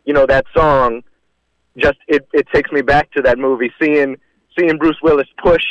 you 0.05 0.15
know 0.15 0.27
that 0.27 0.47
song 0.57 1.03
just 1.77 1.99
it 2.09 2.27
it 2.33 2.47
takes 2.53 2.73
me 2.73 2.83
back 2.83 3.11
to 3.13 3.23
that 3.23 3.39
movie. 3.39 3.73
Seeing 3.81 4.17
seeing 4.59 4.79
Bruce 4.79 4.99
Willis 5.03 5.29
push 5.43 5.65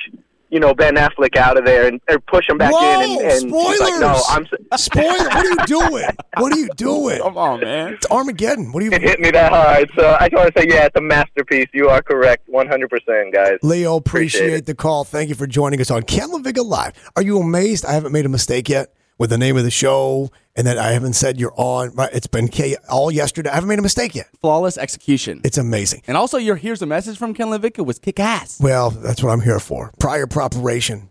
you 0.50 0.60
know 0.60 0.74
Ben 0.74 0.96
Affleck 0.96 1.36
out 1.36 1.58
of 1.58 1.66
there 1.66 1.88
and 1.88 2.00
or 2.10 2.20
push 2.20 2.50
him 2.50 2.58
back 2.58 2.72
Whoa, 2.74 3.02
in 3.02 3.12
and, 3.12 3.22
and 3.22 3.56
he's 3.56 3.80
like 3.80 4.00
no! 4.00 4.22
I'm 4.30 4.46
s- 4.72 4.84
Spoiler! 4.84 5.08
What 5.30 5.46
are 5.46 5.50
you 5.50 5.66
doing? 5.66 6.10
What 6.38 6.54
are 6.54 6.60
you 6.60 6.70
doing? 6.76 7.20
Come 7.22 7.38
on, 7.38 7.60
man. 7.62 7.94
It's 7.94 8.08
Armageddon. 8.10 8.72
What 8.72 8.82
are 8.82 8.86
you? 8.86 8.92
it 8.92 9.02
you? 9.02 9.08
hit 9.08 9.20
me 9.20 9.32
that 9.32 9.52
hard 9.52 9.90
so 9.96 10.16
I 10.20 10.30
just 10.30 10.34
want 10.42 10.54
to 10.56 10.62
say 10.62 10.68
yeah 10.70 10.86
it's 10.86 10.96
a 10.96 11.02
masterpiece 11.02 11.68
you 11.74 11.90
are 11.90 12.02
correct 12.02 12.48
100% 12.50 13.34
guys 13.34 13.58
Leo, 13.62 13.96
appreciate, 13.96 14.42
Appreciate 14.42 14.66
the 14.66 14.76
call. 14.76 15.04
Thank 15.04 15.30
you 15.30 15.36
for 15.36 15.48
joining 15.48 15.80
us 15.82 15.92
on 15.92 16.04
Ken 16.04 16.30
LaVicka 16.30 16.66
Live. 16.66 16.94
Are 17.16 17.22
you 17.22 17.40
amazed 17.40 17.86
I 17.86 17.92
haven't 17.94 18.12
made 18.12 18.26
a 18.26 18.30
mistake 18.30 18.70
yet 18.70 18.94
with 19.20 19.30
the 19.30 19.38
name 19.38 19.56
of 19.58 19.64
the 19.64 19.70
show 19.70 20.32
and 20.56 20.66
that 20.66 20.80
I 20.80 20.94
haven't 20.94 21.14
said 21.14 21.40
you're 21.40 21.54
on? 21.56 21.94
Right, 21.94 22.10
It's 22.12 22.26
been 22.26 22.48
K 22.48 22.76
all 22.90 23.12
yesterday. 23.12 23.52
I 23.52 23.54
haven't 23.54 23.70
made 23.70 23.78
a 23.78 23.84
mistake 23.84 24.16
yet. 24.16 24.28
Flawless 24.42 24.78
execution. 24.80 25.42
It's 25.44 25.60
amazing. 25.60 26.02
and 26.08 26.18
also, 26.18 26.40
your 26.40 26.56
here's 26.56 26.82
a 26.82 26.88
message 26.88 27.18
from 27.20 27.36
Ken 27.36 27.48
LaVicka 27.48 27.86
was 27.86 28.00
kick 28.00 28.20
ass. 28.20 28.60
Well, 28.60 28.90
that's 28.90 29.22
what 29.22 29.30
I'm 29.30 29.42
here 29.42 29.60
for. 29.60 29.92
Prior 30.00 30.26
preparation. 30.26 31.10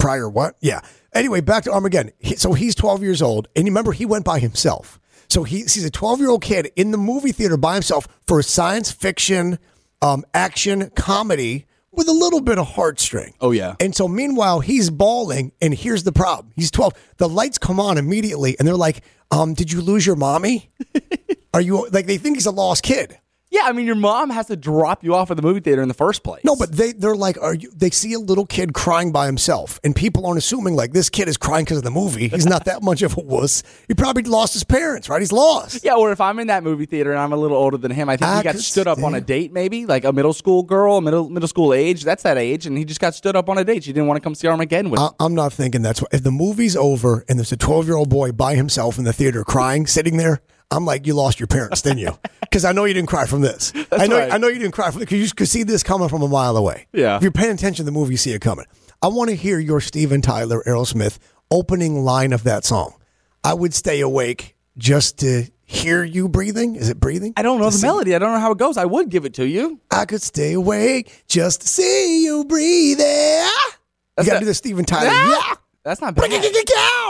Prior 0.00 0.28
what? 0.28 0.56
Yeah. 0.60 0.80
Anyway, 1.12 1.40
back 1.40 1.64
to 1.64 1.72
Armageddon. 1.72 2.12
He, 2.18 2.36
so 2.36 2.52
he's 2.52 2.74
12 2.74 3.02
years 3.02 3.22
old, 3.22 3.48
and 3.54 3.66
you 3.66 3.70
remember 3.70 3.92
he 3.92 4.06
went 4.06 4.24
by 4.24 4.38
himself. 4.38 4.98
So 5.28 5.42
he, 5.44 5.58
he's 5.60 5.84
a 5.84 5.90
12 5.90 6.20
year 6.20 6.30
old 6.30 6.42
kid 6.42 6.70
in 6.76 6.90
the 6.90 6.98
movie 6.98 7.32
theater 7.32 7.56
by 7.56 7.74
himself 7.74 8.08
for 8.26 8.38
a 8.38 8.42
science 8.42 8.90
fiction, 8.90 9.58
um, 10.00 10.24
action 10.32 10.90
comedy 10.96 11.66
with 11.98 12.08
a 12.08 12.12
little 12.12 12.40
bit 12.40 12.58
of 12.58 12.66
heartstring. 12.68 13.34
Oh, 13.40 13.50
yeah. 13.50 13.74
And 13.80 13.94
so 13.94 14.08
meanwhile, 14.08 14.60
he's 14.60 14.88
bawling, 14.88 15.52
and 15.60 15.74
here's 15.74 16.04
the 16.04 16.12
problem: 16.12 16.52
he's 16.56 16.70
12. 16.70 16.94
The 17.18 17.28
lights 17.28 17.58
come 17.58 17.78
on 17.78 17.98
immediately, 17.98 18.56
and 18.58 18.66
they're 18.66 18.76
like, 18.76 19.02
um, 19.30 19.52
"Did 19.52 19.70
you 19.70 19.82
lose 19.82 20.06
your 20.06 20.16
mommy? 20.16 20.70
Are 21.54 21.60
you 21.60 21.88
like?" 21.90 22.06
They 22.06 22.16
think 22.16 22.36
he's 22.36 22.46
a 22.46 22.50
lost 22.52 22.82
kid. 22.82 23.18
I 23.68 23.72
mean, 23.72 23.84
your 23.84 23.96
mom 23.96 24.30
has 24.30 24.46
to 24.46 24.56
drop 24.56 25.04
you 25.04 25.14
off 25.14 25.30
at 25.30 25.36
the 25.36 25.42
movie 25.42 25.60
theater 25.60 25.82
in 25.82 25.88
the 25.88 25.94
first 25.94 26.22
place. 26.22 26.42
No, 26.42 26.56
but 26.56 26.72
they 26.72 26.92
they're 26.92 27.14
like, 27.14 27.36
are 27.40 27.52
you? 27.52 27.70
They 27.76 27.90
see 27.90 28.14
a 28.14 28.18
little 28.18 28.46
kid 28.46 28.72
crying 28.72 29.12
by 29.12 29.26
himself, 29.26 29.78
and 29.84 29.94
people 29.94 30.24
aren't 30.24 30.38
assuming 30.38 30.74
like 30.74 30.92
this 30.92 31.10
kid 31.10 31.28
is 31.28 31.36
crying 31.36 31.66
because 31.66 31.76
of 31.76 31.84
the 31.84 31.90
movie. 31.90 32.28
He's 32.28 32.46
not 32.46 32.64
that 32.64 32.82
much 32.82 33.02
of 33.02 33.16
a 33.18 33.20
wuss. 33.20 33.62
He 33.86 33.92
probably 33.92 34.22
lost 34.22 34.54
his 34.54 34.64
parents, 34.64 35.10
right? 35.10 35.20
He's 35.20 35.32
lost. 35.32 35.84
Yeah, 35.84 35.96
or 35.96 36.12
if 36.12 36.20
I'm 36.20 36.38
in 36.38 36.46
that 36.46 36.64
movie 36.64 36.86
theater 36.86 37.10
and 37.10 37.20
I'm 37.20 37.32
a 37.32 37.36
little 37.36 37.58
older 37.58 37.76
than 37.76 37.90
him, 37.90 38.08
I 38.08 38.16
think 38.16 38.30
I 38.30 38.38
he 38.38 38.42
got 38.42 38.56
stood 38.56 38.86
up 38.86 39.02
on 39.02 39.14
a 39.14 39.20
date, 39.20 39.52
maybe 39.52 39.84
like 39.84 40.04
a 40.04 40.12
middle 40.14 40.32
school 40.32 40.62
girl, 40.62 41.02
middle 41.02 41.28
middle 41.28 41.48
school 41.48 41.74
age. 41.74 42.04
That's 42.04 42.22
that 42.22 42.38
age, 42.38 42.64
and 42.64 42.78
he 42.78 42.86
just 42.86 43.00
got 43.00 43.14
stood 43.14 43.36
up 43.36 43.50
on 43.50 43.58
a 43.58 43.64
date. 43.64 43.84
She 43.84 43.92
didn't 43.92 44.06
want 44.06 44.16
to 44.16 44.22
come 44.22 44.34
see 44.34 44.48
Armageddon 44.48 44.90
with. 44.90 44.98
I, 44.98 45.08
him. 45.08 45.12
I'm 45.20 45.34
not 45.34 45.52
thinking 45.52 45.82
that's 45.82 46.00
what. 46.00 46.12
If 46.14 46.22
the 46.22 46.30
movie's 46.30 46.74
over 46.74 47.24
and 47.28 47.38
there's 47.38 47.52
a 47.52 47.56
12 47.56 47.86
year 47.86 47.96
old 47.96 48.08
boy 48.08 48.32
by 48.32 48.54
himself 48.54 48.96
in 48.96 49.04
the 49.04 49.12
theater 49.12 49.44
crying, 49.44 49.86
sitting 49.86 50.16
there, 50.16 50.40
I'm 50.70 50.84
like, 50.84 51.06
you 51.06 51.14
lost 51.14 51.40
your 51.40 51.46
parents, 51.46 51.82
didn't 51.82 51.98
you? 51.98 52.18
Because 52.40 52.64
I 52.64 52.72
know 52.72 52.86
you 52.86 52.94
didn't 52.94 53.10
cry 53.10 53.26
from 53.26 53.42
this. 53.42 53.74
I 53.92 54.06
know. 54.06 54.16
right. 54.18 54.32
I 54.32 54.38
know 54.38 54.48
you 54.48 54.58
didn't 54.58 54.72
cry 54.72 54.90
from 54.90 55.00
because 55.00 55.18
you 55.20 55.28
could 55.36 55.48
see 55.48 55.64
this 55.64 55.82
coming 55.82 56.08
from 56.08 56.22
a 56.22 56.28
mile 56.28 56.56
away. 56.56 56.86
Yeah. 56.94 57.16
If 57.16 57.22
you're 57.22 57.30
paying 57.30 57.52
attention 57.52 57.84
to 57.84 57.90
the 57.90 57.92
movie, 57.92 58.14
you 58.14 58.16
see 58.16 58.32
it 58.32 58.40
coming. 58.40 58.64
I 59.02 59.08
want 59.08 59.28
to 59.28 59.36
hear 59.36 59.58
your 59.58 59.82
Steven 59.82 60.22
Tyler 60.22 60.62
Aerosmith 60.66 61.18
opening 61.50 62.04
line 62.04 62.32
of 62.32 62.44
that 62.44 62.64
song. 62.64 62.94
I 63.44 63.52
would 63.52 63.74
stay 63.74 64.00
awake 64.00 64.56
just 64.78 65.18
to 65.18 65.44
hear 65.62 66.02
you 66.04 66.26
breathing. 66.26 66.74
Is 66.76 66.88
it 66.88 66.98
breathing? 66.98 67.34
I 67.36 67.42
don't 67.42 67.58
know 67.60 67.68
To 67.68 67.76
the 67.76 67.82
melody. 67.86 68.14
I 68.14 68.18
don't 68.18 68.32
know 68.32 68.40
how 68.40 68.52
it 68.52 68.58
goes. 68.58 68.78
I 68.78 68.86
would 68.86 69.10
give 69.10 69.26
it 69.26 69.34
to 69.34 69.46
you. 69.46 69.78
I 69.90 70.06
could 70.06 70.22
stay 70.22 70.54
awake 70.54 71.24
just 71.28 71.60
to 71.60 71.68
see 71.68 72.24
you 72.24 72.46
breathing. 72.46 73.04
You 74.18 74.24
got 74.24 74.34
to 74.34 74.38
do 74.40 74.46
the 74.46 74.54
Steven 74.54 74.86
Tyler. 74.86 75.10
Ah! 75.12 75.48
Yeah. 75.50 75.56
That's 75.88 76.02
not 76.02 76.14
bad. 76.14 76.30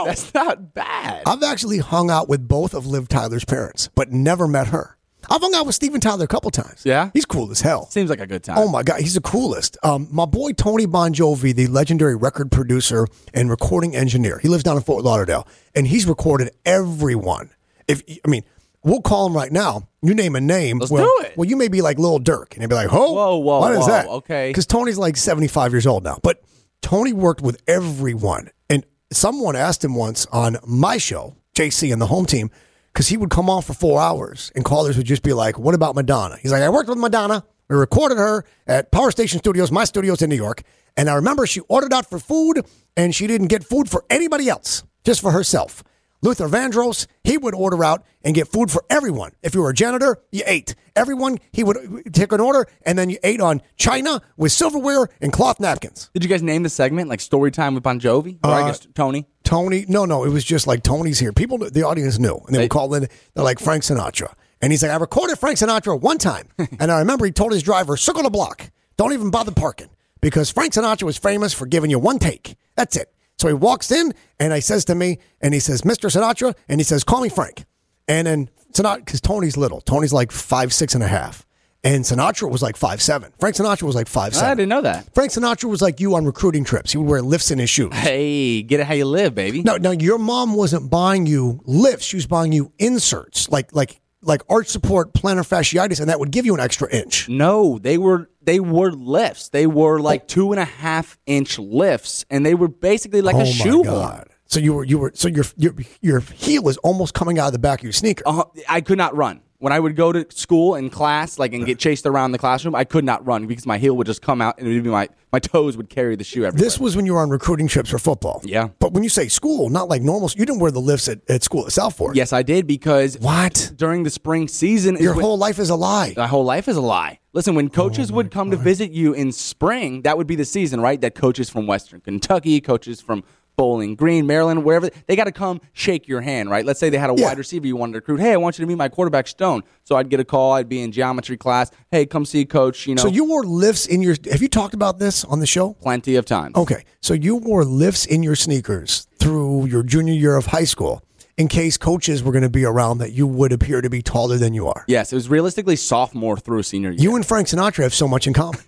That's 0.05 0.33
not 0.33 0.73
bad. 0.73 1.23
I've 1.25 1.43
actually 1.43 1.79
hung 1.79 2.09
out 2.09 2.29
with 2.29 2.47
both 2.47 2.73
of 2.73 2.87
Liv 2.87 3.09
Tyler's 3.09 3.43
parents, 3.43 3.89
but 3.93 4.13
never 4.13 4.47
met 4.47 4.67
her. 4.67 4.97
I've 5.29 5.41
hung 5.41 5.53
out 5.53 5.65
with 5.65 5.75
Steven 5.75 5.99
Tyler 5.99 6.23
a 6.23 6.27
couple 6.27 6.49
times. 6.49 6.83
Yeah? 6.85 7.09
He's 7.13 7.25
cool 7.25 7.51
as 7.51 7.59
hell. 7.59 7.89
Seems 7.89 8.09
like 8.09 8.21
a 8.21 8.25
good 8.25 8.41
time. 8.41 8.57
Oh 8.57 8.69
my 8.69 8.83
God, 8.83 9.01
he's 9.01 9.15
the 9.15 9.21
coolest. 9.21 9.77
Um, 9.83 10.07
my 10.11 10.25
boy 10.25 10.53
Tony 10.53 10.87
Bongiovi, 10.87 11.53
the 11.53 11.67
legendary 11.67 12.15
record 12.15 12.53
producer 12.53 13.05
and 13.33 13.49
recording 13.49 13.97
engineer, 13.97 14.39
he 14.39 14.47
lives 14.47 14.63
down 14.63 14.77
in 14.77 14.83
Fort 14.83 15.03
Lauderdale, 15.03 15.45
and 15.75 15.85
he's 15.85 16.05
recorded 16.05 16.51
everyone. 16.65 17.49
If 17.85 18.01
I 18.25 18.29
mean, 18.29 18.43
We'll 18.81 19.01
call 19.01 19.27
him 19.27 19.35
right 19.35 19.51
now. 19.51 19.89
You 20.01 20.13
name 20.13 20.37
a 20.37 20.41
name. 20.41 20.79
Let's 20.79 20.89
well, 20.89 21.03
do 21.03 21.25
it. 21.25 21.35
Well, 21.35 21.49
you 21.49 21.57
may 21.57 21.67
be 21.67 21.81
like 21.81 21.99
Lil 21.99 22.19
Durk, 22.19 22.53
and 22.53 22.63
he'd 22.63 22.69
be 22.69 22.75
like, 22.75 22.93
"Oh, 22.93 23.11
Whoa, 23.11 23.37
whoa, 23.37 23.59
what 23.59 23.73
is 23.73 23.79
whoa, 23.79 23.87
that?" 23.87 24.07
okay. 24.07 24.49
because 24.49 24.65
Tony's 24.65 24.97
like 24.97 25.17
seventy-five 25.17 25.73
years 25.73 25.85
old 25.85 26.05
now. 26.05 26.17
But 26.23 26.41
Tony 26.81 27.13
worked 27.13 27.41
with 27.41 27.61
everyone, 27.67 28.49
and 28.69 28.85
someone 29.11 29.55
asked 29.55 29.83
him 29.83 29.95
once 29.95 30.25
on 30.31 30.57
my 30.65 30.97
show, 30.97 31.35
JC 31.55 31.91
and 31.91 32.01
the 32.01 32.07
home 32.07 32.25
team, 32.25 32.49
because 32.93 33.07
he 33.07 33.17
would 33.17 33.29
come 33.29 33.49
on 33.49 33.61
for 33.61 33.73
four 33.73 34.01
hours, 34.01 34.51
and 34.55 34.65
callers 34.65 34.97
would 34.97 35.05
just 35.05 35.23
be 35.23 35.33
like, 35.33 35.59
"What 35.59 35.75
about 35.75 35.95
Madonna?" 35.95 36.37
He's 36.41 36.51
like, 36.51 36.63
"I 36.63 36.69
worked 36.69 36.89
with 36.89 36.97
Madonna. 36.97 37.43
We 37.69 37.75
recorded 37.75 38.17
her 38.17 38.45
at 38.65 38.91
Power 38.91 39.11
Station 39.11 39.39
Studios, 39.39 39.71
my 39.71 39.83
studios 39.83 40.21
in 40.21 40.29
New 40.29 40.35
York, 40.35 40.63
and 40.97 41.09
I 41.09 41.13
remember 41.13 41.45
she 41.45 41.59
ordered 41.61 41.93
out 41.93 42.09
for 42.09 42.17
food, 42.17 42.65
and 42.97 43.13
she 43.13 43.27
didn't 43.27 43.47
get 43.47 43.63
food 43.63 43.89
for 43.89 44.05
anybody 44.09 44.49
else, 44.49 44.83
just 45.03 45.21
for 45.21 45.31
herself." 45.31 45.83
Luther 46.21 46.49
Vandross, 46.49 47.07
he 47.23 47.37
would 47.37 47.53
order 47.55 47.83
out 47.83 48.03
and 48.23 48.35
get 48.35 48.47
food 48.49 48.69
for 48.69 48.83
everyone. 48.89 49.31
If 49.41 49.55
you 49.55 49.61
were 49.61 49.69
a 49.69 49.73
janitor, 49.73 50.17
you 50.31 50.43
ate. 50.45 50.75
Everyone, 50.95 51.37
he 51.53 51.63
would 51.63 52.13
take 52.13 52.33
an 52.33 52.41
order 52.41 52.67
and 52.85 52.97
then 52.99 53.09
you 53.09 53.17
ate 53.23 53.39
on 53.39 53.61
china 53.77 54.21
with 54.35 54.51
silverware 54.51 55.07
and 55.21 55.31
cloth 55.31 55.59
napkins. 55.61 56.09
Did 56.13 56.23
you 56.23 56.29
guys 56.29 56.43
name 56.43 56.63
the 56.63 56.69
segment 56.69 57.07
like 57.09 57.21
Story 57.21 57.51
Time 57.51 57.73
with 57.73 57.83
Bon 57.83 57.99
Jovi? 58.01 58.37
Or 58.43 58.49
I 58.51 58.63
Uh, 58.63 58.67
guess 58.67 58.85
Tony? 58.93 59.27
Tony, 59.43 59.85
no, 59.87 60.03
no, 60.05 60.25
it 60.25 60.29
was 60.29 60.43
just 60.43 60.67
like 60.67 60.83
Tony's 60.83 61.19
here. 61.19 61.31
People, 61.31 61.57
the 61.57 61.83
audience 61.83 62.19
knew, 62.19 62.35
and 62.45 62.47
they, 62.53 62.57
They- 62.59 62.63
would 62.65 62.71
call 62.71 62.93
in. 62.95 63.07
They're 63.33 63.43
like 63.43 63.59
Frank 63.59 63.83
Sinatra, 63.83 64.33
and 64.61 64.73
he's 64.73 64.83
like, 64.83 64.91
I 64.91 64.97
recorded 64.97 65.39
Frank 65.39 65.57
Sinatra 65.57 65.99
one 65.99 66.17
time, 66.17 66.49
and 66.79 66.91
I 66.91 66.99
remember 66.99 67.25
he 67.25 67.31
told 67.31 67.53
his 67.53 67.63
driver, 67.63 67.95
"Circle 67.95 68.23
the 68.23 68.29
block, 68.29 68.69
don't 68.97 69.13
even 69.13 69.31
bother 69.31 69.51
parking," 69.51 69.89
because 70.21 70.51
Frank 70.51 70.73
Sinatra 70.73 71.03
was 71.03 71.17
famous 71.17 71.53
for 71.53 71.65
giving 71.65 71.89
you 71.89 71.97
one 71.97 72.19
take. 72.19 72.57
That's 72.75 72.95
it. 72.97 73.11
So 73.39 73.47
he 73.47 73.53
walks 73.53 73.89
in, 73.91 74.13
and 74.39 74.53
he 74.53 74.61
says 74.61 74.85
to 74.85 74.95
me, 74.95 75.19
and 75.41 75.53
he 75.53 75.59
says, 75.59 75.81
"Mr. 75.83 76.11
Sinatra," 76.11 76.53
and 76.67 76.79
he 76.79 76.83
says, 76.83 77.03
"Call 77.03 77.21
me 77.21 77.29
Frank." 77.29 77.65
And 78.07 78.27
then 78.27 78.49
Sinatra, 78.73 79.05
because 79.05 79.21
Tony's 79.21 79.55
little, 79.55 79.81
Tony's 79.81 80.13
like 80.13 80.31
five, 80.31 80.73
six 80.73 80.93
and 80.93 81.03
a 81.03 81.07
half, 81.07 81.45
and 81.83 82.03
Sinatra 82.03 82.51
was 82.51 82.61
like 82.61 82.75
five, 82.75 83.01
seven. 83.01 83.31
Frank 83.39 83.55
Sinatra 83.55 83.83
was 83.83 83.95
like 83.95 84.07
five, 84.07 84.33
seven. 84.35 84.49
I 84.51 84.55
didn't 84.55 84.69
know 84.69 84.81
that. 84.81 85.13
Frank 85.13 85.31
Sinatra 85.31 85.69
was 85.69 85.81
like 85.81 85.99
you 85.99 86.15
on 86.15 86.25
recruiting 86.25 86.63
trips. 86.65 86.91
He 86.91 86.97
would 86.97 87.07
wear 87.07 87.21
lifts 87.21 87.49
in 87.51 87.59
his 87.59 87.69
shoes. 87.69 87.93
Hey, 87.93 88.61
get 88.61 88.81
it 88.81 88.85
how 88.85 88.93
you 88.93 89.05
live, 89.05 89.33
baby. 89.35 89.61
No, 89.63 89.77
no, 89.77 89.91
your 89.91 90.17
mom 90.17 90.53
wasn't 90.55 90.89
buying 90.89 91.25
you 91.25 91.61
lifts. 91.65 92.05
She 92.05 92.17
was 92.17 92.27
buying 92.27 92.51
you 92.51 92.73
inserts, 92.77 93.47
like 93.49 93.73
like 93.73 94.01
like 94.21 94.41
arch 94.49 94.67
support 94.67 95.13
plantar 95.13 95.47
fasciitis, 95.47 95.99
and 95.99 96.09
that 96.09 96.19
would 96.19 96.31
give 96.31 96.45
you 96.45 96.53
an 96.53 96.59
extra 96.59 96.89
inch. 96.93 97.29
No, 97.29 97.79
they 97.79 97.97
were 97.97 98.29
they 98.41 98.59
were 98.59 98.91
lifts. 98.91 99.49
They 99.49 99.67
were 99.67 99.99
like 99.99 100.27
two 100.27 100.51
and 100.51 100.59
a 100.59 100.65
half 100.65 101.17
inch 101.25 101.59
lifts, 101.59 102.25
and 102.29 102.45
they 102.45 102.55
were 102.55 102.67
basically 102.67 103.21
like 103.21 103.35
oh 103.35 103.39
a 103.39 103.43
my 103.43 103.49
shoehorn. 103.49 103.85
god! 103.85 104.29
So 104.45 104.59
you 104.59 104.73
were 104.73 104.83
you 104.83 104.97
were 104.97 105.11
so 105.13 105.27
your 105.27 105.45
your 105.57 105.73
your 106.01 106.19
heel 106.19 106.63
was 106.63 106.77
almost 106.77 107.13
coming 107.13 107.39
out 107.39 107.47
of 107.47 107.53
the 107.53 107.59
back 107.59 107.79
of 107.79 107.83
your 107.83 107.93
sneaker. 107.93 108.23
Uh, 108.25 108.43
I 108.67 108.81
could 108.81 108.97
not 108.97 109.15
run 109.15 109.41
when 109.59 109.73
I 109.73 109.79
would 109.79 109.95
go 109.95 110.11
to 110.11 110.25
school 110.29 110.75
and 110.75 110.91
class, 110.91 111.37
like 111.37 111.53
and 111.53 111.65
get 111.65 111.79
chased 111.79 112.05
around 112.05 112.31
the 112.31 112.37
classroom. 112.37 112.73
I 112.75 112.85
could 112.85 113.03
not 113.03 113.25
run 113.27 113.45
because 113.45 113.65
my 113.65 113.77
heel 113.77 113.95
would 113.97 114.07
just 114.07 114.21
come 114.21 114.41
out, 114.41 114.57
and 114.57 114.67
it 114.67 114.73
would 114.73 114.83
be 114.83 114.89
my 114.89 115.07
my 115.31 115.39
toes 115.39 115.77
would 115.77 115.89
carry 115.89 116.15
the 116.15 116.23
shoe 116.23 116.45
everywhere. 116.45 116.65
This 116.65 116.79
was 116.79 116.95
when 116.95 117.05
you 117.05 117.13
were 117.13 117.19
on 117.19 117.29
recruiting 117.29 117.67
trips 117.67 117.89
for 117.91 117.99
football. 117.99 118.41
Yeah. 118.43 118.69
But 118.79 118.93
when 118.93 119.03
you 119.03 119.09
say 119.09 119.27
school, 119.27 119.69
not 119.69 119.87
like 119.87 120.01
normal, 120.01 120.29
you 120.35 120.45
didn't 120.45 120.59
wear 120.59 120.71
the 120.71 120.81
lifts 120.81 121.07
at, 121.07 121.19
at 121.29 121.43
school 121.43 121.65
at 121.67 121.71
South 121.71 121.95
Fork. 121.95 122.15
yes, 122.15 122.33
I 122.33 122.41
did 122.41 122.65
because 122.65 123.15
What? 123.19 123.71
during 123.75 124.03
the 124.03 124.09
spring 124.09 124.47
season, 124.47 124.95
Your 124.97 125.13
when- 125.13 125.23
whole 125.23 125.37
life 125.37 125.59
is 125.59 125.69
a 125.69 125.75
lie. 125.75 126.13
My 126.17 126.25
whole 126.25 126.45
life 126.45 126.67
is 126.67 126.77
a 126.77 126.81
lie. 126.81 127.19
Listen, 127.33 127.53
when 127.53 127.69
coaches 127.69 128.09
oh 128.09 128.15
would 128.15 128.31
come 128.31 128.49
to 128.49 128.57
visit 128.57 128.89
you 128.89 129.13
in 129.13 129.31
spring, 129.31 130.01
that 130.01 130.17
would 130.17 130.25
be 130.25 130.35
the 130.35 130.45
season, 130.45 130.81
right? 130.81 130.99
That 130.99 131.13
coaches 131.13 131.47
from 131.47 131.67
Western 131.67 132.01
Kentucky, 132.01 132.59
coaches 132.59 132.99
from 133.01 133.23
Bowling 133.59 133.95
Green, 133.95 134.25
Maryland, 134.25 134.63
wherever, 134.63 134.89
they 135.07 135.17
got 135.17 135.25
to 135.25 135.33
come 135.33 135.59
shake 135.73 136.07
your 136.07 136.21
hand, 136.21 136.49
right? 136.49 136.63
Let's 136.63 136.79
say 136.79 136.89
they 136.89 136.97
had 136.97 137.09
a 137.09 137.13
Yeah. 137.17 137.25
wide 137.25 137.37
receiver 137.37 137.67
you 137.67 137.75
wanted 137.75 137.91
to 137.91 137.97
recruit. 137.97 138.21
Hey, 138.21 138.31
I 138.31 138.37
want 138.37 138.57
you 138.57 138.63
to 138.63 138.67
meet 138.69 138.77
my 138.77 138.87
quarterback 138.87 139.27
Stone. 139.27 139.63
So 139.83 139.97
I'd 139.97 140.07
get 140.07 140.21
a 140.21 140.23
call. 140.23 140.53
I'd 140.53 140.69
be 140.69 140.81
in 140.81 140.93
geometry 140.93 141.35
class. 141.35 141.69
Hey, 141.91 142.05
come 142.05 142.23
see 142.23 142.45
coach. 142.45 142.87
You 142.87 142.95
know, 142.95 143.01
So 143.01 143.09
you 143.09 143.25
wore 143.25 143.43
lifts 143.43 143.85
in 143.85 144.01
your. 144.01 144.15
Have 144.31 144.41
you 144.41 144.47
talked 144.47 144.73
about 144.73 144.97
this 144.97 145.25
on 145.25 145.41
the 145.41 145.45
show? 145.45 145.73
plenty 145.81 146.15
of 146.15 146.23
times. 146.23 146.55
Okay, 146.55 146.85
so 147.01 147.13
you 147.13 147.35
wore 147.35 147.65
lifts 147.65 148.05
in 148.05 148.23
your 148.23 148.35
sneakers 148.37 149.07
through 149.19 149.65
your 149.65 149.83
junior 149.83 150.13
year 150.13 150.37
of 150.37 150.45
high 150.45 150.63
school 150.63 151.03
in 151.37 151.49
case 151.49 151.75
coaches 151.75 152.23
were 152.23 152.31
going 152.31 152.43
to 152.43 152.49
be 152.49 152.63
around 152.63 152.99
that 152.99 153.11
you 153.11 153.27
would 153.27 153.51
appear 153.51 153.81
to 153.81 153.89
be 153.89 154.01
taller 154.01 154.37
than 154.37 154.53
you 154.53 154.67
are. 154.67 154.85
Yes, 154.87 155.11
it 155.11 155.15
was 155.15 155.27
realistically 155.27 155.75
sophomore 155.75 156.37
through 156.37 156.63
senior 156.63 156.91
year. 156.91 157.01
You 157.01 157.15
and 157.17 157.25
Frank 157.25 157.49
Sinatra 157.49 157.83
have 157.83 157.93
so 157.93 158.07
much 158.07 158.25
in 158.25 158.31
common. 158.31 158.61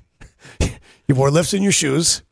you 1.08 1.15
wore 1.15 1.32
lifts 1.32 1.54
in 1.54 1.63
your 1.63 1.71
shoes, 1.71 2.23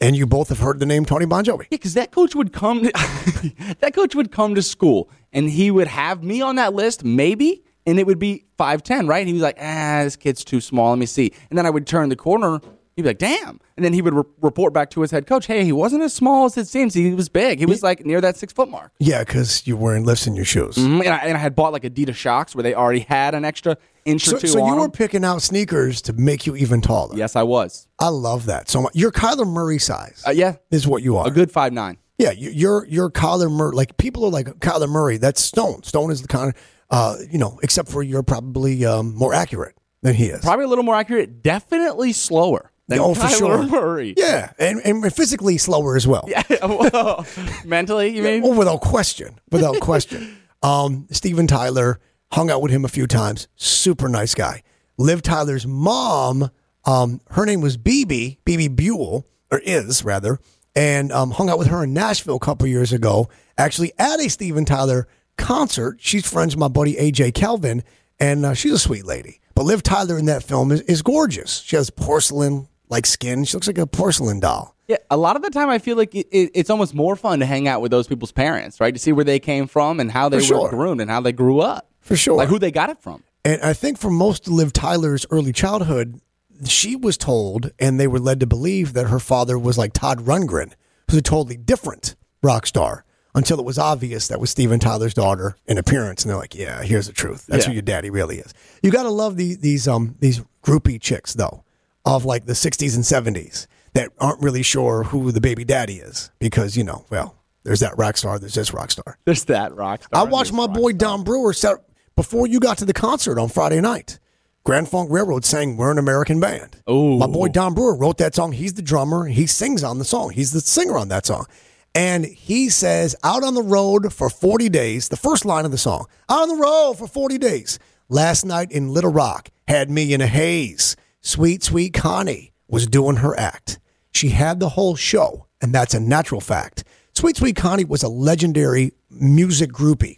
and 0.00 0.16
you 0.16 0.26
both 0.26 0.48
have 0.48 0.58
heard 0.58 0.80
the 0.80 0.86
name 0.86 1.04
Tony 1.04 1.26
Bongiovi. 1.26 1.62
Yeah, 1.62 1.66
because 1.70 1.94
that 1.94 2.10
coach 2.10 2.34
would 2.34 2.52
come. 2.52 2.84
To, 2.84 2.92
that 3.80 3.92
coach 3.94 4.14
would 4.14 4.32
come 4.32 4.54
to 4.54 4.62
school, 4.62 5.10
and 5.32 5.48
he 5.48 5.70
would 5.70 5.88
have 5.88 6.22
me 6.22 6.40
on 6.40 6.56
that 6.56 6.74
list, 6.74 7.04
maybe, 7.04 7.62
and 7.86 7.98
it 7.98 8.06
would 8.06 8.18
be 8.18 8.44
five 8.56 8.82
ten, 8.82 9.06
right? 9.06 9.20
And 9.20 9.28
he 9.28 9.34
was 9.34 9.42
like, 9.42 9.56
"Ah, 9.60 10.00
this 10.04 10.16
kid's 10.16 10.44
too 10.44 10.60
small. 10.60 10.90
Let 10.90 10.98
me 10.98 11.06
see." 11.06 11.32
And 11.50 11.58
then 11.58 11.66
I 11.66 11.70
would 11.70 11.86
turn 11.86 12.08
the 12.08 12.16
corner. 12.16 12.60
He'd 12.96 13.02
be 13.02 13.08
like, 13.08 13.18
"Damn!" 13.18 13.60
And 13.76 13.84
then 13.84 13.92
he 13.92 14.00
would 14.02 14.14
re- 14.14 14.22
report 14.40 14.72
back 14.72 14.90
to 14.90 15.00
his 15.00 15.10
head 15.10 15.26
coach, 15.26 15.46
"Hey, 15.46 15.64
he 15.64 15.72
wasn't 15.72 16.02
as 16.04 16.12
small 16.12 16.44
as 16.44 16.56
it 16.56 16.68
seems. 16.68 16.94
He 16.94 17.12
was 17.12 17.28
big. 17.28 17.58
He 17.58 17.66
was 17.66 17.82
like 17.82 18.06
near 18.06 18.20
that 18.20 18.36
six 18.36 18.52
foot 18.52 18.68
mark." 18.68 18.92
Yeah, 19.00 19.24
because 19.24 19.66
you're 19.66 19.76
wearing 19.76 20.04
lifts 20.04 20.26
in 20.28 20.36
your 20.36 20.44
shoes. 20.44 20.76
Mm, 20.76 21.00
And 21.04 21.08
I, 21.08 21.16
and 21.18 21.36
I 21.36 21.40
had 21.40 21.56
bought 21.56 21.72
like 21.72 21.82
Adidas 21.82 22.14
shocks 22.14 22.54
where 22.54 22.62
they 22.62 22.72
already 22.74 23.00
had 23.00 23.34
an 23.34 23.44
extra 23.44 23.76
inch 24.04 24.26
So, 24.26 24.36
or 24.36 24.40
two 24.40 24.46
so 24.46 24.62
on 24.62 24.68
you 24.68 24.74
were 24.76 24.82
them. 24.82 24.90
picking 24.92 25.24
out 25.24 25.42
sneakers 25.42 26.00
to 26.02 26.12
make 26.12 26.46
you 26.46 26.54
even 26.56 26.80
taller. 26.80 27.16
Yes, 27.16 27.34
I 27.34 27.42
was. 27.42 27.88
I 27.98 28.08
love 28.08 28.46
that 28.46 28.68
so 28.68 28.82
much. 28.82 28.92
You're 28.94 29.10
Kyler 29.12 29.46
Murray 29.46 29.78
size. 29.78 30.22
Uh, 30.26 30.30
yeah, 30.30 30.56
is 30.70 30.86
what 30.86 31.02
you 31.02 31.16
are. 31.16 31.26
a 31.26 31.30
good 31.30 31.50
five 31.50 31.72
nine. 31.72 31.98
Yeah, 32.18 32.30
you- 32.30 32.50
you're 32.50 32.86
you're 32.88 33.10
Kyler 33.10 33.50
Murray. 33.50 33.74
Like 33.74 33.96
people 33.96 34.24
are 34.24 34.30
like 34.30 34.46
Kyler 34.60 34.88
Murray. 34.88 35.16
That's 35.16 35.40
Stone. 35.40 35.82
Stone 35.82 36.12
is 36.12 36.22
the 36.22 36.28
kind 36.28 36.50
of 36.50 36.54
uh, 36.90 37.16
you 37.28 37.38
know, 37.38 37.58
except 37.64 37.88
for 37.88 38.04
you're 38.04 38.22
probably 38.22 38.84
um, 38.86 39.14
more 39.16 39.34
accurate 39.34 39.74
than 40.02 40.14
he 40.14 40.26
is. 40.26 40.42
Probably 40.42 40.66
a 40.66 40.68
little 40.68 40.84
more 40.84 40.94
accurate. 40.94 41.42
Definitely 41.42 42.12
slower. 42.12 42.70
Than 42.88 42.98
Oh, 43.00 43.14
for 43.14 43.22
Kyler 43.22 43.38
sure. 43.38 43.62
Murray. 43.66 44.14
Yeah, 44.16 44.52
and, 44.58 44.80
and 44.84 45.14
physically 45.14 45.56
slower 45.58 45.96
as 45.96 46.06
well. 46.06 46.24
Yeah, 46.28 46.42
Well, 46.66 47.26
mentally, 47.64 48.14
you 48.14 48.22
mean? 48.22 48.42
Oh, 48.44 48.56
without 48.56 48.80
question, 48.82 49.38
without 49.50 49.80
question. 49.80 50.36
Um, 50.62 51.06
Steven 51.10 51.46
Tyler 51.46 51.98
hung 52.32 52.50
out 52.50 52.60
with 52.62 52.72
him 52.72 52.84
a 52.84 52.88
few 52.88 53.06
times. 53.06 53.48
Super 53.56 54.08
nice 54.08 54.34
guy. 54.34 54.62
Liv 54.98 55.22
Tyler's 55.22 55.66
mom, 55.66 56.50
um, 56.84 57.20
her 57.30 57.46
name 57.46 57.60
was 57.60 57.76
Bebe, 57.76 58.38
Bebe 58.44 58.68
Buell, 58.68 59.26
or 59.50 59.58
is 59.60 60.04
rather, 60.04 60.38
and 60.76 61.10
um, 61.12 61.30
hung 61.32 61.48
out 61.48 61.58
with 61.58 61.68
her 61.68 61.84
in 61.84 61.92
Nashville 61.94 62.36
a 62.36 62.40
couple 62.40 62.66
years 62.66 62.92
ago. 62.92 63.28
Actually, 63.56 63.92
at 63.98 64.20
a 64.20 64.28
Steven 64.28 64.64
Tyler 64.64 65.08
concert. 65.36 65.96
She's 66.00 66.26
friends 66.30 66.54
with 66.54 66.60
my 66.60 66.68
buddy 66.68 66.94
AJ 66.96 67.34
Kelvin, 67.34 67.82
and 68.20 68.44
uh, 68.46 68.54
she's 68.54 68.72
a 68.72 68.78
sweet 68.78 69.04
lady. 69.04 69.40
But 69.54 69.64
Liv 69.64 69.82
Tyler 69.82 70.18
in 70.18 70.26
that 70.26 70.42
film 70.42 70.70
is, 70.72 70.80
is 70.82 71.02
gorgeous. 71.02 71.60
She 71.60 71.76
has 71.76 71.90
porcelain 71.90 72.68
like 72.88 73.06
skin. 73.06 73.44
She 73.44 73.56
looks 73.56 73.66
like 73.66 73.78
a 73.78 73.86
porcelain 73.86 74.40
doll. 74.40 74.74
Yeah, 74.86 74.98
a 75.10 75.16
lot 75.16 75.36
of 75.36 75.42
the 75.42 75.50
time 75.50 75.70
I 75.70 75.78
feel 75.78 75.96
like 75.96 76.14
it, 76.14 76.26
it, 76.30 76.50
it's 76.54 76.68
almost 76.68 76.94
more 76.94 77.16
fun 77.16 77.40
to 77.40 77.46
hang 77.46 77.66
out 77.66 77.80
with 77.80 77.90
those 77.90 78.06
people's 78.06 78.32
parents, 78.32 78.80
right? 78.80 78.92
To 78.92 79.00
see 79.00 79.12
where 79.12 79.24
they 79.24 79.38
came 79.40 79.66
from 79.66 79.98
and 79.98 80.10
how 80.10 80.28
they 80.28 80.38
For 80.40 80.42
were 80.54 80.60
sure. 80.60 80.68
groomed 80.70 81.00
and 81.00 81.10
how 81.10 81.20
they 81.22 81.32
grew 81.32 81.60
up. 81.60 81.88
For 82.00 82.16
sure. 82.16 82.36
Like 82.36 82.48
who 82.50 82.58
they 82.58 82.70
got 82.70 82.90
it 82.90 82.98
from. 83.00 83.22
And 83.46 83.62
I 83.62 83.72
think 83.72 83.98
for 83.98 84.10
most 84.10 84.46
of 84.46 84.52
Liv 84.52 84.72
Tyler's 84.74 85.24
early 85.30 85.52
childhood, 85.52 86.20
she 86.66 86.96
was 86.96 87.16
told, 87.16 87.70
and 87.78 87.98
they 87.98 88.06
were 88.06 88.18
led 88.20 88.40
to 88.40 88.46
believe 88.46 88.92
that 88.92 89.08
her 89.08 89.18
father 89.18 89.58
was 89.58 89.76
like 89.78 89.92
Todd 89.94 90.20
Rundgren, 90.20 90.72
who's 91.10 91.18
a 91.18 91.22
totally 91.22 91.56
different 91.56 92.14
rock 92.42 92.66
star. 92.66 93.04
Until 93.36 93.58
it 93.58 93.64
was 93.64 93.78
obvious 93.78 94.28
that 94.28 94.38
was 94.38 94.50
Steven 94.50 94.78
Tyler's 94.78 95.12
daughter 95.12 95.56
in 95.66 95.76
appearance, 95.76 96.22
and 96.22 96.30
they're 96.30 96.38
like, 96.38 96.54
"Yeah, 96.54 96.84
here's 96.84 97.08
the 97.08 97.12
truth. 97.12 97.46
That's 97.48 97.64
Yeah. 97.64 97.70
who 97.70 97.72
your 97.74 97.82
daddy 97.82 98.08
really 98.08 98.38
is." 98.38 98.54
You 98.80 98.92
got 98.92 99.02
to 99.02 99.10
love 99.10 99.36
the, 99.36 99.56
these 99.56 99.88
um 99.88 100.14
these 100.20 100.40
groupie 100.62 101.00
chicks 101.00 101.34
though, 101.34 101.63
of 102.04 102.24
like 102.24 102.46
the 102.46 102.52
'60s 102.52 102.94
and 102.94 103.04
'70s 103.04 103.66
that 103.94 104.10
aren't 104.18 104.42
really 104.42 104.62
sure 104.62 105.04
who 105.04 105.32
the 105.32 105.40
baby 105.40 105.64
daddy 105.64 105.96
is 105.96 106.30
because 106.38 106.76
you 106.76 106.84
know, 106.84 107.04
well, 107.10 107.36
there's 107.62 107.80
that 107.80 107.96
rock 107.96 108.16
star, 108.16 108.38
there's 108.38 108.54
this 108.54 108.72
rock 108.74 108.90
star. 108.90 109.18
There's 109.24 109.44
that 109.44 109.74
rock 109.74 110.04
star. 110.04 110.20
I 110.20 110.24
watched 110.24 110.52
my 110.52 110.66
boy 110.66 110.92
Don 110.92 111.24
Brewer 111.24 111.52
set 111.52 111.76
before 112.16 112.46
you 112.46 112.60
got 112.60 112.78
to 112.78 112.84
the 112.84 112.92
concert 112.92 113.38
on 113.38 113.48
Friday 113.48 113.80
night. 113.80 114.18
Grand 114.64 114.88
Funk 114.88 115.10
Railroad 115.10 115.44
sang 115.44 115.76
"We're 115.76 115.90
an 115.90 115.98
American 115.98 116.40
Band." 116.40 116.82
Ooh. 116.90 117.18
my 117.18 117.26
boy 117.26 117.48
Don 117.48 117.74
Brewer 117.74 117.96
wrote 117.96 118.18
that 118.18 118.34
song. 118.34 118.52
He's 118.52 118.74
the 118.74 118.82
drummer. 118.82 119.26
He 119.26 119.46
sings 119.46 119.84
on 119.84 119.98
the 119.98 120.04
song. 120.04 120.30
He's 120.30 120.52
the 120.52 120.60
singer 120.60 120.96
on 120.96 121.08
that 121.08 121.26
song. 121.26 121.46
And 121.94 122.24
he 122.24 122.70
says, 122.70 123.14
"Out 123.22 123.44
on 123.44 123.54
the 123.54 123.62
road 123.62 124.12
for 124.12 124.28
40 124.28 124.68
days." 124.68 125.08
The 125.08 125.16
first 125.16 125.44
line 125.44 125.64
of 125.64 125.70
the 125.70 125.78
song, 125.78 126.06
"Out 126.28 126.42
on 126.42 126.48
the 126.48 126.62
road 126.62 126.94
for 126.94 127.06
40 127.06 127.38
days." 127.38 127.78
Last 128.08 128.44
night 128.44 128.72
in 128.72 128.92
Little 128.92 129.12
Rock 129.12 129.50
had 129.68 129.90
me 129.90 130.12
in 130.12 130.20
a 130.20 130.26
haze. 130.26 130.96
Sweet, 131.24 131.62
sweet 131.62 131.94
Connie 131.94 132.52
was 132.68 132.86
doing 132.86 133.16
her 133.16 133.34
act. 133.40 133.78
She 134.12 134.28
had 134.28 134.60
the 134.60 134.68
whole 134.68 134.94
show, 134.94 135.46
and 135.62 135.74
that's 135.74 135.94
a 135.94 135.98
natural 135.98 136.42
fact. 136.42 136.84
Sweet, 137.14 137.38
sweet 137.38 137.56
Connie 137.56 137.86
was 137.86 138.02
a 138.02 138.08
legendary 138.08 138.92
music 139.08 139.72
groupie. 139.72 140.16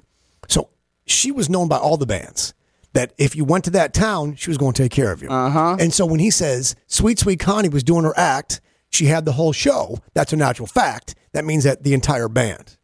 So 0.49 0.69
she 1.07 1.31
was 1.31 1.49
known 1.49 1.69
by 1.69 1.77
all 1.77 1.97
the 1.97 2.07
bands 2.07 2.55
that 2.93 3.13
if 3.19 3.37
you 3.37 3.45
went 3.45 3.63
to 3.67 3.71
that 3.71 3.95
town, 3.95 4.35
she 4.35 4.51
was 4.51 4.59
going 4.59 4.73
to 4.73 4.83
take 4.83 4.91
care 4.91 5.13
of 5.13 5.23
you. 5.23 5.29
Uh-huh. 5.29 5.77
And 5.79 5.95
so 5.95 6.05
when 6.05 6.19
he 6.19 6.31
says 6.31 6.75
Sweet 6.89 7.21
Sweet 7.21 7.39
Connie 7.39 7.69
was 7.69 7.85
doing 7.85 8.03
her 8.03 8.19
act, 8.19 8.61
she 8.91 9.05
had 9.07 9.25
the 9.25 9.33
whole 9.33 9.53
show, 9.53 9.99
that's 10.13 10.33
a 10.33 10.37
natural 10.37 10.67
fact. 10.67 11.15
That 11.33 11.45
means 11.45 11.63
that 11.63 11.85
the 11.85 11.95
entire 11.95 12.29
band. 12.29 12.77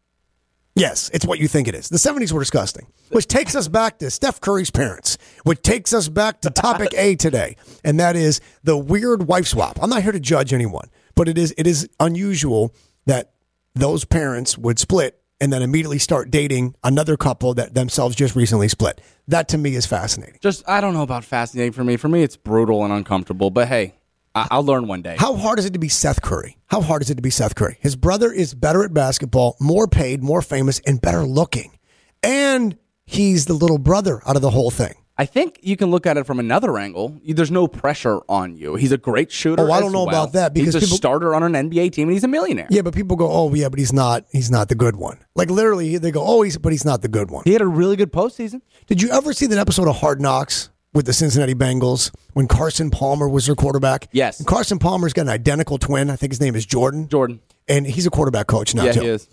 Yes, 0.74 1.10
it's 1.12 1.26
what 1.26 1.38
you 1.38 1.48
think 1.48 1.68
it 1.68 1.74
is. 1.74 1.88
The 1.90 1.98
70s 1.98 2.32
were 2.32 2.40
disgusting, 2.40 2.86
which 3.10 3.26
takes 3.26 3.54
us 3.54 3.68
back 3.68 3.98
to 3.98 4.10
Steph 4.10 4.40
Curry's 4.40 4.70
parents, 4.70 5.18
which 5.44 5.60
takes 5.60 5.92
us 5.92 6.08
back 6.08 6.40
to 6.42 6.50
topic 6.50 6.94
A 6.96 7.14
today, 7.14 7.56
and 7.84 8.00
that 8.00 8.16
is 8.16 8.40
the 8.64 8.76
weird 8.76 9.24
wife 9.28 9.46
swap. 9.46 9.78
I'm 9.82 9.90
not 9.90 10.02
here 10.02 10.12
to 10.12 10.20
judge 10.20 10.52
anyone, 10.54 10.88
but 11.14 11.28
it 11.28 11.36
is 11.36 11.54
it 11.58 11.66
is 11.66 11.88
unusual 12.00 12.74
that 13.04 13.32
those 13.74 14.04
parents 14.04 14.56
would 14.56 14.78
split 14.78 15.18
and 15.42 15.52
then 15.52 15.60
immediately 15.60 15.98
start 15.98 16.30
dating 16.30 16.74
another 16.84 17.16
couple 17.16 17.52
that 17.54 17.74
themselves 17.74 18.14
just 18.14 18.36
recently 18.36 18.68
split. 18.68 19.00
That 19.28 19.48
to 19.48 19.58
me 19.58 19.74
is 19.74 19.84
fascinating. 19.84 20.38
Just 20.40 20.66
I 20.68 20.80
don't 20.80 20.94
know 20.94 21.02
about 21.02 21.24
fascinating 21.24 21.72
for 21.72 21.84
me. 21.84 21.96
For 21.98 22.08
me, 22.08 22.22
it's 22.22 22.36
brutal 22.36 22.82
and 22.84 22.92
uncomfortable. 22.92 23.50
But 23.50 23.68
hey, 23.68 23.94
I- 24.34 24.48
I'll 24.50 24.64
learn 24.64 24.86
one 24.86 25.02
day. 25.02 25.16
How 25.18 25.36
hard 25.36 25.58
is 25.58 25.64
it 25.66 25.72
to 25.74 25.78
be 25.78 25.88
Seth 25.88 26.22
Curry? 26.22 26.56
How 26.66 26.80
hard 26.80 27.02
is 27.02 27.10
it 27.10 27.16
to 27.16 27.22
be 27.22 27.30
Seth 27.30 27.54
Curry? 27.54 27.76
His 27.80 27.96
brother 27.96 28.32
is 28.32 28.54
better 28.54 28.82
at 28.84 28.94
basketball, 28.94 29.56
more 29.60 29.86
paid, 29.86 30.22
more 30.22 30.40
famous, 30.42 30.80
and 30.86 31.00
better 31.00 31.24
looking. 31.24 31.78
And 32.22 32.76
he's 33.04 33.46
the 33.46 33.54
little 33.54 33.78
brother 33.78 34.22
out 34.26 34.36
of 34.36 34.42
the 34.42 34.50
whole 34.50 34.70
thing. 34.70 34.94
I 35.18 35.26
think 35.26 35.58
you 35.62 35.76
can 35.76 35.90
look 35.90 36.06
at 36.06 36.16
it 36.16 36.24
from 36.24 36.40
another 36.40 36.78
angle. 36.78 37.20
There's 37.24 37.50
no 37.50 37.68
pressure 37.68 38.20
on 38.30 38.56
you. 38.56 38.76
He's 38.76 38.92
a 38.92 38.96
great 38.96 39.30
shooter. 39.30 39.68
Oh, 39.68 39.70
I 39.70 39.78
don't 39.78 39.92
know 39.92 40.04
well. 40.06 40.08
about 40.08 40.32
that 40.32 40.54
because 40.54 40.72
he's 40.74 40.82
a 40.82 40.86
people- 40.86 40.96
starter 40.96 41.34
on 41.34 41.42
an 41.42 41.52
NBA 41.70 41.90
team 41.92 42.08
and 42.08 42.14
he's 42.14 42.24
a 42.24 42.28
millionaire. 42.28 42.66
Yeah, 42.70 42.80
but 42.80 42.94
people 42.94 43.16
go, 43.18 43.30
"Oh, 43.30 43.52
yeah, 43.54 43.68
but 43.68 43.78
he's 43.78 43.92
not. 43.92 44.24
He's 44.32 44.50
not 44.50 44.68
the 44.70 44.74
good 44.74 44.96
one." 44.96 45.18
Like 45.36 45.50
literally, 45.50 45.98
they 45.98 46.10
go, 46.10 46.24
"Oh, 46.26 46.40
he's 46.42 46.56
but 46.56 46.72
he's 46.72 46.86
not 46.86 47.02
the 47.02 47.08
good 47.08 47.30
one." 47.30 47.42
He 47.44 47.52
had 47.52 47.60
a 47.60 47.66
really 47.66 47.94
good 47.96 48.10
postseason. 48.12 48.62
Did 48.86 49.02
you 49.02 49.10
ever 49.10 49.34
see 49.34 49.46
that 49.46 49.58
episode 49.58 49.86
of 49.86 49.96
Hard 49.96 50.20
Knocks 50.20 50.70
with 50.92 51.06
the 51.06 51.12
Cincinnati 51.12 51.54
Bengals 51.54 52.14
when 52.34 52.46
Carson 52.48 52.90
Palmer 52.90 53.28
was 53.28 53.46
their 53.46 53.54
quarterback? 53.54 54.08
Yes. 54.12 54.38
And 54.38 54.46
Carson 54.46 54.78
Palmer's 54.78 55.12
got 55.12 55.22
an 55.22 55.28
identical 55.28 55.78
twin. 55.78 56.10
I 56.10 56.16
think 56.16 56.32
his 56.32 56.40
name 56.40 56.54
is 56.54 56.66
Jordan. 56.66 57.08
Jordan. 57.08 57.40
and 57.68 57.86
he's 57.86 58.06
a 58.06 58.10
quarterback 58.10 58.46
coach 58.46 58.74
now 58.74 58.84
yeah, 58.84 58.92
too. 58.92 59.00
he 59.00 59.06
is. 59.08 59.28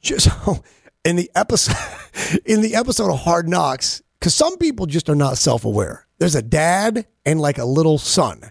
just 0.00 0.30
so 0.44 0.62
in 1.04 1.16
the 1.16 1.30
episode 1.34 1.76
in 2.44 2.60
the 2.60 2.74
episode 2.74 3.10
of 3.12 3.20
Hard 3.20 3.48
Knocks, 3.48 4.02
because 4.18 4.34
some 4.34 4.56
people 4.58 4.86
just 4.86 5.08
are 5.08 5.14
not 5.14 5.38
self 5.38 5.64
aware. 5.64 6.06
There's 6.18 6.34
a 6.34 6.42
dad 6.42 7.06
and 7.24 7.40
like 7.40 7.58
a 7.58 7.64
little 7.64 7.98
son, 7.98 8.42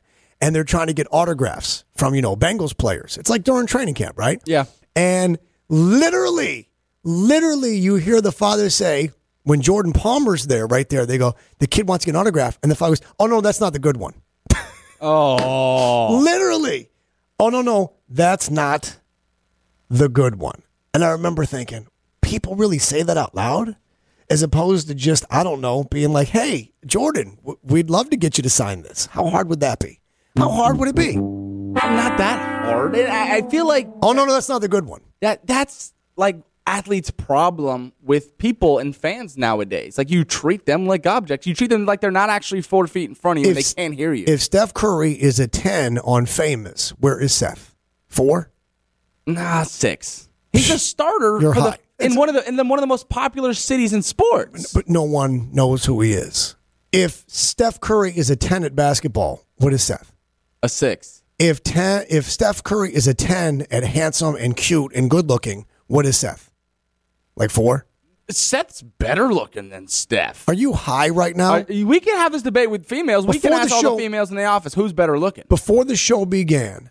and 0.41 0.55
they're 0.55 0.63
trying 0.63 0.87
to 0.87 0.93
get 0.93 1.07
autographs 1.11 1.83
from 1.95 2.15
you 2.15 2.21
know 2.21 2.35
Bengals 2.35 2.77
players. 2.77 3.17
It's 3.17 3.29
like 3.29 3.43
during 3.43 3.67
training 3.67 3.95
camp, 3.95 4.17
right? 4.17 4.41
Yeah. 4.45 4.65
And 4.95 5.37
literally, 5.69 6.69
literally, 7.03 7.77
you 7.77 7.95
hear 7.95 8.21
the 8.21 8.31
father 8.31 8.69
say. 8.69 9.11
When 9.47 9.61
Jordan 9.61 9.93
Palmer's 9.93 10.47
there, 10.47 10.67
right 10.67 10.87
there, 10.89 11.05
they 11.05 11.17
go, 11.17 11.33
the 11.59 11.67
kid 11.67 11.87
wants 11.87 12.03
to 12.03 12.07
get 12.11 12.15
an 12.15 12.21
autograph. 12.21 12.59
And 12.61 12.69
the 12.69 12.75
father 12.75 12.97
goes, 12.97 13.01
oh, 13.17 13.27
no, 13.27 13.39
that's 13.39 13.61
not 13.61 13.71
the 13.71 13.79
good 13.79 13.95
one. 13.97 14.13
Oh, 14.99 16.19
Literally. 16.23 16.89
Oh, 17.39 17.49
no, 17.49 17.61
no, 17.61 17.93
that's 18.09 18.49
not 18.49 18.97
the 19.89 20.09
good 20.09 20.35
one. 20.35 20.63
And 20.93 21.03
I 21.03 21.11
remember 21.11 21.45
thinking, 21.45 21.87
people 22.21 22.55
really 22.55 22.79
say 22.79 23.03
that 23.03 23.15
out 23.15 23.35
loud? 23.35 23.75
As 24.29 24.41
opposed 24.41 24.87
to 24.89 24.95
just, 24.95 25.23
I 25.31 25.43
don't 25.43 25.61
know, 25.61 25.85
being 25.85 26.11
like, 26.11 26.27
hey, 26.29 26.73
Jordan, 26.85 27.37
w- 27.37 27.59
we'd 27.63 27.89
love 27.89 28.09
to 28.09 28.17
get 28.17 28.37
you 28.37 28.41
to 28.41 28.49
sign 28.49 28.81
this. 28.81 29.05
How 29.05 29.27
hard 29.29 29.47
would 29.49 29.61
that 29.61 29.79
be? 29.79 30.01
How 30.37 30.49
hard 30.49 30.77
would 30.79 30.89
it 30.89 30.95
be? 30.95 31.15
not 31.15 32.17
that 32.17 32.65
hard. 32.65 32.95
I, 32.97 33.37
I 33.37 33.49
feel 33.49 33.65
like 33.67 33.87
Oh, 34.01 34.11
no, 34.11 34.25
no, 34.25 34.33
that's 34.33 34.49
not 34.49 34.59
the 34.59 34.67
good 34.67 34.85
one. 34.85 35.01
that 35.21 35.45
that's 35.47 35.93
like 36.17 36.35
athletes' 36.67 37.09
problem 37.09 37.93
with 38.03 38.37
people 38.37 38.77
and 38.77 38.95
fans 38.95 39.37
nowadays. 39.37 39.97
Like 39.97 40.11
you 40.11 40.23
treat 40.23 40.65
them 40.67 40.85
like 40.85 41.07
objects. 41.07 41.47
You 41.47 41.55
treat 41.55 41.69
them 41.71 41.85
like 41.85 42.01
they're 42.01 42.11
not 42.11 42.29
actually 42.29 42.61
four 42.61 42.85
feet 42.87 43.09
in 43.09 43.15
front 43.15 43.39
of 43.39 43.45
you 43.45 43.49
and 43.51 43.57
they 43.57 43.63
can't 43.63 43.95
hear 43.95 44.13
you. 44.13 44.25
If 44.27 44.41
Steph 44.43 44.73
Curry 44.73 45.13
is 45.13 45.39
a 45.39 45.47
10 45.47 45.97
on 45.99 46.25
famous, 46.27 46.89
where 46.99 47.19
is 47.19 47.33
Seth? 47.33 47.73
Four? 48.07 48.51
nah, 49.25 49.63
six. 49.63 50.29
He's 50.53 50.69
a 50.69 50.79
starter 50.93 51.39
You're 51.41 51.53
for 51.55 51.59
high. 51.61 51.69
the, 51.97 52.05
in 52.05 52.11
It's- 52.11 52.17
one 52.17 52.29
of 52.29 52.35
the 52.35 52.47
in 52.47 52.55
the, 52.57 52.63
one 52.63 52.77
of 52.79 52.81
the 52.83 52.87
most 52.87 53.09
popular 53.09 53.53
cities 53.53 53.93
in 53.93 54.01
sports. 54.03 54.73
But 54.73 54.87
no 54.89 55.03
one 55.03 55.49
knows 55.53 55.85
who 55.85 56.01
he 56.01 56.13
is. 56.13 56.55
If 56.91 57.23
Steph 57.27 57.79
Curry 57.81 58.11
is 58.15 58.29
a 58.29 58.35
10 58.35 58.63
at 58.63 58.75
basketball, 58.75 59.43
what 59.57 59.73
is 59.73 59.83
Seth? 59.83 60.13
A 60.63 60.69
six. 60.69 61.23
if 61.37 61.63
ten 61.63 62.05
if 62.09 62.25
Steph 62.25 62.63
Curry 62.63 62.93
is 62.93 63.07
a 63.07 63.13
ten 63.13 63.67
at 63.69 63.83
handsome 63.83 64.35
and 64.35 64.55
cute 64.55 64.91
and 64.95 65.09
good 65.09 65.27
looking, 65.29 65.65
what 65.87 66.05
is 66.05 66.17
Seth? 66.17 66.46
Like 67.37 67.51
four? 67.51 67.85
Seth's 68.29 68.81
better 68.81 69.33
looking 69.33 69.69
than 69.69 69.87
Steph. 69.87 70.49
Are 70.49 70.53
you 70.53 70.73
high 70.73 71.09
right 71.09 71.35
now? 71.35 71.57
Uh, 71.57 71.65
we 71.69 71.99
can 72.01 72.17
have 72.17 72.33
this 72.33 72.41
debate 72.41 72.69
with 72.69 72.85
females. 72.85 73.25
We 73.25 73.33
Before 73.33 73.51
can 73.51 73.57
the 73.57 73.63
ask 73.63 73.85
all 73.85 73.95
the 73.95 74.03
females 74.03 74.31
in 74.31 74.35
the 74.35 74.43
office 74.43 74.73
who's 74.73 74.91
better 74.91 75.17
looking. 75.17 75.45
Before 75.47 75.85
the 75.85 75.95
show 75.95 76.25
began, 76.25 76.89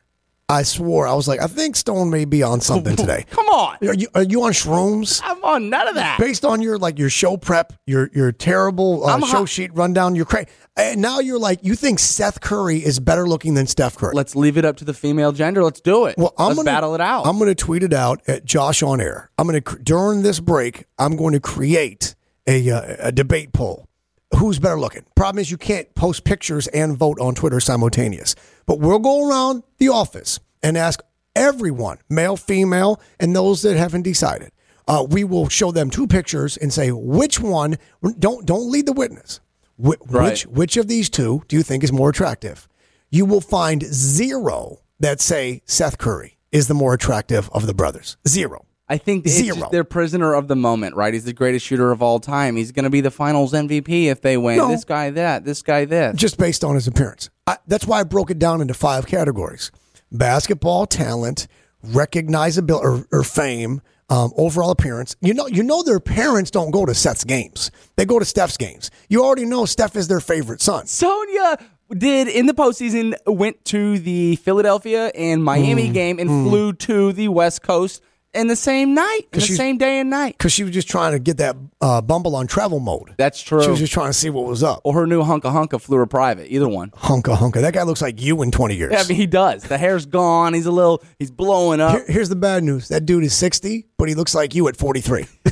I 0.48 0.62
swore 0.62 1.08
I 1.08 1.14
was 1.14 1.26
like, 1.26 1.40
I 1.40 1.48
think 1.48 1.74
Stone 1.74 2.10
may 2.10 2.24
be 2.24 2.42
on 2.42 2.60
something 2.60 2.94
today. 3.04 3.24
Come 3.30 3.46
on. 3.46 3.76
Are 3.82 3.94
you 3.94 4.06
are 4.14 4.22
you 4.22 4.44
on 4.44 4.52
shrooms? 4.52 5.20
I'm 5.24 5.42
on 5.42 5.70
none 5.70 5.88
of 5.88 5.96
that. 5.96 6.20
Based 6.20 6.44
on 6.44 6.62
your 6.62 6.78
like 6.78 6.98
your 6.98 7.10
show 7.10 7.36
prep, 7.36 7.72
your 7.86 8.10
your 8.14 8.30
terrible 8.30 9.04
uh, 9.04 9.14
I'm 9.14 9.20
show 9.22 9.38
hot. 9.38 9.48
sheet 9.48 9.74
rundown, 9.74 10.14
you're 10.14 10.24
crazy. 10.24 10.48
And 10.76 11.00
now 11.00 11.18
you're 11.20 11.38
like, 11.38 11.64
you 11.64 11.74
think 11.74 11.98
Seth 11.98 12.40
Curry 12.40 12.84
is 12.84 13.00
better 13.00 13.26
looking 13.26 13.54
than 13.54 13.66
Steph 13.66 13.96
Curry? 13.96 14.12
Let's 14.14 14.36
leave 14.36 14.56
it 14.56 14.64
up 14.64 14.76
to 14.76 14.84
the 14.84 14.94
female 14.94 15.32
gender. 15.32 15.64
Let's 15.64 15.80
do 15.80 16.04
it. 16.04 16.16
Well, 16.18 16.34
I'm 16.38 16.48
Let's 16.48 16.58
gonna, 16.58 16.66
battle 16.66 16.94
it 16.94 17.00
out. 17.00 17.26
I'm 17.26 17.38
going 17.38 17.48
to 17.48 17.54
tweet 17.54 17.82
it 17.82 17.94
out 17.94 18.20
at 18.28 18.44
Josh 18.44 18.82
on 18.82 19.00
air. 19.00 19.30
I'm 19.38 19.48
going 19.48 19.60
to 19.62 19.78
during 19.78 20.22
this 20.22 20.38
break. 20.38 20.84
I'm 20.98 21.16
going 21.16 21.32
to 21.32 21.40
create 21.40 22.14
a 22.46 22.70
uh, 22.70 22.96
a 23.00 23.10
debate 23.12 23.52
poll. 23.52 23.85
Who's 24.34 24.58
better 24.58 24.78
looking? 24.78 25.04
Problem 25.14 25.40
is, 25.40 25.50
you 25.50 25.56
can't 25.56 25.94
post 25.94 26.24
pictures 26.24 26.66
and 26.68 26.96
vote 26.96 27.18
on 27.20 27.34
Twitter 27.34 27.60
simultaneous. 27.60 28.34
But 28.66 28.80
we'll 28.80 28.98
go 28.98 29.28
around 29.28 29.62
the 29.78 29.88
office 29.88 30.40
and 30.62 30.76
ask 30.76 31.00
everyone, 31.34 31.98
male, 32.10 32.36
female, 32.36 33.00
and 33.20 33.34
those 33.34 33.62
that 33.62 33.76
haven't 33.76 34.02
decided. 34.02 34.50
Uh, 34.88 35.06
we 35.08 35.24
will 35.24 35.48
show 35.48 35.70
them 35.70 35.90
two 35.90 36.06
pictures 36.06 36.56
and 36.56 36.72
say 36.72 36.90
which 36.92 37.40
one. 37.40 37.76
Don't 38.18 38.44
don't 38.46 38.70
lead 38.70 38.86
the 38.86 38.92
witness. 38.92 39.40
Wh- 39.80 39.94
Right. 40.08 40.30
Which 40.30 40.46
which 40.46 40.76
of 40.76 40.86
these 40.88 41.08
two 41.08 41.42
do 41.48 41.56
you 41.56 41.62
think 41.62 41.82
is 41.82 41.92
more 41.92 42.10
attractive? 42.10 42.68
You 43.10 43.24
will 43.24 43.40
find 43.40 43.82
zero 43.84 44.80
that 45.00 45.20
say 45.20 45.62
Seth 45.66 45.98
Curry 45.98 46.36
is 46.52 46.68
the 46.68 46.74
more 46.74 46.94
attractive 46.94 47.48
of 47.52 47.66
the 47.66 47.74
brothers. 47.74 48.16
Zero. 48.28 48.65
I 48.88 48.98
think 48.98 49.26
Zero. 49.26 49.68
they're 49.72 49.84
prisoner 49.84 50.34
of 50.34 50.46
the 50.46 50.54
moment, 50.54 50.94
right? 50.94 51.12
He's 51.12 51.24
the 51.24 51.32
greatest 51.32 51.66
shooter 51.66 51.90
of 51.90 52.02
all 52.02 52.20
time. 52.20 52.54
He's 52.54 52.70
going 52.70 52.84
to 52.84 52.90
be 52.90 53.00
the 53.00 53.10
Finals 53.10 53.52
MVP 53.52 54.04
if 54.04 54.20
they 54.20 54.36
win. 54.36 54.58
No. 54.58 54.68
This 54.68 54.84
guy, 54.84 55.10
that. 55.10 55.44
This 55.44 55.62
guy, 55.62 55.84
this. 55.84 56.14
just 56.16 56.38
based 56.38 56.62
on 56.62 56.76
his 56.76 56.86
appearance. 56.86 57.28
I, 57.46 57.58
that's 57.66 57.86
why 57.86 58.00
I 58.00 58.04
broke 58.04 58.30
it 58.30 58.38
down 58.38 58.60
into 58.60 58.74
five 58.74 59.06
categories: 59.06 59.72
basketball 60.12 60.86
talent, 60.86 61.48
recognizability 61.84 62.80
or, 62.82 63.06
or 63.10 63.24
fame, 63.24 63.82
um, 64.08 64.32
overall 64.36 64.70
appearance. 64.70 65.16
You 65.20 65.34
know, 65.34 65.48
you 65.48 65.64
know 65.64 65.82
their 65.82 66.00
parents 66.00 66.52
don't 66.52 66.70
go 66.70 66.86
to 66.86 66.94
Seth's 66.94 67.24
games; 67.24 67.72
they 67.96 68.04
go 68.04 68.20
to 68.20 68.24
Steph's 68.24 68.56
games. 68.56 68.92
You 69.08 69.24
already 69.24 69.46
know 69.46 69.64
Steph 69.64 69.96
is 69.96 70.06
their 70.06 70.20
favorite 70.20 70.60
son. 70.60 70.86
Sonya 70.86 71.58
did 71.90 72.28
in 72.28 72.46
the 72.46 72.54
postseason 72.54 73.14
went 73.26 73.64
to 73.64 73.98
the 73.98 74.36
Philadelphia 74.36 75.06
and. 75.14 75.42
Miami 75.42 75.88
game 75.88 76.20
and 76.20 76.28
flew 76.48 76.72
to 76.72 77.12
the 77.12 77.28
West 77.28 77.62
Coast 77.62 78.00
in 78.36 78.46
the 78.46 78.56
same 78.56 78.94
night, 78.94 79.22
in 79.32 79.40
the 79.40 79.46
same 79.46 79.78
day 79.78 79.98
and 80.00 80.10
night. 80.10 80.36
Because 80.38 80.52
she 80.52 80.62
was 80.62 80.72
just 80.72 80.88
trying 80.88 81.12
to 81.12 81.18
get 81.18 81.38
that 81.38 81.56
uh, 81.80 82.00
Bumble 82.00 82.36
on 82.36 82.46
travel 82.46 82.78
mode. 82.80 83.14
That's 83.16 83.42
true. 83.42 83.62
She 83.62 83.70
was 83.70 83.78
just 83.80 83.92
trying 83.92 84.08
to 84.10 84.12
see 84.12 84.30
what 84.30 84.44
was 84.46 84.62
up. 84.62 84.80
or 84.84 84.94
her 84.94 85.06
new 85.06 85.22
hunka 85.22 85.42
hunka 85.52 85.80
flew 85.80 85.96
her 85.98 86.06
private. 86.06 86.52
Either 86.52 86.68
one. 86.68 86.90
Hunka 86.90 87.36
hunka. 87.36 87.60
That 87.60 87.74
guy 87.74 87.82
looks 87.82 88.02
like 88.02 88.20
you 88.20 88.42
in 88.42 88.50
20 88.50 88.76
years. 88.76 88.92
Yeah, 88.92 89.00
I 89.00 89.06
mean, 89.08 89.16
he 89.16 89.26
does. 89.26 89.62
The 89.64 89.78
hair's 89.78 90.06
gone. 90.06 90.54
He's 90.54 90.66
a 90.66 90.70
little. 90.70 91.02
He's 91.18 91.30
blowing 91.30 91.80
up. 91.80 91.92
Here- 91.96 92.04
here's 92.08 92.28
the 92.28 92.36
bad 92.36 92.62
news. 92.62 92.88
That 92.88 93.06
dude 93.06 93.24
is 93.24 93.34
60, 93.34 93.86
but 93.96 94.08
he 94.08 94.14
looks 94.14 94.34
like 94.34 94.54
you 94.54 94.68
at 94.68 94.76
43. 94.76 95.26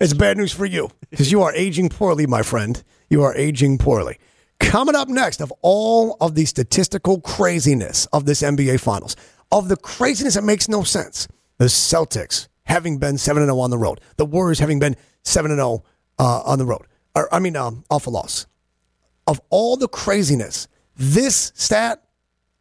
it's 0.00 0.14
bad 0.14 0.36
news 0.36 0.52
for 0.52 0.66
you 0.66 0.90
because 1.10 1.30
you 1.32 1.42
are 1.42 1.52
aging 1.54 1.88
poorly, 1.88 2.26
my 2.26 2.42
friend. 2.42 2.82
You 3.08 3.22
are 3.22 3.34
aging 3.34 3.78
poorly. 3.78 4.18
Coming 4.60 4.94
up 4.94 5.08
next, 5.08 5.40
of 5.40 5.52
all 5.62 6.16
of 6.20 6.34
the 6.34 6.44
statistical 6.44 7.20
craziness 7.20 8.06
of 8.12 8.26
this 8.26 8.42
NBA 8.42 8.78
Finals, 8.80 9.16
of 9.50 9.68
the 9.68 9.76
craziness 9.76 10.34
that 10.34 10.44
makes 10.44 10.68
no 10.68 10.82
sense, 10.82 11.26
the 11.60 11.66
Celtics 11.66 12.48
having 12.64 12.96
been 12.96 13.18
7 13.18 13.44
0 13.44 13.58
on 13.58 13.68
the 13.68 13.76
road, 13.76 14.00
the 14.16 14.24
Warriors 14.24 14.58
having 14.58 14.78
been 14.78 14.96
7 15.24 15.54
0 15.54 15.84
uh, 16.18 16.42
on 16.44 16.58
the 16.58 16.64
road, 16.64 16.86
or 17.14 17.32
I 17.32 17.38
mean, 17.38 17.54
um, 17.54 17.84
off 17.90 18.06
a 18.06 18.10
loss. 18.10 18.46
Of 19.26 19.42
all 19.50 19.76
the 19.76 19.86
craziness, 19.86 20.68
this 20.96 21.52
stat 21.54 22.02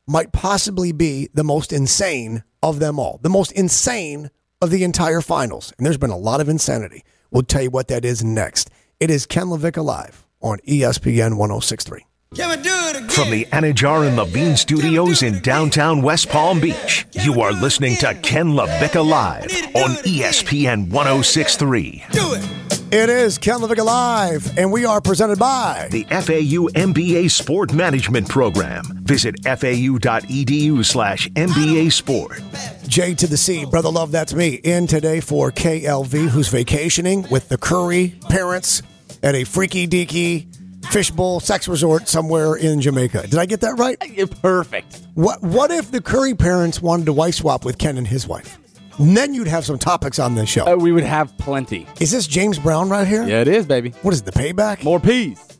might 0.05 0.33
possibly 0.33 0.91
be 0.91 1.29
the 1.33 1.45
most 1.45 1.71
insane 1.71 2.43
of 2.61 2.79
them 2.79 2.99
all, 2.99 3.19
the 3.23 3.29
most 3.29 3.53
insane 3.53 4.31
of 4.61 4.69
the 4.69 4.83
entire 4.83 5.21
finals. 5.21 5.73
And 5.77 5.85
there's 5.85 5.97
been 5.97 6.09
a 6.09 6.17
lot 6.17 6.41
of 6.41 6.49
insanity. 6.49 7.05
We'll 7.31 7.43
tell 7.43 7.61
you 7.61 7.69
what 7.69 7.87
that 7.87 8.03
is 8.03 8.21
next. 8.21 8.69
It 8.99 9.09
is 9.09 9.25
Ken 9.25 9.45
Levick 9.45 9.81
Live 9.81 10.27
on 10.41 10.57
ESPN 10.67 11.37
1063. 11.37 12.05
Can 12.35 12.47
we 12.51 12.57
do 12.57 12.69
it 12.69 12.95
again? 12.95 13.09
From 13.09 13.31
the 13.31 13.45
Anidjar 13.45 14.07
and 14.07 14.15
Levine 14.15 14.55
studios 14.55 15.23
in 15.23 15.39
downtown 15.39 16.03
West 16.03 16.29
Palm 16.29 16.59
Beach, 16.59 17.07
you 17.13 17.41
are 17.41 17.51
listening 17.51 17.95
to 17.97 18.13
Ken 18.21 18.49
LaVicka 18.49 19.03
Live 19.03 19.45
on 19.75 19.95
ESPN 20.05 20.89
1063. 20.91 22.05
do 22.11 22.33
it. 22.33 22.93
It 22.93 23.09
is 23.09 23.39
Ken 23.39 23.59
Levick 23.59 23.83
Live, 23.83 24.55
and 24.59 24.71
we 24.71 24.85
are 24.85 25.01
presented 25.01 25.39
by 25.39 25.87
The 25.89 26.03
FAU 26.03 26.69
MBA 26.79 27.31
Sport 27.31 27.73
Management 27.73 28.29
Program. 28.29 28.83
Visit 29.01 29.35
fau.edu 29.43 30.85
slash 30.85 31.27
MBA 31.29 31.91
Sport. 31.91 32.43
J 32.87 33.15
to 33.15 33.25
the 33.25 33.37
C. 33.37 33.65
Brother 33.65 33.89
Love, 33.89 34.11
that's 34.11 34.35
me. 34.35 34.55
In 34.63 34.85
today 34.85 35.19
for 35.19 35.51
KLV, 35.51 36.29
who's 36.29 36.47
vacationing 36.49 37.27
with 37.31 37.49
the 37.49 37.57
Curry 37.57 38.13
parents 38.29 38.83
at 39.23 39.33
a 39.33 39.43
freaky 39.45 39.87
deaky 39.87 40.45
fishbowl 40.89 41.39
sex 41.39 41.67
resort 41.67 42.07
somewhere 42.07 42.55
in 42.55 42.81
Jamaica. 42.81 43.23
Did 43.23 43.37
I 43.37 43.45
get 43.45 43.61
that 43.61 43.77
right? 43.77 43.97
Perfect. 44.41 45.01
What 45.13 45.41
What 45.41 45.71
if 45.71 45.91
the 45.91 46.01
Curry 46.01 46.33
parents 46.33 46.81
wanted 46.81 47.05
to 47.05 47.13
wife 47.13 47.35
swap 47.35 47.63
with 47.65 47.77
Ken 47.77 47.97
and 47.97 48.07
his 48.07 48.27
wife? 48.27 48.57
And 48.97 49.15
then 49.15 49.33
you'd 49.33 49.47
have 49.47 49.65
some 49.65 49.79
topics 49.79 50.19
on 50.19 50.35
this 50.35 50.49
show. 50.49 50.65
Uh, 50.65 50.75
we 50.75 50.91
would 50.91 51.05
have 51.05 51.37
plenty. 51.37 51.87
Is 52.01 52.11
this 52.11 52.27
James 52.27 52.59
Brown 52.59 52.89
right 52.89 53.07
here? 53.07 53.25
Yeah, 53.25 53.39
it 53.41 53.47
is, 53.47 53.65
baby. 53.65 53.91
What 54.01 54.13
is 54.13 54.19
it, 54.19 54.25
the 54.25 54.31
payback? 54.33 54.83
More 54.83 54.99
peas. 54.99 55.57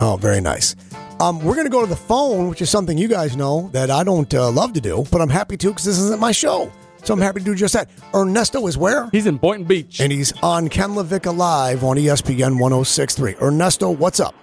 Oh, 0.00 0.16
very 0.16 0.40
nice. 0.40 0.74
Um, 1.20 1.40
we're 1.44 1.54
going 1.54 1.66
to 1.66 1.70
go 1.70 1.82
to 1.82 1.86
the 1.86 1.94
phone, 1.94 2.48
which 2.48 2.62
is 2.62 2.70
something 2.70 2.96
you 2.96 3.06
guys 3.06 3.36
know 3.36 3.68
that 3.72 3.90
I 3.90 4.02
don't 4.02 4.32
uh, 4.32 4.50
love 4.50 4.72
to 4.72 4.80
do, 4.80 5.04
but 5.12 5.20
I'm 5.20 5.28
happy 5.28 5.56
to 5.58 5.68
because 5.68 5.84
this 5.84 5.98
isn't 5.98 6.20
my 6.20 6.32
show. 6.32 6.72
So 7.04 7.12
I'm 7.12 7.20
happy 7.20 7.40
to 7.40 7.44
do 7.44 7.54
just 7.54 7.74
that. 7.74 7.90
Ernesto 8.14 8.66
is 8.66 8.78
where? 8.78 9.10
He's 9.10 9.26
in 9.26 9.36
Boynton 9.36 9.66
Beach. 9.66 10.00
And 10.00 10.10
he's 10.10 10.32
on 10.42 10.68
Ken 10.68 10.90
Levick 10.90 11.26
Live 11.36 11.84
on 11.84 11.98
ESPN 11.98 12.58
1063. 12.58 13.36
Ernesto, 13.42 13.90
what's 13.90 14.20
up? 14.20 14.34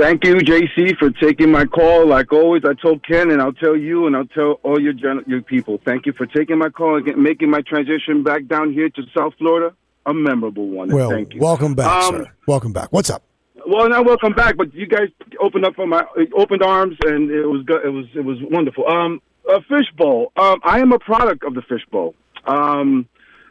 Thank 0.00 0.24
you, 0.24 0.36
JC, 0.36 0.96
for 0.98 1.10
taking 1.10 1.50
my 1.52 1.66
call. 1.66 2.06
Like 2.06 2.32
always, 2.32 2.62
I 2.64 2.72
told 2.72 3.06
Ken, 3.06 3.30
and 3.30 3.38
I'll 3.42 3.52
tell 3.52 3.76
you, 3.76 4.06
and 4.06 4.16
I'll 4.16 4.24
tell 4.24 4.52
all 4.62 4.80
your 4.80 4.94
gen- 4.94 5.22
your 5.26 5.42
people. 5.42 5.78
Thank 5.84 6.06
you 6.06 6.14
for 6.14 6.24
taking 6.24 6.56
my 6.56 6.70
call 6.70 6.96
and 6.96 7.04
get- 7.04 7.18
making 7.18 7.50
my 7.50 7.60
transition 7.60 8.22
back 8.22 8.46
down 8.46 8.72
here 8.72 8.88
to 8.88 9.02
South 9.14 9.34
Florida 9.36 9.74
a 10.06 10.14
memorable 10.14 10.66
one. 10.68 10.88
Well, 10.88 11.10
thank 11.10 11.34
you. 11.34 11.40
welcome 11.42 11.74
back, 11.74 12.04
Um, 12.04 12.14
sir. 12.14 12.30
Welcome 12.48 12.72
back. 12.72 12.88
What's 12.90 13.10
up? 13.10 13.22
Well, 13.66 13.90
now 13.90 14.00
welcome 14.02 14.32
back. 14.32 14.56
But 14.56 14.74
you 14.74 14.86
guys 14.86 15.10
opened 15.38 15.66
up 15.66 15.74
for 15.76 15.86
my 15.86 16.06
opened 16.32 16.62
arms, 16.62 16.96
and 17.04 17.30
it 17.30 17.44
was 17.46 17.62
good. 17.64 17.84
It 17.84 17.90
was 17.90 18.06
it 18.14 18.24
was 18.24 18.38
wonderful. 18.40 18.88
Um, 18.88 19.20
a 19.50 19.60
fishbowl. 19.60 20.32
Um, 20.38 20.60
I 20.64 20.80
am 20.80 20.92
a 20.92 20.98
product 20.98 21.44
of 21.44 21.52
the 21.52 21.60
fishbowl. 21.60 22.14
Um, 22.46 23.06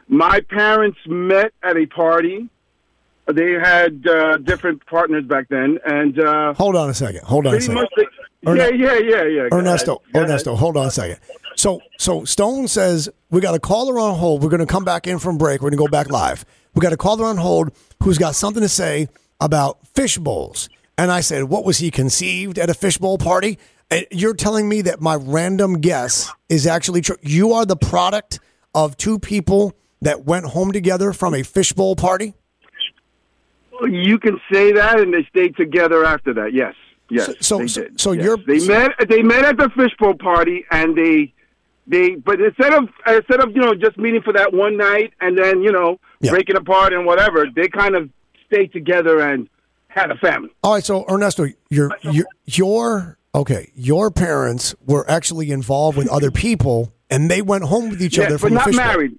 my 0.08 0.40
parents 0.50 0.98
met 1.06 1.52
at 1.62 1.76
a 1.76 1.86
party. 1.86 2.48
They 3.32 3.52
had 3.52 4.06
uh, 4.06 4.36
different 4.38 4.84
partners 4.86 5.24
back 5.24 5.48
then, 5.48 5.78
and 5.84 6.18
uh, 6.18 6.54
Hold 6.54 6.76
on 6.76 6.90
a 6.90 6.94
second. 6.94 7.22
Hold 7.24 7.46
on 7.46 7.54
a 7.54 7.60
second. 7.60 7.88
They, 7.96 8.06
Erne- 8.46 8.56
yeah, 8.78 8.94
yeah, 8.94 8.98
yeah, 8.98 9.24
yeah. 9.24 9.48
Ernesto, 9.52 10.02
ahead. 10.14 10.24
Ernesto, 10.24 10.54
hold 10.56 10.76
on 10.76 10.86
a 10.86 10.90
second. 10.90 11.18
So, 11.56 11.80
so 11.98 12.24
Stone 12.24 12.68
says 12.68 13.08
we 13.30 13.40
got 13.40 13.54
a 13.54 13.58
caller 13.58 13.98
on 13.98 14.14
hold. 14.14 14.42
We're 14.42 14.48
going 14.48 14.60
to 14.60 14.66
come 14.66 14.84
back 14.84 15.06
in 15.06 15.18
from 15.18 15.36
break. 15.36 15.60
We're 15.60 15.70
going 15.70 15.78
to 15.78 15.84
go 15.84 15.88
back 15.88 16.10
live. 16.10 16.44
We 16.74 16.80
got 16.80 16.92
a 16.92 16.96
caller 16.96 17.26
on 17.26 17.36
hold 17.36 17.72
who's 18.02 18.16
got 18.16 18.34
something 18.34 18.62
to 18.62 18.68
say 18.68 19.08
about 19.40 19.86
fish 19.88 20.16
bowls. 20.16 20.70
And 20.96 21.10
I 21.10 21.20
said, 21.20 21.44
what 21.44 21.64
was 21.64 21.78
he 21.78 21.90
conceived 21.90 22.58
at 22.58 22.70
a 22.70 22.74
fishbowl 22.74 23.18
party? 23.18 23.58
And 23.90 24.06
you're 24.10 24.34
telling 24.34 24.68
me 24.68 24.82
that 24.82 25.00
my 25.00 25.16
random 25.16 25.80
guess 25.80 26.30
is 26.48 26.66
actually 26.66 27.00
true. 27.00 27.16
You 27.22 27.52
are 27.54 27.66
the 27.66 27.76
product 27.76 28.38
of 28.74 28.96
two 28.96 29.18
people 29.18 29.74
that 30.02 30.24
went 30.24 30.46
home 30.46 30.72
together 30.72 31.12
from 31.12 31.34
a 31.34 31.42
fishbowl 31.42 31.96
party. 31.96 32.34
You 33.88 34.18
can 34.18 34.40
say 34.52 34.72
that, 34.72 35.00
and 35.00 35.12
they 35.12 35.24
stayed 35.30 35.56
together 35.56 36.04
after 36.04 36.34
that. 36.34 36.52
Yes, 36.52 36.74
yes. 37.10 37.26
So- 37.40 37.66
so- 37.66 37.80
they 37.82 37.88
so- 37.96 38.12
Yes. 38.12 38.24
you're- 38.24 38.44
they 38.46 38.66
met. 38.66 38.92
They 39.08 39.22
met 39.22 39.44
at 39.44 39.56
the 39.56 39.70
fishbowl 39.76 40.14
party, 40.14 40.64
and 40.70 40.96
they, 40.96 41.32
they. 41.86 42.16
But 42.16 42.40
instead 42.40 42.72
of 42.74 42.88
instead 43.06 43.40
of 43.40 43.54
you 43.54 43.60
know 43.62 43.74
just 43.74 43.96
meeting 43.98 44.22
for 44.22 44.32
that 44.32 44.52
one 44.52 44.76
night 44.76 45.12
and 45.20 45.36
then 45.38 45.62
you 45.62 45.72
know 45.72 45.98
Yeah. 46.20 46.30
breaking 46.32 46.56
apart 46.56 46.92
and 46.92 47.06
whatever, 47.06 47.46
they 47.54 47.68
kind 47.68 47.94
of 47.96 48.08
stayed 48.46 48.72
together 48.72 49.20
and 49.20 49.48
had 49.88 50.10
a 50.10 50.16
family. 50.16 50.50
All 50.62 50.74
right, 50.74 50.84
so 50.84 51.04
Ernesto, 51.10 51.46
your 51.70 51.90
your 52.02 52.24
your 52.46 53.18
okay, 53.34 53.70
your 53.74 54.10
parents 54.10 54.74
were 54.86 55.08
actually 55.10 55.50
involved 55.50 55.96
with 55.98 56.08
other 56.08 56.30
people, 56.30 56.92
and 57.10 57.30
they 57.30 57.42
went 57.42 57.64
home 57.64 57.90
with 57.90 58.02
each 58.02 58.18
Yes, 58.18 58.26
other 58.26 58.38
but 58.38 58.52
not 58.52 58.72
married. 58.74 59.18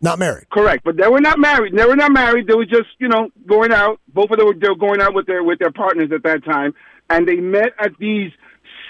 Not 0.00 0.18
married. 0.18 0.48
Correct, 0.50 0.84
but 0.84 0.96
they 0.96 1.08
were 1.08 1.20
not 1.20 1.38
married. 1.40 1.76
They 1.76 1.84
were 1.84 1.96
not 1.96 2.12
married. 2.12 2.46
They 2.46 2.54
were 2.54 2.64
just, 2.66 2.88
you 2.98 3.08
know, 3.08 3.30
going 3.48 3.72
out. 3.72 4.00
Both 4.14 4.30
of 4.30 4.38
them 4.38 4.46
were, 4.46 4.54
they 4.54 4.68
were 4.68 4.76
going 4.76 5.00
out 5.00 5.12
with 5.14 5.26
their 5.26 5.42
with 5.42 5.58
their 5.58 5.72
partners 5.72 6.10
at 6.14 6.22
that 6.22 6.44
time, 6.44 6.72
and 7.10 7.26
they 7.26 7.36
met 7.36 7.72
at 7.80 7.92
these 7.98 8.30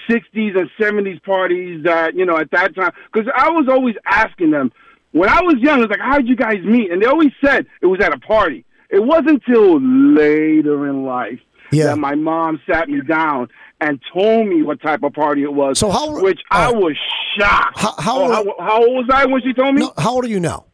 '60s 0.09 0.57
and 0.57 0.69
'70s 0.79 1.21
parties. 1.23 1.83
That 1.83 2.15
you 2.15 2.25
know, 2.25 2.37
at 2.37 2.51
that 2.51 2.75
time, 2.75 2.91
because 3.11 3.27
I 3.35 3.49
was 3.49 3.67
always 3.67 3.95
asking 4.05 4.51
them 4.51 4.71
when 5.11 5.29
I 5.29 5.41
was 5.41 5.55
young. 5.59 5.79
I 5.79 5.81
was 5.81 5.89
like, 5.89 5.99
"How'd 5.99 6.27
you 6.27 6.35
guys 6.35 6.63
meet?" 6.63 6.91
And 6.91 7.01
they 7.01 7.07
always 7.07 7.31
said 7.43 7.65
it 7.81 7.87
was 7.87 7.99
at 8.01 8.13
a 8.13 8.19
party. 8.19 8.63
It 8.91 8.99
wasn't 9.03 9.41
until 9.47 9.79
later 9.81 10.87
in 10.87 11.05
life 11.05 11.39
Yeah. 11.71 11.85
that 11.85 11.97
my 11.97 12.15
mom 12.15 12.59
sat 12.71 12.87
me 12.89 13.01
down 13.01 13.47
and 13.81 13.99
told 14.13 14.47
me 14.47 14.61
what 14.63 14.81
type 14.81 15.03
of 15.03 15.13
party 15.13 15.43
it 15.43 15.53
was. 15.53 15.79
So 15.79 15.89
how- 15.89 16.21
which 16.21 16.39
I 16.51 16.71
was 16.71 16.95
shocked. 17.37 17.79
How- 17.79 17.95
how 17.99 18.17
Oh, 18.19 18.21
old- 18.23 18.31
how, 18.59 18.65
how 18.65 18.77
old 18.83 18.95
was 18.95 19.09
I 19.13 19.25
when 19.25 19.41
she 19.41 19.53
told 19.53 19.75
me? 19.75 19.81
No, 19.81 19.93
how 19.97 20.13
old 20.15 20.25
are 20.25 20.27
you 20.29 20.39
now? 20.39 20.65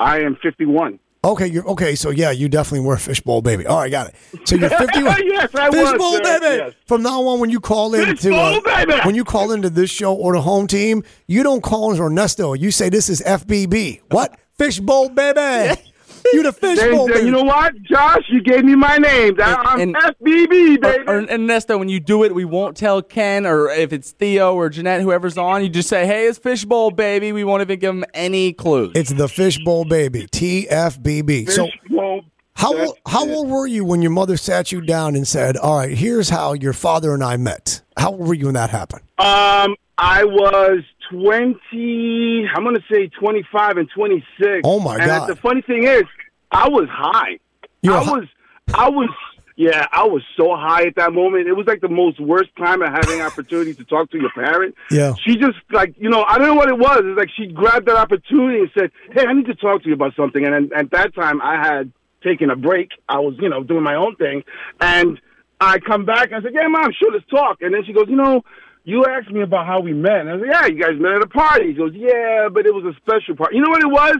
I 0.00 0.20
am 0.20 0.36
51. 0.42 0.98
Okay, 1.22 1.46
you're 1.46 1.66
okay. 1.68 1.94
So 1.94 2.08
yeah, 2.08 2.30
you 2.30 2.48
definitely 2.48 2.86
were 2.86 2.94
a 2.94 2.98
fishbowl 2.98 3.42
baby. 3.42 3.66
All 3.66 3.78
right, 3.80 3.90
got 3.90 4.08
it. 4.08 4.14
So 4.48 4.56
you're 4.56 4.70
51. 4.86 5.16
Yes, 5.26 5.54
I 5.54 5.68
was, 5.68 5.78
fishbowl 5.78 6.12
sir. 6.12 6.22
baby. 6.22 6.56
Yes. 6.56 6.72
From 6.86 7.02
now 7.02 7.20
on, 7.26 7.40
when 7.40 7.50
you 7.50 7.60
call 7.60 7.94
in 7.94 8.06
to 8.06 8.16
Fishbowl 8.16 8.36
uh, 8.38 8.60
baby. 8.86 8.94
when 9.04 9.14
you 9.14 9.24
call 9.24 9.52
into 9.52 9.68
this 9.68 9.90
show 9.90 10.14
or 10.14 10.32
the 10.32 10.40
home 10.40 10.66
team, 10.66 11.04
you 11.26 11.42
don't 11.42 11.62
call 11.62 11.94
Ernesto. 12.00 12.54
You 12.54 12.70
say 12.70 12.88
this 12.88 13.10
is 13.10 13.20
FBB. 13.20 14.00
What 14.10 14.38
fishbowl 14.56 15.10
baby? 15.10 15.78
You 16.32 16.42
the 16.42 16.52
fishbowl 16.52 17.06
then 17.06 17.14
baby. 17.14 17.26
you 17.26 17.32
know 17.32 17.42
what, 17.42 17.74
Josh? 17.82 18.24
You 18.28 18.42
gave 18.42 18.64
me 18.64 18.74
my 18.74 18.96
name. 18.98 19.36
That, 19.36 19.58
I'm 19.64 19.80
And- 19.80 19.94
FBB, 19.96 20.80
baby. 20.80 21.04
Or, 21.06 21.16
or 21.20 21.22
Ernesto, 21.30 21.76
when 21.78 21.88
you 21.88 22.00
do 22.00 22.24
it, 22.24 22.34
we 22.34 22.44
won't 22.44 22.76
tell 22.76 23.02
Ken, 23.02 23.46
or 23.46 23.68
if 23.70 23.92
it's 23.92 24.12
Theo 24.12 24.54
or 24.54 24.68
Jeanette, 24.68 25.00
whoever's 25.00 25.36
on, 25.38 25.62
you 25.62 25.68
just 25.68 25.88
say, 25.88 26.06
"Hey, 26.06 26.26
it's 26.26 26.38
Fishbowl, 26.38 26.90
baby." 26.92 27.32
We 27.32 27.44
won't 27.44 27.62
even 27.62 27.78
give 27.78 27.94
them 27.94 28.04
any 28.14 28.52
clues. 28.52 28.92
It's 28.94 29.12
the 29.12 29.28
fishbowl 29.28 29.84
baby. 29.86 30.26
TFBB. 30.28 31.50
So 31.50 31.66
Fishbowl. 31.66 32.22
How 32.54 32.76
old, 32.76 32.98
how 33.06 33.26
old 33.28 33.48
were 33.48 33.66
you 33.66 33.84
when 33.86 34.02
your 34.02 34.10
mother 34.10 34.36
sat 34.36 34.70
you 34.70 34.80
down 34.82 35.16
and 35.16 35.26
said, 35.26 35.56
"All 35.56 35.78
right, 35.78 35.96
here's 35.96 36.28
how 36.28 36.52
your 36.52 36.72
father 36.74 37.14
and 37.14 37.24
I 37.24 37.36
met"? 37.38 37.80
How 37.96 38.10
old 38.10 38.26
were 38.26 38.34
you 38.34 38.46
when 38.46 38.54
that 38.54 38.68
happened? 38.70 39.02
Um, 39.18 39.76
I 39.96 40.24
was 40.24 40.80
20, 41.10 42.48
I'm 42.54 42.62
going 42.62 42.76
to 42.76 42.82
say 42.90 43.08
25 43.08 43.76
and 43.78 43.88
26. 43.94 44.60
Oh, 44.64 44.78
my 44.80 44.96
and 44.96 45.04
God. 45.06 45.28
the 45.28 45.36
funny 45.36 45.60
thing 45.62 45.84
is, 45.84 46.02
I 46.50 46.68
was 46.68 46.88
high. 46.90 47.38
You 47.82 47.94
I 47.94 48.00
was, 48.00 48.28
I 48.74 48.88
was, 48.88 49.08
yeah, 49.56 49.86
I 49.92 50.04
was 50.04 50.22
so 50.36 50.56
high 50.56 50.86
at 50.86 50.96
that 50.96 51.12
moment. 51.12 51.46
It 51.46 51.52
was 51.52 51.66
like 51.66 51.80
the 51.80 51.88
most 51.88 52.20
worst 52.20 52.50
time 52.56 52.82
of 52.82 52.90
having 52.90 53.20
opportunity 53.20 53.74
to 53.74 53.84
talk 53.84 54.10
to 54.10 54.18
your 54.18 54.30
parent. 54.30 54.74
Yeah. 54.90 55.14
She 55.24 55.36
just 55.36 55.58
like, 55.70 55.94
you 55.98 56.08
know, 56.08 56.22
I 56.24 56.38
don't 56.38 56.46
know 56.46 56.54
what 56.54 56.68
it 56.68 56.78
was. 56.78 57.02
It's 57.04 57.18
like 57.18 57.30
she 57.36 57.46
grabbed 57.46 57.86
that 57.86 57.96
opportunity 57.96 58.60
and 58.60 58.70
said, 58.76 58.90
"Hey, 59.12 59.26
I 59.26 59.32
need 59.32 59.46
to 59.46 59.54
talk 59.54 59.82
to 59.82 59.88
you 59.88 59.94
about 59.94 60.14
something." 60.16 60.44
And, 60.44 60.54
and 60.54 60.72
at 60.72 60.90
that 60.92 61.14
time, 61.14 61.40
I 61.42 61.56
had 61.56 61.92
taken 62.22 62.50
a 62.50 62.56
break. 62.56 62.90
I 63.08 63.18
was, 63.18 63.34
you 63.38 63.48
know, 63.48 63.62
doing 63.62 63.82
my 63.82 63.94
own 63.94 64.16
thing, 64.16 64.44
and 64.80 65.20
I 65.60 65.78
come 65.78 66.04
back. 66.04 66.26
And 66.32 66.36
I 66.36 66.42
said, 66.42 66.54
"Yeah, 66.54 66.66
mom, 66.68 66.92
sure, 66.92 67.12
let's 67.12 67.26
talk." 67.28 67.62
And 67.62 67.74
then 67.74 67.84
she 67.84 67.92
goes, 67.92 68.06
"You 68.08 68.16
know." 68.16 68.42
You 68.82 69.04
asked 69.04 69.30
me 69.30 69.42
about 69.42 69.66
how 69.66 69.80
we 69.80 69.92
met. 69.92 70.22
And 70.22 70.30
I 70.30 70.38
said, 70.38 70.48
yeah, 70.50 70.66
you 70.66 70.82
guys 70.82 70.98
met 70.98 71.12
at 71.12 71.22
a 71.22 71.26
party. 71.26 71.72
She 71.72 71.74
goes, 71.74 71.92
yeah, 71.94 72.48
but 72.50 72.64
it 72.64 72.74
was 72.74 72.82
a 72.86 72.96
special 72.96 73.36
party. 73.36 73.56
You 73.56 73.62
know 73.62 73.68
what 73.68 73.82
it 73.82 73.90
was? 73.90 74.16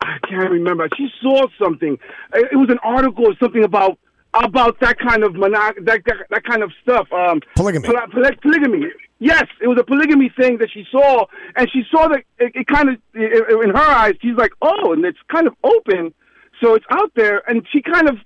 I 0.00 0.18
can't 0.28 0.50
remember. 0.50 0.88
She 0.96 1.08
saw 1.22 1.46
something. 1.62 1.98
It 2.34 2.48
it 2.52 2.56
was 2.56 2.70
an 2.70 2.78
article 2.82 3.26
or 3.26 3.34
something 3.42 3.64
about 3.64 3.98
about 4.34 4.78
that 4.80 4.98
kind 4.98 5.24
of 5.24 5.32
monog- 5.32 5.84
that, 5.84 6.02
that 6.06 6.16
that 6.30 6.44
kind 6.44 6.62
of 6.62 6.72
stuff. 6.82 7.12
Um, 7.12 7.40
Polygamy. 7.56 7.86
poly- 7.88 8.06
poly- 8.12 8.36
polygamy. 8.42 8.86
Yes, 9.18 9.44
it 9.60 9.66
was 9.66 9.78
a 9.78 9.84
polygamy 9.84 10.30
thing 10.30 10.56
that 10.58 10.70
she 10.70 10.86
saw, 10.90 11.26
and 11.56 11.70
she 11.70 11.82
saw 11.90 12.08
that 12.08 12.20
it, 12.38 12.52
it 12.54 12.66
kind 12.66 12.88
of 12.88 12.96
in 13.14 13.70
her 13.70 13.76
eyes. 13.76 14.14
She's 14.22 14.36
like, 14.36 14.52
oh, 14.62 14.92
and 14.94 15.04
it's 15.04 15.18
kind 15.30 15.46
of 15.46 15.54
open, 15.62 16.14
so 16.60 16.74
it's 16.74 16.86
out 16.90 17.12
there, 17.16 17.42
and 17.48 17.66
she 17.70 17.82
kind 17.82 18.08
of 18.08 18.16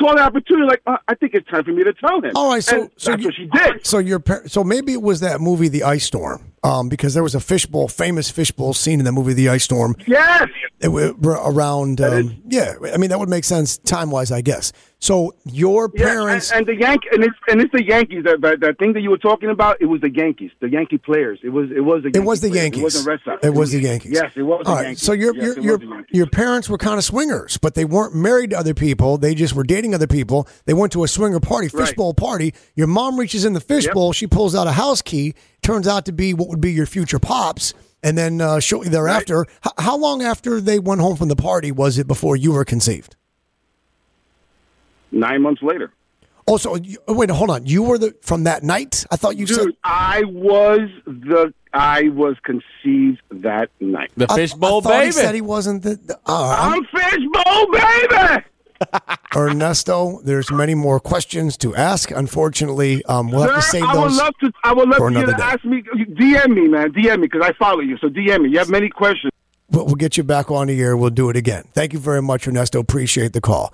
saw 0.00 0.14
the 0.16 0.22
opportunity. 0.22 0.66
Like, 0.66 0.82
uh, 0.86 0.96
I 1.06 1.14
think 1.14 1.34
it's 1.34 1.48
time 1.48 1.62
for 1.64 1.70
me 1.72 1.84
to 1.84 1.92
tell 1.92 2.20
him. 2.20 2.32
All 2.34 2.50
right, 2.50 2.64
so 2.64 2.82
And 2.82 2.90
so 2.96 3.16
you, 3.16 3.30
she 3.30 3.46
did. 3.46 3.86
So 3.86 3.98
your 3.98 4.18
par- 4.18 4.48
so 4.48 4.64
maybe 4.64 4.92
it 4.94 5.02
was 5.02 5.20
that 5.20 5.40
movie, 5.40 5.68
The 5.68 5.84
Ice 5.84 6.04
Storm, 6.06 6.45
um, 6.66 6.88
because 6.88 7.14
there 7.14 7.22
was 7.22 7.36
a 7.36 7.40
fishbowl, 7.40 7.86
famous 7.86 8.28
fishbowl 8.28 8.74
scene 8.74 8.98
in 8.98 9.04
the 9.04 9.12
movie, 9.12 9.32
The 9.32 9.48
Ice 9.48 9.64
Storm. 9.64 9.94
Yes. 10.06 10.48
It, 10.80 10.88
around, 11.24 12.00
um, 12.00 12.42
yeah. 12.48 12.74
I 12.92 12.96
mean, 12.96 13.10
that 13.10 13.20
would 13.20 13.28
make 13.28 13.44
sense 13.44 13.78
time 13.78 14.10
wise, 14.10 14.32
I 14.32 14.40
guess. 14.40 14.72
So 14.98 15.34
your 15.44 15.90
Yeah, 15.94 16.06
parents, 16.06 16.50
and, 16.50 16.60
and 16.60 16.66
the 16.66 16.80
Yank 16.80 17.02
and 17.12 17.22
it's 17.22 17.34
and 17.48 17.60
it's 17.60 17.70
the 17.70 17.84
Yankees 17.84 18.24
that, 18.24 18.40
that 18.40 18.60
that 18.60 18.78
thing 18.78 18.94
that 18.94 19.02
you 19.02 19.10
were 19.10 19.18
talking 19.18 19.50
about. 19.50 19.76
It 19.80 19.86
was 19.86 20.00
the 20.00 20.10
Yankees, 20.10 20.50
the 20.60 20.70
Yankee 20.70 20.96
players. 20.96 21.38
It 21.42 21.50
was 21.50 21.70
it 21.70 21.80
was 21.84 22.02
the 22.02 22.10
it 22.14 22.24
was 22.24 22.40
the 22.40 22.48
players. 22.48 22.62
Yankees. 22.62 22.80
It 22.80 22.84
wasn't 22.84 23.06
Red 23.06 23.20
Sox. 23.24 23.44
It 23.44 23.50
was 23.54 23.72
the 23.72 23.80
Yankees. 23.80 24.12
Yes, 24.12 24.32
it 24.34 24.42
was 24.42 24.62
All 24.66 24.72
the 24.74 24.76
right, 24.76 24.86
Yankees. 24.86 25.02
So 25.02 25.12
your 25.12 25.34
Yes, 25.36 25.56
your 25.58 25.80
your 25.82 26.04
your 26.10 26.26
parents 26.26 26.70
were 26.70 26.78
kind 26.78 26.96
of 26.96 27.04
swingers, 27.04 27.58
but 27.58 27.74
they 27.74 27.84
weren't 27.84 28.14
married 28.14 28.50
to 28.50 28.58
other 28.58 28.72
people. 28.74 29.18
They 29.18 29.34
just 29.34 29.54
were 29.54 29.64
dating 29.64 29.94
other 29.94 30.06
people. 30.06 30.48
They 30.64 30.74
went 30.74 30.92
to 30.92 31.04
a 31.04 31.08
swinger 31.08 31.40
party, 31.40 31.68
Right. 31.74 31.86
fishbowl 31.88 32.14
party. 32.14 32.54
Your 32.74 32.86
mom 32.86 33.20
reaches 33.20 33.44
in 33.44 33.52
the 33.52 33.60
fishbowl. 33.60 34.12
She 34.14 34.26
pulls 34.26 34.54
out 34.54 34.66
a 34.66 34.72
house 34.72 35.02
key. 35.02 35.34
Turns 35.62 35.86
out 35.86 36.06
to 36.06 36.12
be 36.12 36.32
what 36.32 36.48
would 36.48 36.60
be 36.62 36.72
your 36.72 36.86
future 36.86 37.18
pops. 37.18 37.74
And 38.02 38.16
then 38.16 38.40
uh, 38.40 38.60
shortly 38.60 38.88
thereafter, 38.88 39.42
h- 39.66 39.72
how 39.78 39.96
long 39.98 40.22
after 40.22 40.60
they 40.60 40.78
went 40.78 41.00
home 41.02 41.16
from 41.16 41.28
the 41.28 41.36
party 41.36 41.70
was 41.70 41.98
it 41.98 42.06
before 42.06 42.34
you 42.36 42.52
were 42.52 42.64
conceived? 42.64 43.14
Nine 45.12 45.42
months 45.42 45.62
later. 45.62 45.92
Oh, 46.48 46.56
so 46.58 46.76
you, 46.76 46.98
wait, 47.08 47.28
hold 47.30 47.50
on. 47.50 47.66
You 47.66 47.82
were 47.82 47.98
the 47.98 48.14
from 48.22 48.44
that 48.44 48.62
night? 48.62 49.04
I 49.10 49.16
thought 49.16 49.36
you 49.36 49.46
said. 49.46 49.66
I 49.82 50.22
was 50.26 50.88
the 51.06 51.52
I 51.74 52.08
was 52.10 52.36
conceived 52.44 53.20
that 53.30 53.70
night. 53.80 54.10
The 54.16 54.26
I- 54.30 54.36
fishbowl 54.36 54.78
I 54.78 54.80
thought 54.82 54.88
baby. 54.90 55.06
He 55.06 55.12
said 55.12 55.34
he 55.34 55.40
wasn't 55.40 55.82
the. 55.82 55.96
the 55.96 56.16
uh, 56.26 56.56
I'm- 56.58 56.72
I'm 56.72 56.84
fishbowl 56.84 57.72
baby. 57.72 58.44
Ernesto, 59.34 60.20
there's 60.22 60.50
many 60.52 60.74
more 60.74 61.00
questions 61.00 61.56
to 61.58 61.74
ask. 61.74 62.10
Unfortunately, 62.10 63.02
um, 63.06 63.30
we'll 63.30 63.42
have 63.42 63.54
to 63.56 63.62
Sir, 63.62 63.70
save 63.78 63.82
I 63.84 63.96
would 64.02 64.12
love 64.12 64.34
to. 64.40 64.52
I 64.64 64.72
would 64.72 64.88
love 64.88 64.98
for 64.98 65.08
for 65.08 65.10
you 65.10 65.18
another 65.18 65.32
to 65.32 65.38
day. 65.38 65.44
ask 65.44 65.64
me. 65.64 65.82
DM 65.82 66.54
me, 66.54 66.68
man. 66.68 66.92
DM 66.92 67.20
me 67.20 67.26
because 67.28 67.42
I 67.42 67.52
follow 67.54 67.80
you. 67.80 67.96
So 67.98 68.08
DM 68.08 68.42
me. 68.42 68.50
You 68.50 68.58
have 68.58 68.68
many 68.68 68.88
questions. 68.88 69.32
We'll, 69.70 69.86
we'll 69.86 69.94
get 69.96 70.16
you 70.16 70.22
back 70.22 70.50
on 70.50 70.66
the 70.68 70.80
air. 70.80 70.96
We'll 70.96 71.10
do 71.10 71.28
it 71.30 71.36
again. 71.36 71.64
Thank 71.72 71.92
you 71.92 71.98
very 71.98 72.22
much, 72.22 72.46
Ernesto. 72.46 72.78
Appreciate 72.78 73.32
the 73.32 73.40
call. 73.40 73.72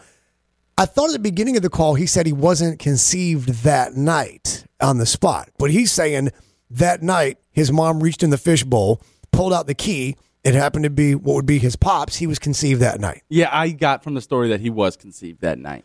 I 0.83 0.85
thought 0.85 1.11
at 1.11 1.13
the 1.13 1.21
beginning 1.21 1.57
of 1.57 1.63
the 1.63 1.71
call 1.71 1.95
he 1.95 2.07
said 2.07 2.27
he 2.27 2.33
wasn't 2.33 2.81
conceived 2.81 3.63
that 3.63 3.95
night 3.95 4.65
on 4.81 4.99
the 4.99 5.07
spot, 5.07 5.49
but 5.57 5.71
he's 5.71 5.93
saying 5.93 6.31
that 6.71 7.05
night 7.05 7.39
his 7.53 7.71
mom 7.71 8.03
reached 8.03 8.25
in 8.25 8.31
the 8.31 8.37
fishbowl, 8.37 9.01
pulled 9.31 9.53
out 9.53 9.69
the 9.69 9.77
key. 9.77 10.17
It 10.43 10.55
happened 10.55 10.83
to 10.83 10.91
be 10.91 11.15
what 11.15 11.35
would 11.35 11.47
be 11.47 11.61
his 11.61 11.77
pops. 11.77 12.17
He 12.17 12.27
was 12.27 12.41
conceived 12.41 12.81
that 12.81 12.99
night. 12.99 13.23
yeah, 13.29 13.49
I 13.53 13.69
got 13.71 14.03
from 14.03 14.15
the 14.15 14.21
story 14.21 14.49
that 14.49 14.59
he 14.59 14.71
was 14.71 14.97
conceived 14.97 15.43
that 15.43 15.57
night. 15.57 15.85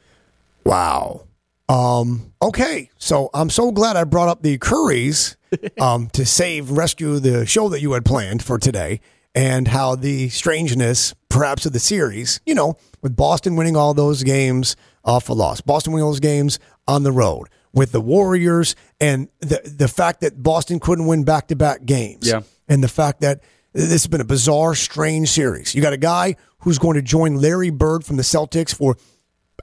Wow. 0.66 1.28
Um, 1.70 2.34
okay, 2.41 2.89
so 2.98 3.30
I'm 3.36 3.52
so 3.52 3.72
glad 3.72 3.98
I 3.98 4.04
brought 4.04 4.30
up 4.30 4.41
the 4.41 4.58
Curries 4.58 5.38
um, 5.80 6.10
to 6.14 6.26
save, 6.26 6.72
rescue 6.72 7.20
the 7.20 7.45
show 7.45 7.70
that 7.70 7.82
you 7.82 7.93
had 7.93 8.04
planned 8.04 8.41
for 8.41 8.58
today, 8.58 9.02
and 9.36 9.68
how 9.68 9.93
the 9.93 10.30
strangeness, 10.30 11.14
perhaps, 11.38 11.66
of 11.66 11.74
the 11.74 11.80
series, 11.80 12.40
you 12.46 12.56
know, 12.56 12.76
with 13.02 13.16
Boston 13.16 13.56
winning 13.56 13.76
all 13.78 13.94
those 13.94 14.24
games 14.24 14.76
off 15.04 15.30
a 15.30 15.34
loss, 15.34 15.62
Boston 15.62 15.94
winning 15.94 16.04
all 16.06 16.12
those 16.12 16.20
games 16.20 16.60
on 16.88 17.04
the 17.04 17.12
road, 17.12 17.48
with 17.74 17.92
the 17.92 18.02
Warriors, 18.02 18.76
and 19.00 19.28
the 19.40 19.62
the 19.64 19.88
fact 19.88 20.22
that 20.22 20.42
Boston 20.42 20.80
couldn't 20.80 21.06
win 21.06 21.24
back 21.24 21.48
to 21.50 21.56
back 21.56 21.86
games, 21.86 22.28
Yeah. 22.28 22.42
and 22.68 22.84
the 22.84 22.88
fact 22.88 23.22
that 23.22 23.42
this 23.74 23.92
has 23.92 24.08
been 24.08 24.22
a 24.22 24.26
bizarre, 24.26 24.74
strange 24.74 25.30
series. 25.30 25.76
You 25.76 25.82
got 25.82 25.94
a 25.94 25.98
guy 25.98 26.36
who's 26.60 26.80
going 26.80 26.96
to 26.96 27.02
join 27.04 27.36
Larry 27.36 27.70
Bird 27.70 28.04
from 28.04 28.18
the 28.18 28.24
Celtics 28.24 28.74
for 28.74 28.98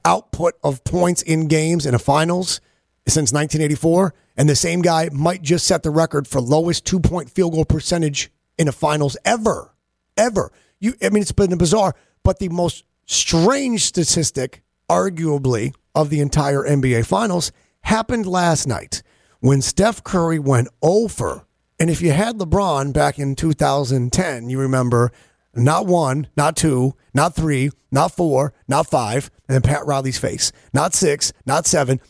output 0.05 0.53
of 0.63 0.83
points 0.83 1.21
in 1.21 1.47
games 1.47 1.85
in 1.85 1.93
a 1.93 1.99
finals 1.99 2.61
since 3.07 3.33
1984, 3.33 4.13
and 4.37 4.47
the 4.47 4.55
same 4.55 4.81
guy 4.81 5.09
might 5.11 5.41
just 5.41 5.67
set 5.67 5.83
the 5.83 5.89
record 5.89 6.27
for 6.27 6.39
lowest 6.39 6.85
two 6.85 6.99
point 6.99 7.29
field 7.29 7.53
goal 7.53 7.65
percentage 7.65 8.31
in 8.57 8.67
a 8.67 8.71
finals 8.71 9.17
ever, 9.25 9.75
ever. 10.17 10.51
You, 10.79 10.93
I 11.01 11.09
mean, 11.09 11.21
it's 11.21 11.31
been 11.31 11.57
bizarre, 11.57 11.95
but 12.23 12.39
the 12.39 12.49
most 12.49 12.83
strange 13.05 13.83
statistic, 13.85 14.61
arguably, 14.89 15.73
of 15.93 16.09
the 16.09 16.19
entire 16.19 16.63
NBA 16.63 17.05
Finals 17.05 17.51
happened 17.81 18.25
last 18.25 18.67
night 18.67 19.01
when 19.39 19.61
Steph 19.61 20.03
Curry 20.03 20.39
went 20.39 20.67
over. 20.81 21.45
And 21.79 21.89
if 21.89 22.01
you 22.01 22.11
had 22.11 22.37
LeBron 22.37 22.93
back 22.93 23.19
in 23.19 23.35
2010, 23.35 24.49
you 24.49 24.59
remember 24.59 25.11
not 25.53 25.85
one, 25.85 26.27
not 26.35 26.55
two, 26.55 26.95
not 27.13 27.35
three, 27.35 27.69
not 27.91 28.11
four, 28.11 28.53
not 28.67 28.87
five, 28.87 29.29
and 29.47 29.55
then 29.55 29.61
Pat 29.61 29.85
Riley's 29.85 30.17
face, 30.17 30.51
not 30.73 30.93
six, 30.93 31.31
not 31.45 31.65
seven. 31.65 32.01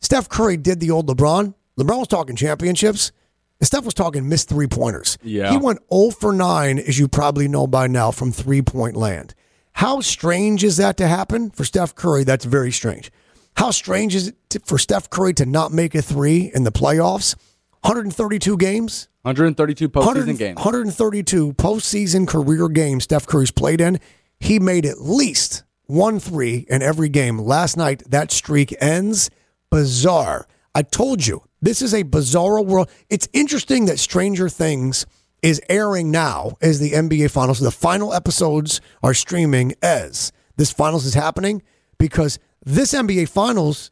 Steph 0.00 0.28
Curry 0.28 0.56
did 0.56 0.80
the 0.80 0.90
old 0.90 1.08
LeBron. 1.08 1.54
LeBron 1.78 1.98
was 1.98 2.08
talking 2.08 2.36
championships. 2.36 3.12
Steph 3.66 3.84
was 3.84 3.94
talking 3.94 4.28
missed 4.28 4.48
three 4.48 4.68
pointers. 4.68 5.18
Yeah. 5.22 5.50
He 5.50 5.56
went 5.56 5.80
0 5.92 6.10
for 6.10 6.32
9, 6.32 6.78
as 6.78 6.98
you 6.98 7.08
probably 7.08 7.48
know 7.48 7.66
by 7.66 7.86
now, 7.88 8.10
from 8.10 8.30
three 8.30 8.62
point 8.62 8.96
land. 8.96 9.34
How 9.72 10.00
strange 10.00 10.64
is 10.64 10.76
that 10.76 10.96
to 10.98 11.08
happen? 11.08 11.50
For 11.50 11.64
Steph 11.64 11.94
Curry, 11.94 12.24
that's 12.24 12.44
very 12.44 12.72
strange. 12.72 13.10
How 13.56 13.70
strange 13.72 14.14
is 14.14 14.28
it 14.28 14.36
to, 14.50 14.60
for 14.60 14.78
Steph 14.78 15.10
Curry 15.10 15.34
to 15.34 15.46
not 15.46 15.72
make 15.72 15.94
a 15.94 16.02
three 16.02 16.50
in 16.54 16.64
the 16.64 16.72
playoffs? 16.72 17.34
132 17.82 18.56
games? 18.56 19.08
132 19.22 19.88
postseason 19.88 20.06
100 20.06 20.38
games. 20.38 20.56
132 20.56 21.52
postseason 21.54 22.26
career 22.26 22.68
games 22.68 23.04
Steph 23.04 23.26
Curry's 23.26 23.50
played 23.50 23.80
in. 23.80 23.98
He 24.40 24.58
made 24.58 24.86
at 24.86 25.00
least 25.00 25.64
one 25.86 26.20
three 26.20 26.66
in 26.68 26.82
every 26.82 27.08
game. 27.08 27.38
Last 27.38 27.76
night, 27.76 28.02
that 28.08 28.30
streak 28.30 28.74
ends. 28.80 29.30
Bizarre. 29.70 30.46
I 30.78 30.82
told 30.82 31.26
you, 31.26 31.42
this 31.60 31.82
is 31.82 31.92
a 31.92 32.04
bizarre 32.04 32.62
world. 32.62 32.88
It's 33.10 33.28
interesting 33.32 33.86
that 33.86 33.98
Stranger 33.98 34.48
Things 34.48 35.06
is 35.42 35.60
airing 35.68 36.12
now 36.12 36.56
as 36.62 36.78
the 36.78 36.92
NBA 36.92 37.32
Finals. 37.32 37.58
The 37.58 37.72
final 37.72 38.14
episodes 38.14 38.80
are 39.02 39.12
streaming 39.12 39.74
as 39.82 40.30
this 40.56 40.70
finals 40.70 41.04
is 41.04 41.14
happening 41.14 41.62
because 41.98 42.38
this 42.64 42.94
NBA 42.94 43.28
Finals 43.28 43.90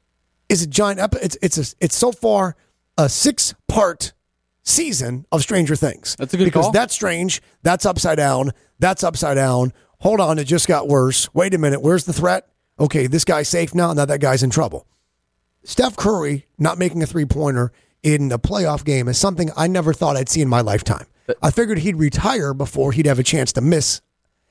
is 0.48 0.62
a 0.62 0.68
giant. 0.68 1.00
Epi- 1.00 1.18
it's 1.22 1.36
it's 1.42 1.58
a, 1.58 1.74
it's 1.80 1.96
so 1.96 2.12
far 2.12 2.54
a 2.96 3.08
six 3.08 3.52
part 3.66 4.12
season 4.62 5.26
of 5.32 5.42
Stranger 5.42 5.74
Things. 5.74 6.14
That's 6.20 6.34
a 6.34 6.36
good 6.36 6.44
because 6.44 6.66
call. 6.66 6.70
that's 6.70 6.94
strange. 6.94 7.42
That's 7.64 7.84
upside 7.84 8.18
down. 8.18 8.52
That's 8.78 9.02
upside 9.02 9.34
down. 9.34 9.72
Hold 10.02 10.20
on, 10.20 10.38
it 10.38 10.44
just 10.44 10.68
got 10.68 10.86
worse. 10.86 11.34
Wait 11.34 11.52
a 11.52 11.58
minute. 11.58 11.82
Where's 11.82 12.04
the 12.04 12.12
threat? 12.12 12.48
Okay, 12.78 13.08
this 13.08 13.24
guy's 13.24 13.48
safe 13.48 13.74
now. 13.74 13.92
Now 13.92 14.04
that 14.04 14.20
guy's 14.20 14.44
in 14.44 14.50
trouble. 14.50 14.86
Steph 15.68 15.96
Curry 15.96 16.46
not 16.58 16.78
making 16.78 17.02
a 17.02 17.06
three 17.06 17.24
pointer 17.24 17.72
in 18.00 18.30
a 18.30 18.38
playoff 18.38 18.84
game 18.84 19.08
is 19.08 19.18
something 19.18 19.50
I 19.56 19.66
never 19.66 19.92
thought 19.92 20.16
I'd 20.16 20.28
see 20.28 20.40
in 20.40 20.48
my 20.48 20.60
lifetime. 20.60 21.06
I 21.42 21.50
figured 21.50 21.78
he'd 21.78 21.96
retire 21.96 22.54
before 22.54 22.92
he'd 22.92 23.06
have 23.06 23.18
a 23.18 23.24
chance 23.24 23.52
to 23.54 23.60
miss 23.60 24.00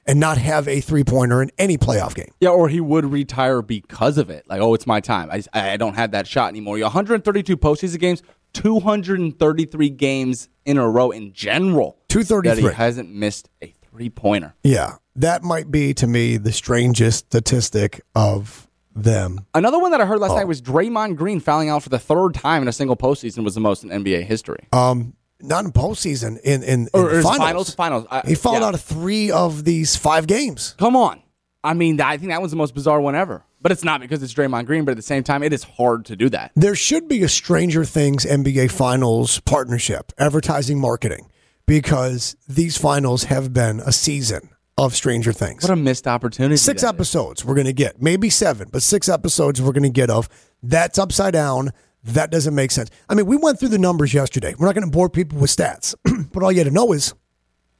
and 0.05 0.19
not 0.19 0.37
have 0.37 0.67
a 0.67 0.81
three 0.81 1.05
pointer 1.05 1.41
in 1.41 1.51
any 1.57 1.77
playoff 1.77 2.15
game. 2.15 2.33
Yeah, 2.41 2.49
or 2.49 2.67
he 2.67 2.81
would 2.81 3.05
retire 3.05 3.61
because 3.61 4.17
of 4.17 4.29
it. 4.29 4.45
Like, 4.49 4.59
oh, 4.59 4.73
it's 4.73 4.85
my 4.85 4.99
time. 4.99 5.31
I, 5.31 5.41
I 5.53 5.77
don't 5.77 5.93
have 5.93 6.11
that 6.11 6.27
shot 6.27 6.49
anymore. 6.49 6.77
132 6.79 7.55
postseason 7.55 7.99
games, 7.99 8.21
233 8.51 9.89
games 9.91 10.49
in 10.65 10.77
a 10.77 10.89
row 10.89 11.11
in 11.11 11.31
general. 11.31 11.97
233. 12.09 12.61
That 12.61 12.71
he 12.71 12.75
hasn't 12.75 13.09
missed 13.09 13.47
a 13.61 13.73
three 13.89 14.09
pointer. 14.09 14.53
Yeah, 14.63 14.95
that 15.15 15.43
might 15.43 15.71
be 15.71 15.93
to 15.93 16.07
me 16.07 16.35
the 16.35 16.51
strangest 16.51 17.27
statistic 17.27 18.01
of 18.13 18.64
them. 18.95 19.45
Another 19.53 19.77
one 19.79 19.91
that 19.91 20.01
I 20.01 20.05
heard 20.05 20.19
last 20.19 20.31
Oh. 20.31 20.35
night 20.37 20.47
was 20.47 20.61
Draymond 20.61 21.15
Green 21.17 21.39
fouling 21.39 21.69
out 21.69 21.83
for 21.83 21.89
the 21.89 21.99
third 21.99 22.33
time 22.33 22.61
in 22.61 22.67
a 22.67 22.71
single 22.73 22.95
postseason 22.95 23.43
was 23.43 23.53
the 23.55 23.61
most 23.61 23.83
in 23.83 23.89
NBA 23.91 24.21
history. 24.23 24.59
Um, 24.71 25.13
not 25.41 25.65
in 25.65 25.71
postseason, 25.71 26.39
in 26.41 26.63
in, 26.63 26.63
in 26.63 26.89
Or- 26.93 27.09
or 27.11 27.21
finals. 27.21 27.37
finals, 27.37 27.75
finals. 27.75 28.05
I- 28.09 28.21
he 28.27 28.35
fouled 28.35 28.61
yeah. 28.61 28.67
out 28.67 28.73
of 28.73 28.81
three 28.81 29.29
of 29.31 29.65
these 29.65 29.95
five 29.95 30.27
games. 30.27 30.75
Come 30.77 30.95
on. 30.95 31.19
I 31.63 31.73
mean, 31.73 31.99
I 31.99 32.17
think 32.17 32.29
that 32.31 32.41
was 32.41 32.51
the 32.51 32.57
most 32.57 32.73
bizarre 32.73 33.01
one 33.01 33.15
ever. 33.15 33.43
But 33.61 33.71
it's 33.71 33.83
not 33.83 33.99
because 33.99 34.21
it's 34.21 34.33
Draymond 34.33 34.67
Green, 34.67 34.85
but 34.85 34.91
at 34.91 34.97
the 34.97 35.01
same 35.03 35.23
time, 35.23 35.41
it 35.41 35.51
is 35.51 35.63
hard 35.63 36.05
to 36.05 36.15
do 36.15 36.29
that. 36.29 36.51
There 36.55 36.75
should 36.75 37.07
be 37.07 37.23
a 37.23 37.27
Stranger 37.27 37.83
Things 37.83 38.23
NBA 38.23 38.67
Finals 38.67 39.39
partnership, 39.39 40.11
advertising 40.19 40.79
marketing, 40.79 41.25
because 41.65 42.35
these 42.47 42.77
finals 42.77 43.23
have 43.25 43.53
been 43.53 43.79
a 43.79 43.91
season 43.91 44.49
of 44.77 44.95
Stranger 44.95 45.31
Things. 45.31 45.63
What 45.63 45.71
a 45.71 45.75
missed 45.75 46.07
opportunity. 46.07 46.57
six 46.57 46.81
that 46.81 46.87
is. 46.87 46.93
episodes 46.93 47.45
we're 47.45 47.55
going 47.55 47.67
to 47.67 47.73
get, 47.73 48.01
maybe 48.01 48.29
seven, 48.29 48.69
but 48.71 48.83
six 48.83 49.07
episodes 49.07 49.61
we're 49.61 49.71
going 49.71 49.83
to 49.83 49.89
get 49.89 50.09
of 50.09 50.29
that's 50.61 50.99
upside 50.99 51.33
down. 51.33 51.71
That 52.03 52.29
doesn't 52.29 52.53
make 52.53 52.69
sense. 52.69 52.91
I 53.09 53.15
mean, 53.15 53.25
we 53.25 53.35
went 53.35 53.59
through 53.59 53.69
the 53.69 53.79
numbers 53.79 54.13
yesterday. 54.13 54.53
We're 54.57 54.67
not 54.67 54.75
going 54.75 54.85
to 54.85 54.91
bore 54.91 55.09
people 55.09 55.39
with 55.39 55.49
stats, 55.49 55.95
but 56.31 56.43
all 56.43 56.51
you 56.51 56.59
had 56.59 56.67
to 56.67 56.73
know 56.73 56.91
is 56.91 57.15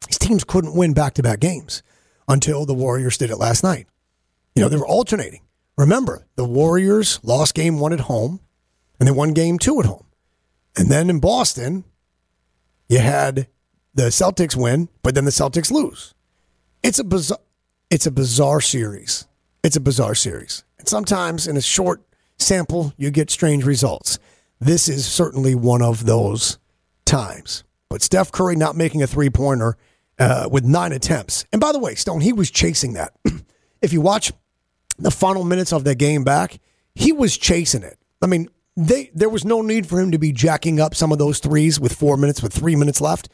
these 0.08 0.18
teams 0.18 0.44
couldn't 0.44 0.76
win 0.76 0.94
back 0.94 1.14
to 1.16 1.24
back 1.24 1.40
games 1.40 1.84
until 2.28 2.66
the 2.66 2.74
Warriors 2.74 3.20
did 3.20 3.30
it 3.30 3.38
last 3.38 3.64
night. 3.64 3.86
You 4.56 4.64
know, 4.64 4.70
they 4.70 4.78
were 4.78 4.88
alternating. 4.88 5.42
Remember, 5.78 6.26
the 6.38 6.46
Warriors 6.46 7.20
lost 7.22 7.54
game 7.54 7.80
one 7.80 7.94
at 7.94 8.00
home 8.02 8.40
and 9.00 9.08
they 9.08 9.12
won 9.12 9.34
game 9.34 9.60
two 9.60 9.80
at 9.80 9.86
home. 9.86 10.06
And 10.76 10.90
then 10.90 11.10
in 11.10 11.20
Boston, 11.20 11.84
you 12.90 13.00
had 13.00 13.48
the 13.94 14.08
Celtics 14.08 14.56
win, 14.56 14.90
but 15.04 15.14
then 15.14 15.26
the 15.26 15.32
Celtics 15.32 15.70
lose. 15.70 16.15
It's 16.86 17.00
a 17.00 17.04
bizarre 17.04 17.40
it's 17.90 18.06
a 18.06 18.12
bizarre 18.12 18.62
series. 18.62 19.26
It's 19.64 19.76
a 19.76 19.80
bizarre 19.80 20.14
series. 20.14 20.64
And 20.78 20.88
sometimes 20.88 21.48
in 21.48 21.58
a 21.58 21.62
short 21.62 22.04
sample 22.38 22.94
you 22.96 23.10
get 23.10 23.32
strange 23.32 23.64
results. 23.64 24.20
This 24.60 24.88
is 24.88 25.04
certainly 25.04 25.56
one 25.56 25.82
of 25.82 26.06
those 26.06 26.60
times. 27.04 27.64
But 27.90 28.04
Steph 28.04 28.32
Curry 28.32 28.56
not 28.56 28.78
making 28.78 29.02
a 29.02 29.08
three-pointer 29.08 29.78
uh, 30.20 30.48
with 30.52 30.64
nine 30.64 30.92
attempts. 30.92 31.44
And 31.52 31.60
by 31.60 31.72
the 31.72 31.80
way, 31.80 31.96
Stone, 31.96 32.22
he 32.22 32.34
was 32.34 32.52
chasing 32.52 32.94
that. 32.94 33.14
if 33.82 33.92
you 33.92 34.00
watch 34.00 34.32
the 35.00 35.10
final 35.10 35.44
minutes 35.44 35.74
of 35.74 35.86
that 35.86 35.96
game 35.96 36.24
back, 36.24 36.60
he 36.94 37.12
was 37.12 37.36
chasing 37.36 37.82
it. 37.82 37.98
I 38.22 38.28
mean, 38.28 38.48
they 38.78 39.10
there 39.16 39.30
was 39.30 39.44
no 39.44 39.64
need 39.64 39.88
for 39.88 40.00
him 40.00 40.12
to 40.12 40.20
be 40.20 40.32
jacking 40.32 40.80
up 40.80 40.94
some 40.94 41.12
of 41.12 41.18
those 41.18 41.40
threes 41.40 41.80
with 41.80 41.94
four 41.94 42.16
minutes, 42.16 42.44
with 42.44 42.54
three 42.54 42.76
minutes 42.76 43.02
left. 43.02 43.28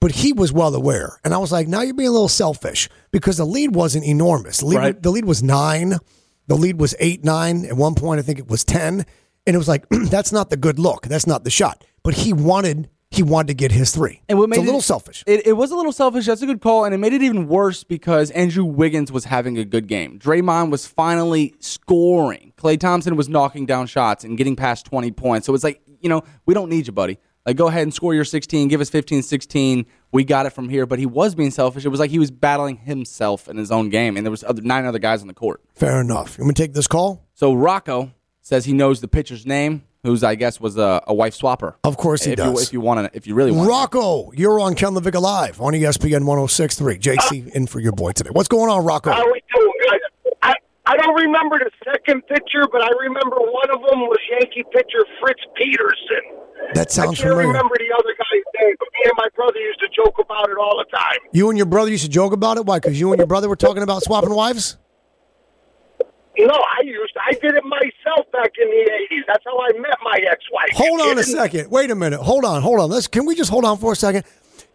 But 0.00 0.12
he 0.12 0.32
was 0.32 0.50
well 0.52 0.74
aware, 0.74 1.20
and 1.24 1.34
I 1.34 1.38
was 1.38 1.52
like, 1.52 1.68
"Now 1.68 1.82
you're 1.82 1.94
being 1.94 2.08
a 2.08 2.12
little 2.12 2.28
selfish 2.28 2.88
because 3.10 3.36
the 3.36 3.44
lead 3.44 3.74
wasn't 3.74 4.06
enormous. 4.06 4.58
The 4.58 4.66
lead, 4.66 4.76
Right. 4.78 5.02
the 5.02 5.10
lead 5.10 5.26
was 5.26 5.42
nine, 5.42 5.98
the 6.46 6.56
lead 6.56 6.80
was 6.80 6.94
eight, 7.00 7.22
nine. 7.22 7.66
At 7.66 7.76
one 7.76 7.94
point, 7.94 8.18
I 8.18 8.22
think 8.22 8.38
it 8.38 8.48
was 8.48 8.64
ten, 8.64 9.04
and 9.46 9.54
it 9.54 9.58
was 9.58 9.68
like, 9.68 9.86
that's 9.90 10.32
not 10.32 10.48
the 10.48 10.56
good 10.56 10.78
look. 10.78 11.06
That's 11.06 11.26
not 11.26 11.44
the 11.44 11.50
shot. 11.50 11.84
But 12.02 12.14
he 12.14 12.32
wanted 12.32 12.88
he 13.10 13.22
wanted 13.24 13.48
to 13.48 13.54
get 13.54 13.72
his 13.72 13.90
three. 13.92 14.22
And 14.28 14.38
what 14.38 14.44
it's 14.44 14.56
made 14.56 14.62
a 14.62 14.66
little 14.66 14.78
it, 14.78 14.84
selfish. 14.84 15.24
It, 15.26 15.48
it 15.48 15.52
was 15.54 15.72
a 15.72 15.76
little 15.76 15.92
selfish. 15.92 16.26
That's 16.26 16.42
a 16.42 16.46
good 16.46 16.60
call, 16.60 16.84
and 16.84 16.94
it 16.94 16.98
made 16.98 17.12
it 17.12 17.22
even 17.22 17.48
worse 17.48 17.82
because 17.84 18.30
Andrew 18.30 18.64
Wiggins 18.64 19.10
was 19.10 19.24
having 19.24 19.58
a 19.58 19.64
good 19.64 19.88
game. 19.88 20.18
Draymond 20.18 20.70
was 20.70 20.86
finally 20.86 21.54
scoring. 21.58 22.52
Klay 22.56 22.78
Thompson 22.78 23.16
was 23.16 23.28
knocking 23.28 23.66
down 23.66 23.86
shots 23.86 24.22
and 24.24 24.38
getting 24.38 24.54
past 24.54 24.86
20 24.86 25.10
points. 25.10 25.46
So 25.46 25.54
it's 25.54 25.64
like, 25.64 25.82
you 26.00 26.08
know, 26.08 26.22
we 26.46 26.54
don't 26.54 26.70
need 26.70 26.86
you, 26.86 26.92
buddy. 26.92 27.18
Like, 27.46 27.56
go 27.56 27.68
ahead 27.68 27.82
and 27.82 27.94
score 27.94 28.14
your 28.14 28.24
16, 28.24 28.68
give 28.68 28.80
us 28.80 28.90
15, 28.90 29.22
16. 29.22 29.86
We 30.12 30.24
got 30.24 30.46
it 30.46 30.50
from 30.50 30.68
here. 30.68 30.86
But 30.86 30.98
he 30.98 31.06
was 31.06 31.34
being 31.34 31.50
selfish. 31.50 31.84
It 31.84 31.88
was 31.88 32.00
like 32.00 32.10
he 32.10 32.18
was 32.18 32.30
battling 32.30 32.76
himself 32.76 33.48
in 33.48 33.56
his 33.56 33.70
own 33.70 33.88
game, 33.88 34.16
and 34.16 34.26
there 34.26 34.30
was 34.30 34.44
other, 34.44 34.62
nine 34.62 34.84
other 34.84 34.98
guys 34.98 35.22
on 35.22 35.28
the 35.28 35.34
court. 35.34 35.62
Fair 35.74 36.00
enough. 36.00 36.36
You 36.36 36.44
want 36.44 36.48
me 36.48 36.54
to 36.54 36.62
take 36.62 36.74
this 36.74 36.86
call? 36.86 37.24
So 37.34 37.54
Rocco 37.54 38.12
says 38.42 38.64
he 38.64 38.72
knows 38.72 39.00
the 39.00 39.08
pitcher's 39.08 39.46
name, 39.46 39.84
who's 40.02 40.22
I 40.22 40.34
guess 40.34 40.60
was 40.60 40.76
a, 40.76 41.02
a 41.06 41.14
wife 41.14 41.38
swapper. 41.38 41.74
Of 41.84 41.96
course 41.96 42.24
he 42.24 42.32
if 42.32 42.36
does. 42.36 42.52
You, 42.52 42.60
if 42.60 42.72
you 42.72 42.80
want 42.80 43.10
to, 43.10 43.16
if 43.16 43.26
you 43.26 43.34
really 43.34 43.52
want. 43.52 43.66
to. 43.66 43.70
Rocco, 43.70 44.32
you're 44.32 44.60
on 44.60 44.74
Ken 44.74 44.92
LaVicka 44.92 45.20
Live 45.20 45.60
on 45.60 45.72
ESPN 45.72 46.24
1063. 46.24 46.98
JC 46.98 47.46
uh, 47.46 47.50
in 47.54 47.66
for 47.66 47.80
your 47.80 47.92
boy 47.92 48.12
today. 48.12 48.30
What's 48.30 48.48
going 48.48 48.70
on, 48.70 48.84
Rocco? 48.84 49.12
How 49.12 49.24
we 49.24 49.40
doing, 49.54 49.59
guys? 49.59 49.59
I, 50.90 50.94
I 50.94 50.96
don't 50.96 51.14
remember 51.14 51.58
the 51.58 51.70
second 51.84 52.26
pitcher, 52.26 52.66
but 52.70 52.82
I 52.82 52.90
remember 53.00 53.36
one 53.36 53.70
of 53.70 53.80
them 53.88 54.00
was 54.00 54.18
Yankee 54.30 54.64
pitcher 54.72 55.06
Fritz 55.20 55.40
Peterson. 55.54 56.24
That 56.74 56.90
sounds 56.90 56.98
I 56.98 57.04
sounds 57.06 57.18
can't 57.18 57.30
familiar. 57.30 57.46
remember 57.48 57.74
the 57.78 57.94
other 57.94 58.14
guy's 58.18 58.44
name, 58.60 58.74
but 58.78 58.88
me 58.92 59.00
and 59.04 59.12
my 59.16 59.28
brother 59.34 59.58
used 59.58 59.80
to 59.80 59.88
joke 59.94 60.18
about 60.18 60.50
it 60.50 60.56
all 60.58 60.76
the 60.78 60.96
time. 60.96 61.18
You 61.32 61.48
and 61.48 61.56
your 61.56 61.66
brother 61.66 61.90
used 61.90 62.04
to 62.04 62.10
joke 62.10 62.32
about 62.32 62.56
it. 62.58 62.66
Why? 62.66 62.78
Because 62.78 62.98
you 62.98 63.12
and 63.12 63.18
your 63.18 63.26
brother 63.26 63.48
were 63.48 63.56
talking 63.56 63.82
about 63.82 64.02
swapping 64.02 64.34
wives. 64.34 64.76
No, 66.38 66.54
I 66.54 66.82
used 66.84 67.12
to, 67.14 67.20
I 67.20 67.32
did 67.32 67.54
it 67.54 67.64
myself 67.64 68.30
back 68.32 68.52
in 68.60 68.68
the 68.68 68.90
eighties. 69.02 69.24
That's 69.26 69.44
how 69.44 69.58
I 69.58 69.72
met 69.78 69.96
my 70.02 70.18
ex-wife. 70.30 70.70
Hold 70.72 71.00
on 71.00 71.18
a 71.18 71.22
second. 71.22 71.70
Wait 71.70 71.90
a 71.90 71.94
minute. 71.94 72.20
Hold 72.20 72.44
on. 72.44 72.62
Hold 72.62 72.80
on. 72.80 72.88
Let's. 72.88 73.08
Can 73.08 73.26
we 73.26 73.34
just 73.34 73.50
hold 73.50 73.64
on 73.64 73.76
for 73.78 73.92
a 73.92 73.96
second? 73.96 74.24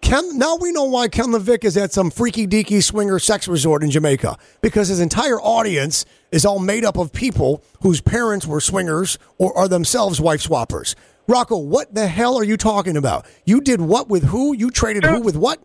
Ken, 0.05 0.37
now 0.37 0.55
we 0.55 0.71
know 0.71 0.83
why 0.83 1.07
Ken 1.07 1.29
LaVicka 1.29 1.63
is 1.63 1.75
at 1.77 1.91
some 1.91 2.11
freaky 2.11 2.45
deaky 2.45 2.83
swinger 2.83 3.17
sex 3.17 3.47
resort 3.47 3.81
in 3.81 3.89
Jamaica 3.89 4.37
because 4.61 4.87
his 4.87 4.99
entire 4.99 5.41
audience 5.41 6.05
is 6.31 6.45
all 6.45 6.59
made 6.59 6.85
up 6.85 6.95
of 6.95 7.11
people 7.11 7.63
whose 7.81 8.01
parents 8.01 8.45
were 8.45 8.61
swingers 8.61 9.17
or 9.39 9.57
are 9.57 9.67
themselves 9.67 10.21
wife 10.21 10.43
swappers. 10.43 10.93
Rocco, 11.27 11.57
what 11.57 11.95
the 11.95 12.05
hell 12.05 12.37
are 12.37 12.43
you 12.43 12.55
talking 12.55 12.97
about? 12.97 13.25
You 13.45 13.59
did 13.61 13.81
what 13.81 14.07
with 14.07 14.25
who? 14.25 14.55
You 14.55 14.69
traded 14.69 15.05
who 15.05 15.21
with 15.21 15.35
what? 15.35 15.57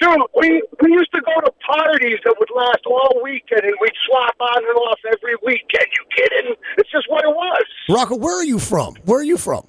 Dude, 0.00 0.10
we 0.34 0.60
we 0.82 0.90
used 0.90 1.12
to 1.14 1.20
go 1.20 1.40
to 1.42 1.52
parties 1.64 2.18
that 2.24 2.34
would 2.36 2.48
last 2.52 2.84
all 2.86 3.20
weekend, 3.22 3.62
and 3.62 3.74
we'd 3.80 3.92
swap 4.08 4.34
on 4.40 4.56
and 4.56 4.76
off 4.76 4.98
every 5.06 5.36
weekend. 5.44 5.86
You 5.86 6.04
kidding? 6.16 6.56
It's 6.78 6.90
just 6.90 7.08
what 7.08 7.22
it 7.22 7.28
was. 7.28 7.64
Rocco, 7.88 8.16
where 8.16 8.36
are 8.36 8.44
you 8.44 8.58
from? 8.58 8.96
Where 9.04 9.20
are 9.20 9.24
you 9.24 9.38
from? 9.38 9.68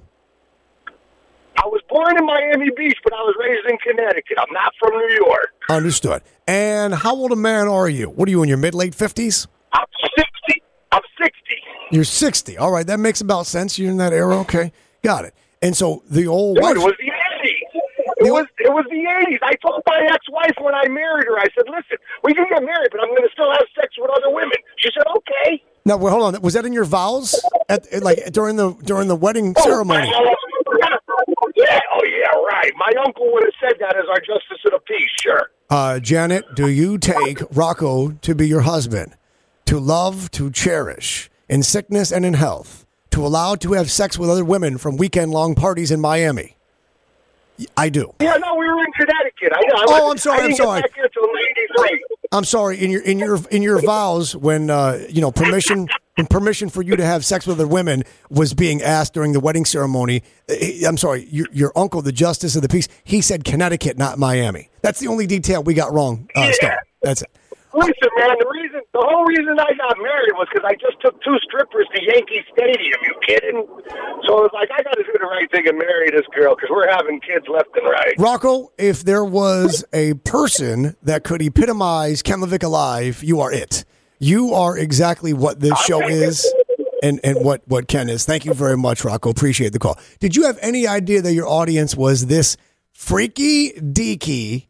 I 1.58 1.66
was 1.66 1.80
born 1.88 2.16
in 2.18 2.26
Miami 2.26 2.70
Beach, 2.76 2.98
but 3.02 3.12
I 3.12 3.20
was 3.22 3.34
raised 3.40 3.66
in 3.68 3.78
Connecticut. 3.78 4.38
I'm 4.38 4.52
not 4.52 4.72
from 4.78 4.92
New 4.92 5.24
York. 5.26 5.48
Understood. 5.68 6.22
And 6.46 6.94
how 6.94 7.14
old 7.14 7.32
a 7.32 7.36
man 7.36 7.68
are 7.68 7.88
you? 7.88 8.08
What 8.08 8.28
are 8.28 8.30
you 8.30 8.42
in 8.42 8.48
your 8.48 8.58
mid 8.58 8.74
late 8.74 8.94
fifties? 8.94 9.46
I'm 9.72 9.86
sixty. 10.16 10.62
I'm 10.92 11.02
sixty. 11.20 11.56
You're 11.90 12.04
sixty. 12.04 12.58
All 12.58 12.70
right, 12.70 12.86
that 12.86 13.00
makes 13.00 13.20
about 13.20 13.46
sense. 13.46 13.78
You're 13.78 13.90
in 13.90 13.96
that 13.98 14.12
era. 14.12 14.38
Okay, 14.40 14.72
got 15.02 15.24
it. 15.24 15.34
And 15.62 15.76
so 15.76 16.02
the 16.10 16.26
old 16.26 16.56
Dude, 16.56 16.64
wife. 16.64 16.76
it 16.76 16.80
was 16.80 16.94
the 16.98 17.10
eighties. 17.10 17.82
It 18.18 18.32
was 18.32 18.46
it 18.58 18.72
was 18.72 18.84
the 18.90 19.04
eighties. 19.20 19.40
I 19.42 19.54
told 19.56 19.82
my 19.86 20.08
ex-wife 20.10 20.54
when 20.60 20.74
I 20.74 20.88
married 20.88 21.26
her, 21.26 21.38
I 21.38 21.46
said, 21.54 21.64
"Listen, 21.68 21.98
we 22.22 22.34
can 22.34 22.46
get 22.48 22.62
married, 22.62 22.88
but 22.90 23.00
I'm 23.00 23.08
going 23.08 23.22
to 23.22 23.32
still 23.32 23.50
have 23.52 23.66
sex 23.78 23.94
with 23.98 24.10
other 24.10 24.30
women." 24.30 24.56
She 24.78 24.90
said, 24.92 25.04
"Okay." 25.16 25.62
Now, 25.84 25.96
wait, 25.96 26.10
hold 26.10 26.34
on. 26.34 26.42
Was 26.42 26.54
that 26.54 26.66
in 26.66 26.72
your 26.72 26.84
vows? 26.84 27.40
At, 27.68 27.86
at, 27.92 28.02
like 28.02 28.32
during 28.32 28.56
the 28.56 28.74
during 28.84 29.08
the 29.08 29.16
wedding 29.16 29.54
oh, 29.56 29.62
ceremony? 29.62 30.10
Yeah. 31.56 31.80
Oh 31.94 32.04
yeah. 32.04 32.38
Right. 32.52 32.70
My 32.76 32.92
uncle 33.04 33.32
would 33.32 33.42
have 33.44 33.54
said 33.70 33.78
that 33.80 33.96
as 33.96 34.04
our 34.10 34.20
justice 34.20 34.58
of 34.66 34.72
the 34.72 34.80
peace. 34.86 35.08
Sure. 35.20 35.50
Uh, 35.70 35.98
Janet, 35.98 36.44
do 36.54 36.68
you 36.68 36.96
take 36.98 37.40
Rocco 37.50 38.10
to 38.12 38.34
be 38.34 38.46
your 38.46 38.60
husband, 38.60 39.16
to 39.64 39.80
love, 39.80 40.30
to 40.32 40.50
cherish, 40.50 41.28
in 41.48 41.62
sickness 41.62 42.12
and 42.12 42.24
in 42.24 42.34
health, 42.34 42.86
to 43.10 43.26
allow 43.26 43.54
to 43.56 43.72
have 43.72 43.90
sex 43.90 44.16
with 44.18 44.30
other 44.30 44.44
women 44.44 44.78
from 44.78 44.96
weekend 44.96 45.32
long 45.32 45.54
parties 45.56 45.90
in 45.90 46.00
Miami? 46.00 46.56
I 47.76 47.88
do. 47.88 48.12
Yeah. 48.20 48.36
No, 48.36 48.54
we 48.56 48.68
were 48.68 48.78
in 48.84 48.92
Connecticut. 48.92 49.52
I, 49.52 49.56
I 49.56 49.84
Oh, 49.88 50.10
I'm 50.10 50.18
sorry, 50.18 50.44
I 50.44 50.48
get 50.48 50.56
sorry. 50.58 50.82
back 50.82 50.94
here 50.94 51.08
till 51.08 51.24
'83. 51.24 52.04
I'm 52.32 52.44
sorry. 52.44 52.78
In 52.78 52.90
your 52.90 53.02
in 53.02 53.18
your 53.18 53.38
in 53.50 53.62
your 53.62 53.80
vows, 53.80 54.36
when 54.36 54.68
uh, 54.68 55.04
you 55.08 55.22
know 55.22 55.32
permission 55.32 55.88
when 56.16 56.26
permission 56.26 56.68
for 56.68 56.82
you 56.82 56.96
to 56.96 57.04
have 57.04 57.24
sex 57.24 57.46
with 57.46 57.60
other 57.60 57.68
women 57.68 58.02
was 58.30 58.54
being 58.54 58.82
asked 58.82 59.12
during 59.14 59.32
the 59.32 59.40
wedding 59.40 59.64
ceremony, 59.64 60.22
eh, 60.48 60.80
I'm 60.86 60.96
sorry. 60.96 61.26
Your 61.30 61.46
your 61.52 61.72
uncle, 61.76 62.02
the 62.02 62.12
justice 62.12 62.56
of 62.56 62.62
the 62.62 62.68
peace, 62.68 62.88
he 63.04 63.20
said 63.20 63.44
Connecticut, 63.44 63.96
not 63.98 64.18
Miami. 64.18 64.70
That's 64.82 64.98
the 64.98 65.08
only 65.08 65.26
detail 65.26 65.62
we 65.62 65.74
got 65.74 65.92
wrong. 65.92 66.28
Uh, 66.34 66.40
Yeah. 66.46 66.52
Stone. 66.52 66.70
That's 67.02 67.22
it. 67.22 67.30
Listen, 67.74 67.92
man, 68.16 68.30
the 68.40 68.48
reason, 68.50 68.80
the 68.94 69.04
whole 69.06 69.26
reason 69.26 69.54
I 69.60 69.74
got 69.76 69.98
married 69.98 70.32
was 70.32 70.48
because 70.50 70.64
I 70.66 70.72
just 70.76 70.98
took 71.02 71.22
two 71.22 71.36
strippers 71.44 71.86
to 71.94 72.02
Yankee 72.02 72.42
Stadium. 72.50 72.98
You 73.04 73.14
kidding? 73.26 73.66
So 74.26 74.46
it's 74.46 74.54
like 74.54 74.70
I 74.72 74.82
got 74.82 74.92
to 74.92 75.02
do 75.02 75.12
the 75.12 75.26
right 75.26 75.50
thing 75.50 75.68
and 75.68 75.76
marry 75.76 76.10
this 76.10 76.24
girl 76.34 76.54
because 76.54 76.70
we're 76.70 76.88
having 76.88 77.20
kids 77.20 77.44
left 77.52 77.68
and 77.76 77.84
right. 77.84 78.14
Rocco, 78.16 78.72
if 78.78 79.04
there 79.04 79.24
was 79.24 79.84
a 79.92 80.14
person 80.14 80.96
that 81.02 81.22
could 81.24 81.42
epitomize 81.42 82.22
Ken 82.22 82.38
LaVicka 82.38 82.64
alive, 82.64 83.22
you 83.22 83.42
are 83.42 83.52
it. 83.52 83.84
You 84.18 84.54
are 84.54 84.76
exactly 84.76 85.32
what 85.32 85.60
this 85.60 85.78
show 85.80 86.06
is 86.06 86.46
and, 87.02 87.20
and 87.22 87.44
what, 87.44 87.62
what 87.66 87.88
Ken 87.88 88.08
is. 88.08 88.24
Thank 88.24 88.44
you 88.44 88.54
very 88.54 88.76
much, 88.76 89.04
Rocco. 89.04 89.30
Appreciate 89.30 89.72
the 89.72 89.78
call. 89.78 89.98
Did 90.20 90.34
you 90.36 90.44
have 90.44 90.58
any 90.62 90.86
idea 90.86 91.22
that 91.22 91.32
your 91.32 91.46
audience 91.46 91.94
was 91.96 92.26
this 92.26 92.56
freaky 92.92 93.72
deaky 93.72 94.68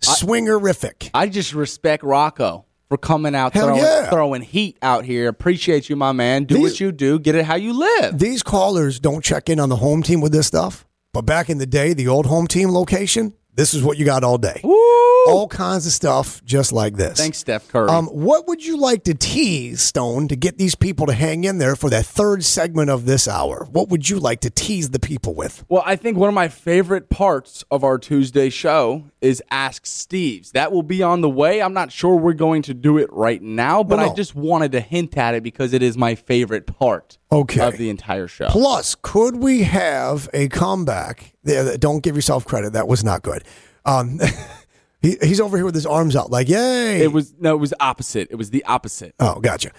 swingerific? 0.00 1.10
I 1.14 1.28
just 1.28 1.54
respect 1.54 2.02
Rocco 2.02 2.64
for 2.88 2.96
coming 2.96 3.34
out 3.34 3.52
Hell 3.52 3.66
throwing, 3.66 3.82
yeah. 3.82 4.10
throwing 4.10 4.42
heat 4.42 4.78
out 4.80 5.04
here. 5.04 5.28
Appreciate 5.28 5.88
you, 5.88 5.96
my 5.96 6.12
man. 6.12 6.44
Do 6.44 6.54
These- 6.54 6.62
what 6.62 6.80
you 6.80 6.92
do. 6.92 7.18
Get 7.18 7.34
it 7.34 7.44
how 7.44 7.56
you 7.56 7.78
live. 7.78 8.18
These 8.18 8.42
callers 8.42 8.98
don't 8.98 9.22
check 9.22 9.48
in 9.48 9.60
on 9.60 9.68
the 9.68 9.76
home 9.76 10.02
team 10.02 10.20
with 10.20 10.32
this 10.32 10.46
stuff, 10.46 10.86
but 11.12 11.22
back 11.22 11.50
in 11.50 11.58
the 11.58 11.66
day, 11.66 11.92
the 11.92 12.08
old 12.08 12.26
home 12.26 12.46
team 12.46 12.70
location, 12.70 13.34
this 13.58 13.74
is 13.74 13.82
what 13.82 13.98
you 13.98 14.04
got 14.04 14.22
all 14.22 14.38
day. 14.38 14.60
All 14.62 15.48
kinds 15.50 15.84
of 15.84 15.90
stuff 15.90 16.42
just 16.44 16.72
like 16.72 16.94
this. 16.94 17.18
Thanks, 17.18 17.38
Steph 17.38 17.66
Curry. 17.66 17.88
Um, 17.88 18.06
what 18.06 18.46
would 18.46 18.64
you 18.64 18.78
like 18.78 19.02
to 19.04 19.14
tease, 19.14 19.82
Stone, 19.82 20.28
to 20.28 20.36
get 20.36 20.58
these 20.58 20.76
people 20.76 21.06
to 21.06 21.12
hang 21.12 21.42
in 21.42 21.58
there 21.58 21.74
for 21.74 21.90
that 21.90 22.06
third 22.06 22.44
segment 22.44 22.88
of 22.88 23.04
this 23.04 23.26
hour? 23.26 23.66
What 23.72 23.88
would 23.88 24.08
you 24.08 24.20
like 24.20 24.40
to 24.42 24.50
tease 24.50 24.90
the 24.90 25.00
people 25.00 25.34
with? 25.34 25.64
Well, 25.68 25.82
I 25.84 25.96
think 25.96 26.16
one 26.16 26.28
of 26.28 26.34
my 26.36 26.46
favorite 26.46 27.10
parts 27.10 27.64
of 27.68 27.82
our 27.82 27.98
Tuesday 27.98 28.48
show 28.48 29.02
is 29.20 29.42
Ask 29.50 29.84
Steve's. 29.86 30.52
That 30.52 30.70
will 30.72 30.82
be 30.82 31.02
on 31.02 31.20
the 31.20 31.28
way. 31.28 31.60
I'm 31.60 31.72
not 31.74 31.90
sure 31.90 32.14
we're 32.16 32.32
going 32.34 32.62
to 32.62 32.74
do 32.74 32.98
it 32.98 33.12
right 33.12 33.42
now, 33.42 33.82
but 33.82 33.98
Well, 33.98 34.06
no. 34.06 34.12
I 34.12 34.14
just 34.16 34.34
wanted 34.34 34.72
to 34.72 34.80
hint 34.80 35.16
at 35.16 35.34
it 35.34 35.42
because 35.42 35.72
it 35.72 35.82
is 35.82 35.96
my 35.96 36.14
favorite 36.14 36.66
part 36.66 37.18
Okay. 37.32 37.60
of 37.60 37.76
the 37.78 37.90
entire 37.90 38.28
show. 38.28 38.46
Plus, 38.48 38.94
could 39.02 39.36
we 39.36 39.62
have 39.64 40.28
a 40.32 40.48
comeback? 40.48 41.34
Don't 41.78 42.02
give 42.02 42.14
yourself 42.14 42.44
credit. 42.44 42.74
That 42.74 42.86
was 42.88 43.02
not 43.02 43.22
good. 43.22 43.42
Um, 43.84 44.20
he, 45.00 45.16
he's 45.22 45.40
over 45.40 45.56
here 45.56 45.64
with 45.66 45.74
his 45.74 45.86
arms 45.86 46.14
out, 46.14 46.30
like, 46.30 46.48
yay. 46.48 47.00
It 47.02 47.12
was 47.12 47.34
no, 47.40 47.54
it 47.54 47.58
was 47.58 47.74
opposite. 47.80 48.28
It 48.30 48.36
was 48.36 48.50
the 48.50 48.64
opposite. 48.66 49.14
Oh, 49.18 49.40
gotcha. 49.40 49.70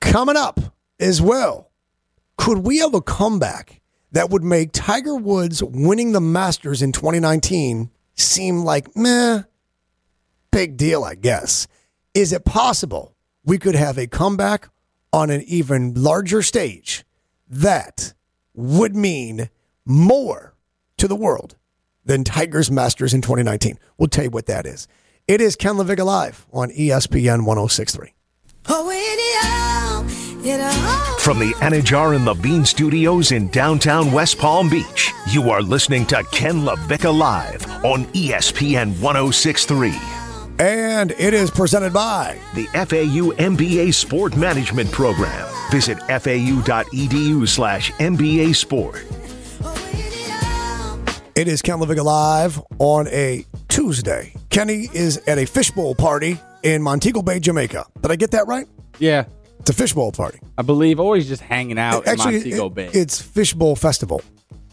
Coming 0.00 0.36
up 0.36 0.60
as 1.00 1.20
well, 1.20 1.70
could 2.38 2.58
we 2.58 2.78
have 2.78 2.94
a 2.94 3.00
comeback 3.02 3.80
that 4.12 4.30
would 4.30 4.42
make 4.44 4.70
Tiger 4.72 5.16
Woods 5.16 5.62
winning 5.62 6.12
the 6.12 6.20
Masters 6.20 6.80
in 6.80 6.92
2019 6.92 7.90
seem 8.16 8.64
like 8.64 8.96
meh? 8.96 9.42
Big 10.50 10.76
deal, 10.76 11.04
I 11.04 11.14
guess. 11.14 11.66
Is 12.14 12.32
it 12.32 12.44
possible 12.44 13.14
we 13.44 13.58
could 13.58 13.74
have 13.74 13.98
a 13.98 14.06
comeback 14.06 14.68
on 15.12 15.30
an 15.30 15.42
even 15.42 15.94
larger 15.94 16.42
stage 16.42 17.04
that 17.48 18.14
would 18.54 18.96
mean 18.96 19.50
more 19.84 20.54
to 20.96 21.06
the 21.06 21.16
world 21.16 21.56
than 22.04 22.24
Tiger's 22.24 22.70
Masters 22.70 23.12
in 23.12 23.20
2019? 23.20 23.78
We'll 23.98 24.08
tell 24.08 24.24
you 24.24 24.30
what 24.30 24.46
that 24.46 24.66
is. 24.66 24.88
It 25.28 25.40
is 25.40 25.56
Ken 25.56 25.74
LaVicka 25.74 26.04
Live 26.04 26.46
on 26.52 26.70
ESPN 26.70 27.44
1063. 27.44 28.14
From 30.46 31.40
the 31.40 31.52
Anidjar 31.58 32.14
and 32.14 32.24
Levine 32.24 32.64
Studios 32.64 33.32
in 33.32 33.48
downtown 33.48 34.12
West 34.12 34.38
Palm 34.38 34.68
Beach, 34.68 35.12
you 35.28 35.50
are 35.50 35.60
listening 35.60 36.06
to 36.06 36.22
Ken 36.30 36.60
LaVicka 36.60 37.12
Live 37.12 37.66
on 37.84 38.04
ESPN 38.12 38.96
1063. 39.00 39.92
And 40.60 41.10
it 41.18 41.34
is 41.34 41.50
presented 41.50 41.92
by 41.92 42.38
The 42.54 42.66
FAU 42.66 43.34
MBA 43.42 43.92
Sport 43.92 44.36
Management 44.36 44.92
Program. 44.92 45.52
Visit 45.72 45.98
fau.edu 46.02 47.48
slash 47.48 47.90
MBA 47.94 48.54
Sport. 48.54 49.04
It 51.34 51.48
is 51.48 51.60
Ken 51.60 51.78
LaVicka 51.78 52.04
Live 52.04 52.62
on 52.78 53.08
a 53.08 53.44
Tuesday. 53.68 54.32
Kenny 54.50 54.88
is 54.94 55.18
at 55.26 55.38
a 55.38 55.44
fishbowl 55.44 55.96
party 55.96 56.38
in 56.62 56.82
Montego 56.82 57.20
Bay, 57.20 57.40
Jamaica. 57.40 57.84
Did 58.00 58.12
I 58.12 58.16
get 58.16 58.30
that 58.30 58.46
right? 58.46 58.68
Yeah, 59.00 59.24
It's 59.66 59.70
a 59.70 59.82
fishbowl 59.82 60.12
party. 60.12 60.38
I 60.56 60.62
believe 60.62 61.00
always 61.00 61.26
just 61.26 61.42
hanging 61.42 61.76
out 61.76 62.06
Actually, 62.06 62.36
in 62.36 62.40
Montego 62.42 62.66
it- 62.66 62.74
Bay. 62.74 62.90
it's 62.92 63.20
Fishbowl 63.20 63.74
Festival. 63.74 64.22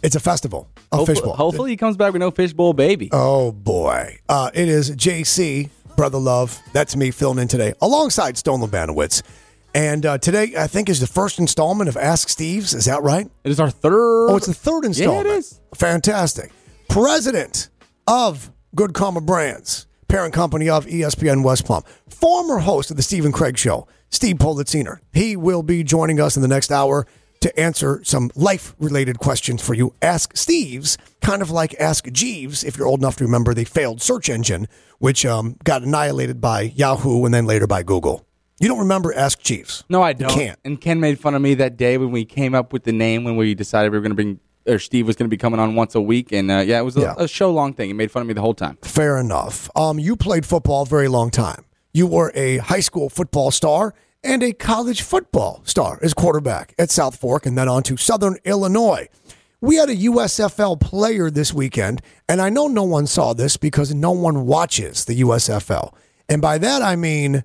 It's 0.04 0.16
a 0.16 0.20
festival 0.20 0.70
A 0.91 1.04
fishbowl. 1.04 1.34
hopefully 1.34 1.72
he 1.72 1.78
comes 1.78 1.98
back 1.98 2.14
with 2.14 2.20
no 2.20 2.30
fishbowl 2.30 2.74
baby. 2.74 3.10
Oh 3.12 3.52
boy. 3.54 4.20
Uh, 4.30 4.52
it 4.54 4.68
is 4.70 4.91
JC, 4.91 5.70
Brother 5.96 6.20
Love. 6.20 6.62
That's 6.74 6.96
me 6.96 7.10
filling 7.10 7.39
in 7.39 7.48
today 7.48 7.74
alongside 7.82 8.38
Stone 8.38 8.60
Labanowitz. 8.62 9.24
And 9.74 10.06
uh, 10.06 10.20
today, 10.20 10.54
I 10.56 10.68
think, 10.68 10.89
is 10.89 11.00
the 11.00 11.08
first 11.08 11.39
installment 11.39 11.89
of 11.89 11.98
Ask 11.98 12.30
Steve's. 12.30 12.76
Is 12.76 12.86
that 12.86 13.02
right? 13.02 13.28
It 13.44 13.50
is 13.50 13.60
our 13.60 13.72
third. 13.72 14.28
Oh, 14.30 14.36
it's 14.38 14.46
the 14.46 14.54
third 14.54 14.86
installment. 14.86 15.26
Yeah, 15.26 15.34
it 15.34 15.38
is. 15.39 15.60
Fantastic. 15.74 16.52
President 16.88 17.70
of 18.06 18.52
Good 18.76 18.94
Karma 18.94 19.22
Brands, 19.22 19.88
parent 20.08 20.36
company 20.36 20.70
of 20.70 20.86
ESPN 20.86 21.44
West 21.44 21.66
Palm, 21.66 21.82
former 22.10 22.60
host 22.60 22.91
of 22.91 22.98
the 22.98 23.04
Stephen 23.04 23.32
Craig 23.32 23.58
Show, 23.58 23.88
Steve 24.14 24.36
Politziner. 24.38 24.99
He 25.11 25.36
will 25.36 25.64
be 25.64 25.84
joining 25.84 26.20
us 26.20 26.36
in 26.36 26.43
the 26.43 26.47
next 26.47 26.72
hour 26.72 27.07
to 27.41 27.59
answer 27.59 27.99
some 28.03 28.30
life 28.36 28.76
related 28.80 29.18
questions 29.18 29.61
for 29.61 29.74
you. 29.74 29.93
Ask 30.03 30.38
Steve's, 30.38 30.97
kind 31.22 31.41
of 31.41 31.49
like 31.49 31.74
Ask 31.80 32.09
Jeeves, 32.11 32.64
if 32.64 32.78
you're 32.78 32.88
old 32.88 32.99
enough 32.99 33.18
to 33.18 33.24
remember 33.26 33.53
the 33.55 33.66
failed 33.66 34.01
search 34.03 34.30
engine, 34.30 34.68
which 34.99 35.26
um, 35.26 35.57
got 35.64 35.82
annihilated 35.82 36.39
by 36.39 36.61
Yahoo 36.61 37.26
and 37.26 37.34
then 37.34 37.45
later 37.47 37.66
by 37.68 37.82
Google. 37.84 38.26
You 38.59 38.68
don't 38.70 38.80
remember 38.80 39.14
Ask 39.14 39.41
Jeeves? 39.41 39.84
No, 39.89 40.01
I 40.03 40.14
don't. 40.14 40.30
can't. 40.30 40.59
And 40.64 40.80
Ken 40.80 40.99
made 40.99 41.20
fun 41.20 41.34
of 41.36 41.41
me 41.41 41.55
that 41.55 41.76
day 41.76 41.97
when 41.97 42.11
we 42.11 42.24
came 42.24 42.53
up 42.55 42.72
with 42.72 42.84
the 42.84 42.93
name 42.93 43.24
when 43.24 43.36
we 43.36 43.55
decided 43.55 43.91
we 43.91 43.97
were 43.97 44.03
going 44.03 44.11
to 44.11 44.16
bring, 44.16 44.39
or 44.68 44.78
Steve 44.80 45.07
was 45.07 45.16
going 45.18 45.26
to 45.26 45.30
be 45.34 45.38
coming 45.38 45.59
on 45.59 45.74
once 45.76 45.95
a 45.95 46.01
week. 46.01 46.32
And 46.32 46.49
uh, 46.51 46.59
yeah, 46.59 46.78
it 46.80 46.84
was 46.84 46.95
a, 46.95 47.01
Yeah. 47.01 47.16
a 47.18 47.28
show 47.28 47.51
long 47.51 47.74
thing. 47.74 47.88
He 47.89 47.93
made 47.93 48.11
fun 48.11 48.22
of 48.22 48.28
me 48.28 48.36
the 48.36 48.41
whole 48.41 48.53
time. 48.53 48.78
Fair 48.84 49.18
enough. 49.18 49.70
Um, 49.76 49.99
you 49.99 50.16
played 50.16 50.45
football 50.45 50.84
a 50.84 50.86
very 50.86 51.07
long 51.09 51.32
time. 51.32 51.66
You 51.96 52.08
were 52.08 52.32
a 52.34 52.58
high 52.58 52.80
school 52.80 53.08
football 53.08 53.52
star 53.52 53.94
and 54.24 54.41
a 54.41 54.52
college 54.52 55.04
football 55.04 55.62
star 55.64 56.00
as 56.02 56.16
quarterback 56.16 56.74
at 56.80 56.89
South 56.89 57.16
Fork 57.16 57.46
and 57.46 57.56
then 57.56 57.70
on 57.70 57.84
to 57.84 57.98
Southern 57.98 58.38
Illinois. 58.46 59.08
We 59.62 59.76
had 59.76 59.89
a 59.89 59.96
USFL 59.96 60.82
player 60.82 61.30
this 61.30 61.54
weekend, 61.54 62.02
and 62.28 62.41
I 62.41 62.50
know 62.50 62.68
no 62.68 62.82
one 62.82 63.06
saw 63.06 63.34
this 63.34 63.58
because 63.58 63.94
no 63.94 64.10
one 64.10 64.48
watches 64.48 65.06
the 65.06 65.22
USFL. 65.22 65.94
And 66.28 66.41
by 66.41 66.58
that 66.58 66.82
I 66.82 66.96
mean, 66.96 67.44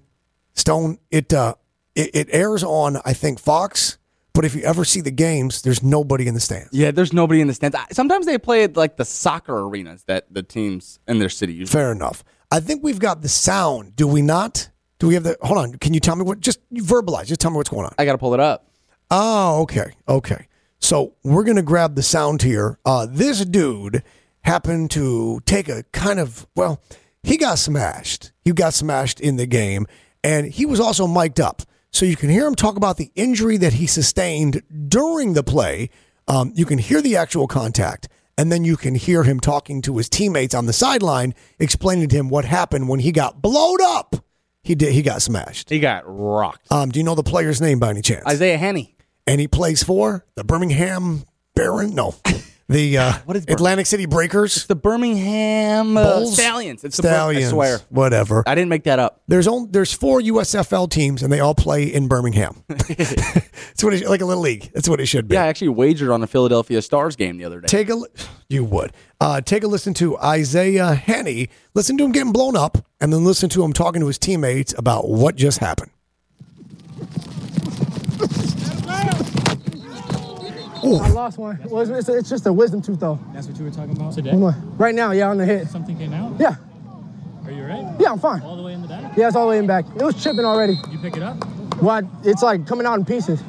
Stone, 0.54 0.98
it 1.10 1.34
uh, 1.34 1.54
it, 1.94 2.10
it 2.14 2.28
airs 2.30 2.64
on 2.64 3.02
I 3.04 3.12
think 3.12 3.38
Fox, 3.38 3.98
but 4.32 4.46
if 4.46 4.54
you 4.54 4.62
ever 4.62 4.82
see 4.82 5.02
the 5.02 5.10
games, 5.10 5.60
there's 5.60 5.82
nobody 5.82 6.26
in 6.26 6.32
the 6.32 6.40
stands. 6.40 6.70
Yeah, 6.72 6.90
there's 6.90 7.12
nobody 7.12 7.42
in 7.42 7.48
the 7.48 7.54
stands. 7.54 7.76
Sometimes 7.92 8.24
they 8.24 8.38
play 8.38 8.64
at 8.64 8.78
like 8.78 8.96
the 8.96 9.04
soccer 9.04 9.58
arenas 9.58 10.04
that 10.04 10.32
the 10.32 10.42
teams 10.42 11.00
in 11.06 11.18
their 11.18 11.28
city 11.28 11.52
use. 11.52 11.70
Fair 11.70 11.92
enough. 11.92 12.24
I 12.50 12.60
think 12.60 12.82
we've 12.82 12.98
got 12.98 13.22
the 13.22 13.28
sound, 13.28 13.94
do 13.96 14.06
we 14.06 14.22
not? 14.22 14.70
Do 14.98 15.06
we 15.06 15.14
have 15.14 15.22
the? 15.22 15.36
Hold 15.42 15.58
on. 15.58 15.74
Can 15.74 15.94
you 15.94 16.00
tell 16.00 16.16
me 16.16 16.24
what? 16.24 16.40
Just 16.40 16.60
verbalize. 16.74 17.26
Just 17.26 17.40
tell 17.40 17.50
me 17.50 17.56
what's 17.56 17.70
going 17.70 17.84
on. 17.86 17.94
I 17.98 18.04
got 18.04 18.12
to 18.12 18.18
pull 18.18 18.34
it 18.34 18.40
up. 18.40 18.68
Oh, 19.10 19.62
okay, 19.62 19.92
okay. 20.08 20.46
So 20.80 21.14
we're 21.24 21.44
gonna 21.44 21.62
grab 21.62 21.94
the 21.94 22.02
sound 22.02 22.42
here. 22.42 22.78
Uh, 22.84 23.06
this 23.08 23.44
dude 23.44 24.02
happened 24.42 24.90
to 24.92 25.40
take 25.44 25.68
a 25.68 25.82
kind 25.92 26.20
of 26.20 26.46
well, 26.54 26.82
he 27.22 27.36
got 27.36 27.58
smashed. 27.58 28.32
He 28.44 28.52
got 28.52 28.74
smashed 28.74 29.20
in 29.20 29.36
the 29.36 29.46
game, 29.46 29.86
and 30.22 30.46
he 30.46 30.66
was 30.66 30.78
also 30.78 31.06
mic'd 31.06 31.40
up, 31.40 31.62
so 31.90 32.04
you 32.06 32.16
can 32.16 32.28
hear 32.28 32.46
him 32.46 32.54
talk 32.54 32.76
about 32.76 32.96
the 32.96 33.10
injury 33.14 33.56
that 33.56 33.74
he 33.74 33.86
sustained 33.86 34.62
during 34.88 35.32
the 35.32 35.42
play. 35.42 35.90
Um, 36.28 36.52
you 36.54 36.66
can 36.66 36.78
hear 36.78 37.00
the 37.00 37.16
actual 37.16 37.46
contact, 37.46 38.08
and 38.38 38.50
then 38.50 38.64
you 38.64 38.76
can 38.78 38.94
hear 38.94 39.24
him 39.24 39.40
talking 39.40 39.82
to 39.82 39.98
his 39.98 40.08
teammates 40.08 40.54
on 40.54 40.64
the 40.64 40.72
sideline, 40.72 41.34
explaining 41.58 42.08
to 42.08 42.16
him 42.16 42.28
what 42.30 42.46
happened 42.46 42.88
when 42.88 43.00
he 43.00 43.12
got 43.12 43.42
blowed 43.42 43.80
up. 43.82 44.16
He 44.62 44.74
did. 44.74 44.92
He 44.92 45.02
got 45.02 45.20
smashed. 45.20 45.68
He 45.70 45.80
got 45.80 46.04
rocked. 46.06 46.70
Um, 46.72 46.90
do 46.90 46.98
you 47.00 47.04
know 47.04 47.14
the 47.14 47.22
player's 47.22 47.60
name 47.60 47.78
by 47.78 47.90
any 47.90 48.00
chance? 48.02 48.24
Isaiah 48.26 48.56
Henney. 48.58 48.96
and 49.26 49.40
he 49.40 49.48
plays 49.48 49.82
for 49.82 50.24
the 50.36 50.44
Birmingham 50.44 51.24
Baron. 51.54 51.94
No, 51.94 52.14
the 52.68 52.98
uh, 52.98 53.12
What 53.24 53.36
is 53.36 53.44
Atlantic 53.48 53.86
City 53.86 54.06
Breakers. 54.06 54.56
It's 54.56 54.66
The 54.66 54.74
Birmingham 54.76 55.96
uh, 55.96 56.02
Bulls? 56.18 56.34
Stallions. 56.34 56.84
It's 56.84 56.96
the 56.96 57.02
Bir- 57.02 57.08
Stallions. 57.08 57.46
I 57.46 57.50
swear. 57.50 57.78
whatever. 57.88 58.44
I 58.46 58.54
didn't 58.54 58.68
make 58.68 58.84
that 58.84 58.98
up. 58.98 59.22
There's 59.28 59.48
only 59.48 59.68
there's 59.70 59.92
four 59.92 60.20
USFL 60.20 60.90
teams, 60.90 61.22
and 61.22 61.32
they 61.32 61.40
all 61.40 61.54
play 61.54 61.84
in 61.84 62.08
Birmingham. 62.08 62.64
It's 63.70 63.84
what 63.84 63.94
it, 63.94 64.08
like 64.08 64.20
a 64.22 64.24
little 64.24 64.42
league. 64.42 64.70
That's 64.74 64.88
what 64.88 65.00
it 65.00 65.06
should 65.06 65.28
be. 65.28 65.34
Yeah, 65.34 65.44
I 65.44 65.46
actually 65.46 65.68
wagered 65.68 66.10
on 66.10 66.20
a 66.22 66.26
Philadelphia 66.26 66.82
Stars 66.82 67.14
game 67.14 67.38
the 67.38 67.44
other 67.44 67.60
day. 67.60 67.68
Take 67.68 67.90
a 67.90 67.94
li- 67.94 68.08
you 68.48 68.64
would 68.64 68.92
uh, 69.20 69.40
take 69.40 69.62
a 69.62 69.68
listen 69.68 69.94
to 69.94 70.18
Isaiah 70.18 70.94
Henney. 70.94 71.48
Listen 71.74 71.96
to 71.98 72.04
him 72.04 72.10
getting 72.10 72.32
blown 72.32 72.56
up, 72.56 72.78
and 73.00 73.12
then 73.12 73.24
listen 73.24 73.48
to 73.50 73.62
him 73.62 73.72
talking 73.72 74.00
to 74.00 74.08
his 74.08 74.18
teammates 74.18 74.74
about 74.76 75.08
what 75.08 75.36
just 75.36 75.58
happened. 75.58 75.92
I 80.82 81.08
lost 81.10 81.38
one. 81.38 81.58
Well, 81.66 81.82
it's, 81.82 81.90
it's, 81.90 82.08
it's 82.08 82.28
just 82.28 82.46
a 82.46 82.52
wisdom 82.52 82.80
tooth, 82.82 83.00
though. 83.00 83.18
That's 83.32 83.46
what 83.46 83.56
you 83.58 83.64
were 83.64 83.70
talking 83.70 83.96
about 83.96 84.14
today? 84.14 84.30
Come 84.30 84.44
on. 84.44 84.76
Right 84.78 84.94
now, 84.94 85.10
yeah, 85.12 85.28
on 85.28 85.38
the 85.38 85.46
hit. 85.46 85.68
Something 85.68 85.96
came 85.98 86.12
out? 86.14 86.38
Yeah, 86.40 86.56
Are 87.44 87.50
you 87.50 87.64
right? 87.64 87.86
yeah, 87.98 88.10
I'm 88.12 88.18
fine. 88.18 88.42
All 88.42 88.56
the 88.56 88.62
way 88.62 88.72
in 88.74 88.82
the 88.82 88.88
back? 88.88 89.16
Yeah, 89.16 89.26
it's 89.28 89.36
all 89.36 89.44
the 89.46 89.50
way 89.50 89.58
in 89.58 89.66
back. 89.66 89.84
It 89.86 90.02
was 90.02 90.22
chipping 90.22 90.44
already. 90.44 90.74
You 90.90 90.98
pick 91.00 91.16
it 91.16 91.22
up? 91.22 91.42
What? 91.82 92.04
It's 92.24 92.42
like 92.42 92.66
coming 92.66 92.86
out 92.86 92.98
in 92.98 93.04
pieces. 93.04 93.40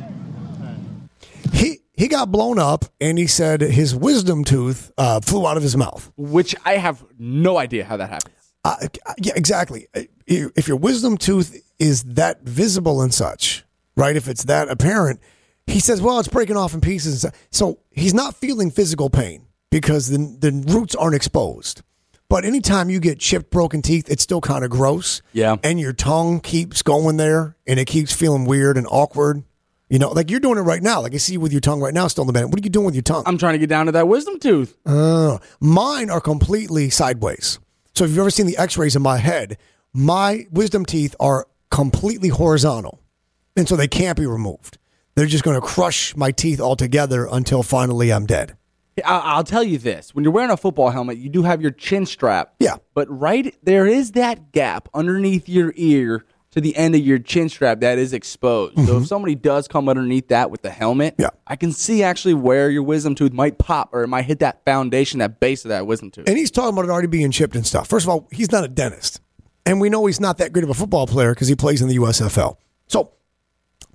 He 1.53 1.80
he 1.93 2.07
got 2.07 2.32
blown 2.32 2.59
up, 2.59 2.86
and 3.01 3.17
he 3.17 3.27
said 3.27 3.61
his 3.61 3.95
wisdom 3.95 4.43
tooth 4.43 4.91
uh, 4.97 5.19
flew 5.21 5.45
out 5.47 5.57
of 5.57 5.63
his 5.63 5.75
mouth. 5.75 6.11
which 6.15 6.55
I 6.65 6.77
have 6.77 7.03
no 7.17 7.57
idea 7.57 7.84
how 7.86 7.97
that 7.97 8.09
happens. 8.09 8.36
Uh, 8.63 8.75
yeah, 9.21 9.34
exactly. 9.36 9.88
Uh, 9.95 10.01
If 10.27 10.67
your 10.67 10.77
wisdom 10.77 11.17
tooth 11.17 11.61
is 11.80 12.03
that 12.03 12.41
visible 12.43 13.01
and 13.01 13.13
such, 13.13 13.63
right? 13.97 14.15
If 14.15 14.27
it's 14.27 14.43
that 14.45 14.69
apparent, 14.69 15.19
he 15.70 15.80
says, 15.80 16.01
"Well, 16.01 16.20
it's 16.20 16.28
breaking 16.28 16.57
off 16.57 16.74
in 16.74 16.82
pieces." 16.82 17.26
So 17.51 17.80
he's 17.91 18.13
not 18.13 18.36
feeling 18.36 18.72
physical 18.72 19.09
pain 19.09 19.45
because 19.72 20.09
the 20.09 20.17
the 20.17 20.51
roots 20.74 20.95
aren't 20.95 21.15
exposed. 21.15 21.82
But 22.30 22.45
anytime 22.45 22.91
you 22.91 22.99
get 22.99 23.20
chipped, 23.20 23.49
broken 23.49 23.82
teeth, 23.82 24.07
it's 24.09 24.22
still 24.22 24.39
kind 24.39 24.63
of 24.63 24.70
gross. 24.70 25.24
Yeah. 25.34 25.55
and 25.63 25.80
your 25.80 25.93
tongue 25.93 26.41
keeps 26.41 26.84
going 26.84 27.17
there, 27.17 27.55
and 27.65 27.80
it 27.80 27.86
keeps 27.86 28.13
feeling 28.13 28.45
weird 28.45 28.78
and 28.78 28.86
awkward. 28.89 29.43
You 29.89 29.97
know, 29.97 30.09
like 30.09 30.30
you're 30.30 30.39
doing 30.39 30.59
it 30.59 30.61
right 30.61 30.84
now. 30.84 31.01
Like 31.01 31.15
I 31.15 31.17
see 31.17 31.34
you 31.34 31.39
with 31.39 31.51
your 31.51 31.61
tongue 31.61 31.82
right 31.82 31.93
now, 31.93 32.07
still 32.07 32.22
in 32.24 32.28
the 32.28 32.34
band. 32.34 32.51
What 32.51 32.59
are 32.59 32.63
you 32.63 32.70
doing 32.70 32.86
with 32.86 32.93
your 32.93 33.01
tongue? 33.01 33.24
I'm 33.26 33.39
trying 33.39 33.53
to 33.53 33.57
get 33.57 33.70
down 33.70 33.88
to 33.88 33.91
that 33.93 34.07
wisdom 34.07 34.38
tooth. 34.39 34.78
Uh, 34.86 35.39
mine 35.59 36.11
are 36.11 36.22
completely 36.22 36.91
sideways. 36.91 37.57
So 37.95 38.03
if 38.03 38.11
you've 38.11 38.20
ever 38.20 38.30
seen 38.30 38.45
the 38.45 38.57
x-rays 38.57 38.95
in 38.95 39.01
my 39.01 39.17
head, 39.17 39.57
my 39.91 40.45
wisdom 40.51 40.86
teeth 40.86 41.15
are 41.20 41.47
completely 41.72 42.30
horizontal. 42.30 43.01
And 43.55 43.67
so 43.67 43.76
they 43.76 43.88
can't 43.88 44.15
be 44.17 44.28
removed. 44.28 44.78
They're 45.16 45.26
just 45.26 45.43
going 45.43 45.60
to 45.60 45.66
crush 45.66 46.16
my 46.16 46.32
teeth 46.32 46.60
altogether 46.62 47.28
until 47.30 47.64
finally 47.64 48.12
I'm 48.12 48.26
dead. 48.26 48.55
I- 49.05 49.20
I'll 49.36 49.43
tell 49.43 49.64
you 49.64 49.78
this: 49.78 50.14
when 50.16 50.24
you're 50.24 50.34
wearing 50.34 50.51
a 50.51 50.57
football 50.57 50.89
helmet, 50.89 51.18
you 51.18 51.30
do 51.30 51.43
have 51.43 51.62
your 51.62 51.72
chin 51.72 52.05
strap. 52.05 52.53
Yeah. 52.60 52.76
But 52.93 53.07
right 53.10 53.55
there 53.64 53.86
is 53.88 54.12
that 54.14 54.51
gap 54.51 54.89
underneath 54.93 55.47
your 55.49 55.74
ear 55.76 56.26
to 56.51 56.60
the 56.62 56.76
end 56.76 56.95
of 56.95 57.01
your 57.01 57.20
chin 57.20 57.47
strap 57.47 57.80
that 57.82 57.97
is 57.99 58.12
exposed. 58.12 58.76
So 58.88 58.97
if 58.97 59.05
somebody 59.07 59.36
does 59.36 59.68
come 59.68 59.88
underneath 59.88 60.30
that 60.30 60.49
with 60.49 60.64
the 60.64 60.72
helmet, 60.72 61.14
Mm-hmm. 61.14 61.22
Yeah. 61.22 61.30
I 61.45 61.55
can 61.55 61.72
see 61.72 62.01
actually 62.01 62.34
where 62.34 62.70
your 62.72 62.82
wisdom 62.84 63.14
tooth 63.14 63.34
might 63.34 63.57
pop 63.60 63.89
or 63.93 64.03
it 64.03 64.07
might 64.07 64.24
hit 64.24 64.39
that 64.39 64.66
foundation, 64.66 65.20
that 65.20 65.39
base 65.39 65.64
of 65.64 65.70
that 65.70 65.86
wisdom 65.86 66.10
tooth. 66.12 66.28
And 66.28 66.38
he's 66.38 66.49
talking 66.51 66.70
about 66.74 66.86
it 66.86 66.89
already 66.91 67.07
being 67.07 67.30
chipped 67.32 67.55
and 67.55 67.66
stuff. 67.68 67.88
First 67.88 68.05
of 68.05 68.10
all, 68.10 68.28
he's 68.32 68.51
not 68.51 68.64
a 68.64 68.68
dentist. 68.68 69.22
And 69.66 69.80
we 69.80 69.89
know 69.89 70.05
he's 70.07 70.20
not 70.20 70.39
that 70.39 70.51
good 70.51 70.64
of 70.64 70.70
a 70.72 70.74
football 70.74 71.05
player 71.05 71.34
because 71.36 71.47
he 71.47 71.55
plays 71.55 71.82
in 71.84 71.88
the 71.88 71.97
USFL. 71.97 72.57
So 72.88 73.12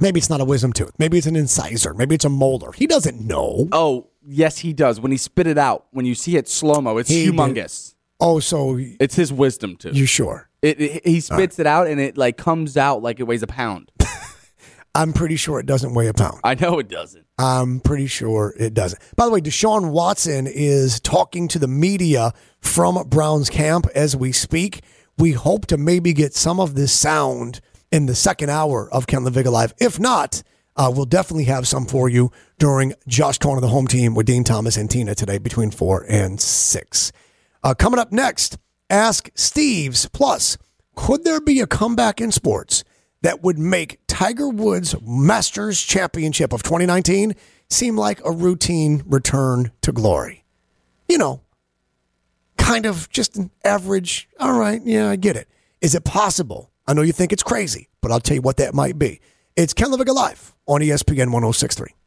maybe 0.01 0.19
it's 0.19 0.31
not 0.31 0.41
a 0.41 0.45
wisdom 0.45 0.73
tooth. 0.73 0.93
Maybe 0.99 1.19
it's 1.19 1.27
an 1.27 1.37
incisor. 1.37 1.95
Maybe 1.95 2.15
it's 2.15 2.25
a 2.25 2.29
molar. 2.29 2.73
He 2.73 2.87
doesn't 2.87 3.21
know. 3.21 3.69
oh, 3.73 4.09
yes, 4.27 4.59
he 4.59 4.73
does. 4.73 5.01
When 5.01 5.13
he 5.13 5.19
spit 5.19 5.47
it 5.47 5.59
out, 5.59 5.87
when 5.91 6.07
you 6.07 6.15
see 6.15 6.37
it 6.37 6.49
slow 6.49 6.81
mo, 6.81 6.99
it's 6.99 7.09
He 7.11 7.27
did. 7.27 7.35
humongous. 7.35 7.95
Oh, 8.21 8.39
so 8.41 8.79
It's 9.01 9.17
his 9.17 9.33
wisdom 9.33 9.77
tooth. 9.77 9.95
you 9.97 10.07
sure? 10.07 10.49
It, 10.63 10.81
it- 10.81 11.07
he 11.07 11.21
spits 11.21 11.59
it 11.59 11.67
out 11.67 11.87
and 11.89 12.01
it 12.01 12.17
like 12.17 12.37
comes 12.37 12.77
out 12.77 13.03
like 13.03 13.21
it 13.21 13.25
weighs 13.25 13.43
a 13.43 13.47
pound. 13.47 13.91
I'm 14.97 15.13
pretty 15.13 15.35
sure 15.37 15.59
it 15.59 15.67
doesn't 15.67 15.93
weigh 15.95 16.07
a 16.07 16.15
pound. 16.15 16.39
I 16.45 16.55
know 16.55 16.79
it 16.79 16.89
doesn't. 16.89 17.27
I'm 17.37 17.81
pretty 17.81 18.07
sure 18.07 18.55
it 18.57 18.75
doesn't. 18.75 19.03
By 19.17 19.25
the 19.27 19.33
way, 19.33 19.41
Deshaun 19.41 19.91
Watson 19.91 20.47
is 20.47 21.01
talking 21.01 21.49
to 21.49 21.59
the 21.59 21.67
media 21.67 22.33
from 22.61 23.09
Brown's 23.09 23.51
camp 23.51 23.89
as 23.97 24.17
we 24.17 24.31
speak. 24.31 24.83
We 25.19 25.33
hope 25.33 25.67
to 25.67 25.77
maybe 25.77 26.13
get 26.13 26.33
some 26.35 26.61
of 26.61 26.77
this 26.77 26.93
sound 26.93 27.61
in 27.91 28.07
the 28.07 28.14
second 28.14 28.51
hour 28.51 28.93
of 28.93 29.07
Ken 29.07 29.22
LaVicka 29.22 29.51
Live. 29.51 29.74
If 29.78 29.99
not, 29.99 30.43
uh, 30.76 30.93
we'll 30.95 31.05
definitely 31.05 31.45
have 31.45 31.68
some 31.68 31.87
for 31.87 32.09
you 32.09 32.30
during 32.59 32.95
Josh 33.07 33.39
Corner, 33.39 33.61
the 33.61 33.68
home 33.68 33.87
team 33.87 34.14
with 34.14 34.26
Dean 34.26 34.45
Thomas 34.45 34.76
and 34.76 34.91
Tina 34.91 35.14
today 35.14 35.39
between 35.39 35.70
four 35.70 36.05
and 36.09 36.41
six. 36.41 37.12
Uh, 37.62 37.74
coming 37.74 38.01
up 38.01 38.12
next, 38.12 38.59
ask 38.91 39.30
Steve's. 39.35 40.09
Plus, 40.09 40.59
could 40.97 41.24
there 41.24 41.41
be 41.41 41.61
a 41.61 41.66
comeback 41.66 42.20
in 42.20 42.32
sports 42.32 42.85
that 43.22 43.43
would 43.43 43.59
make 43.59 44.01
Tiger 44.07 44.49
Woods 44.49 44.95
Masters 45.01 45.80
Championship 45.80 46.53
of 46.53 46.62
2019 46.62 47.35
seem 47.70 47.97
like 47.97 48.20
a 48.24 48.30
routine 48.30 49.03
return 49.07 49.70
to 49.82 49.93
glory? 49.93 50.45
You 51.09 51.18
know, 51.18 51.43
kind 52.57 52.87
of 52.87 53.09
just 53.11 53.37
an 53.37 53.51
average, 53.64 54.28
all 54.41 54.59
right, 54.59 54.80
yeah, 54.85 55.09
I 55.11 55.16
get 55.16 55.37
it. 55.37 55.49
Is 55.80 55.95
it 55.95 56.05
possible? 56.05 56.70
I 56.87 56.93
know 56.93 57.03
you 57.03 57.12
think 57.12 57.32
it's 57.32 57.43
crazy, 57.43 57.89
but 58.01 58.12
I'll 58.12 58.20
tell 58.20 58.35
you 58.35 58.43
what 58.43 58.59
that 58.59 58.74
might 58.74 58.99
be. 58.99 59.20
It's 59.57 59.72
Ken 59.72 59.91
LaVicka 59.91 60.14
Live 60.14 60.55
on 60.66 60.80
ESPN 60.80 61.32
1063. 61.32 61.95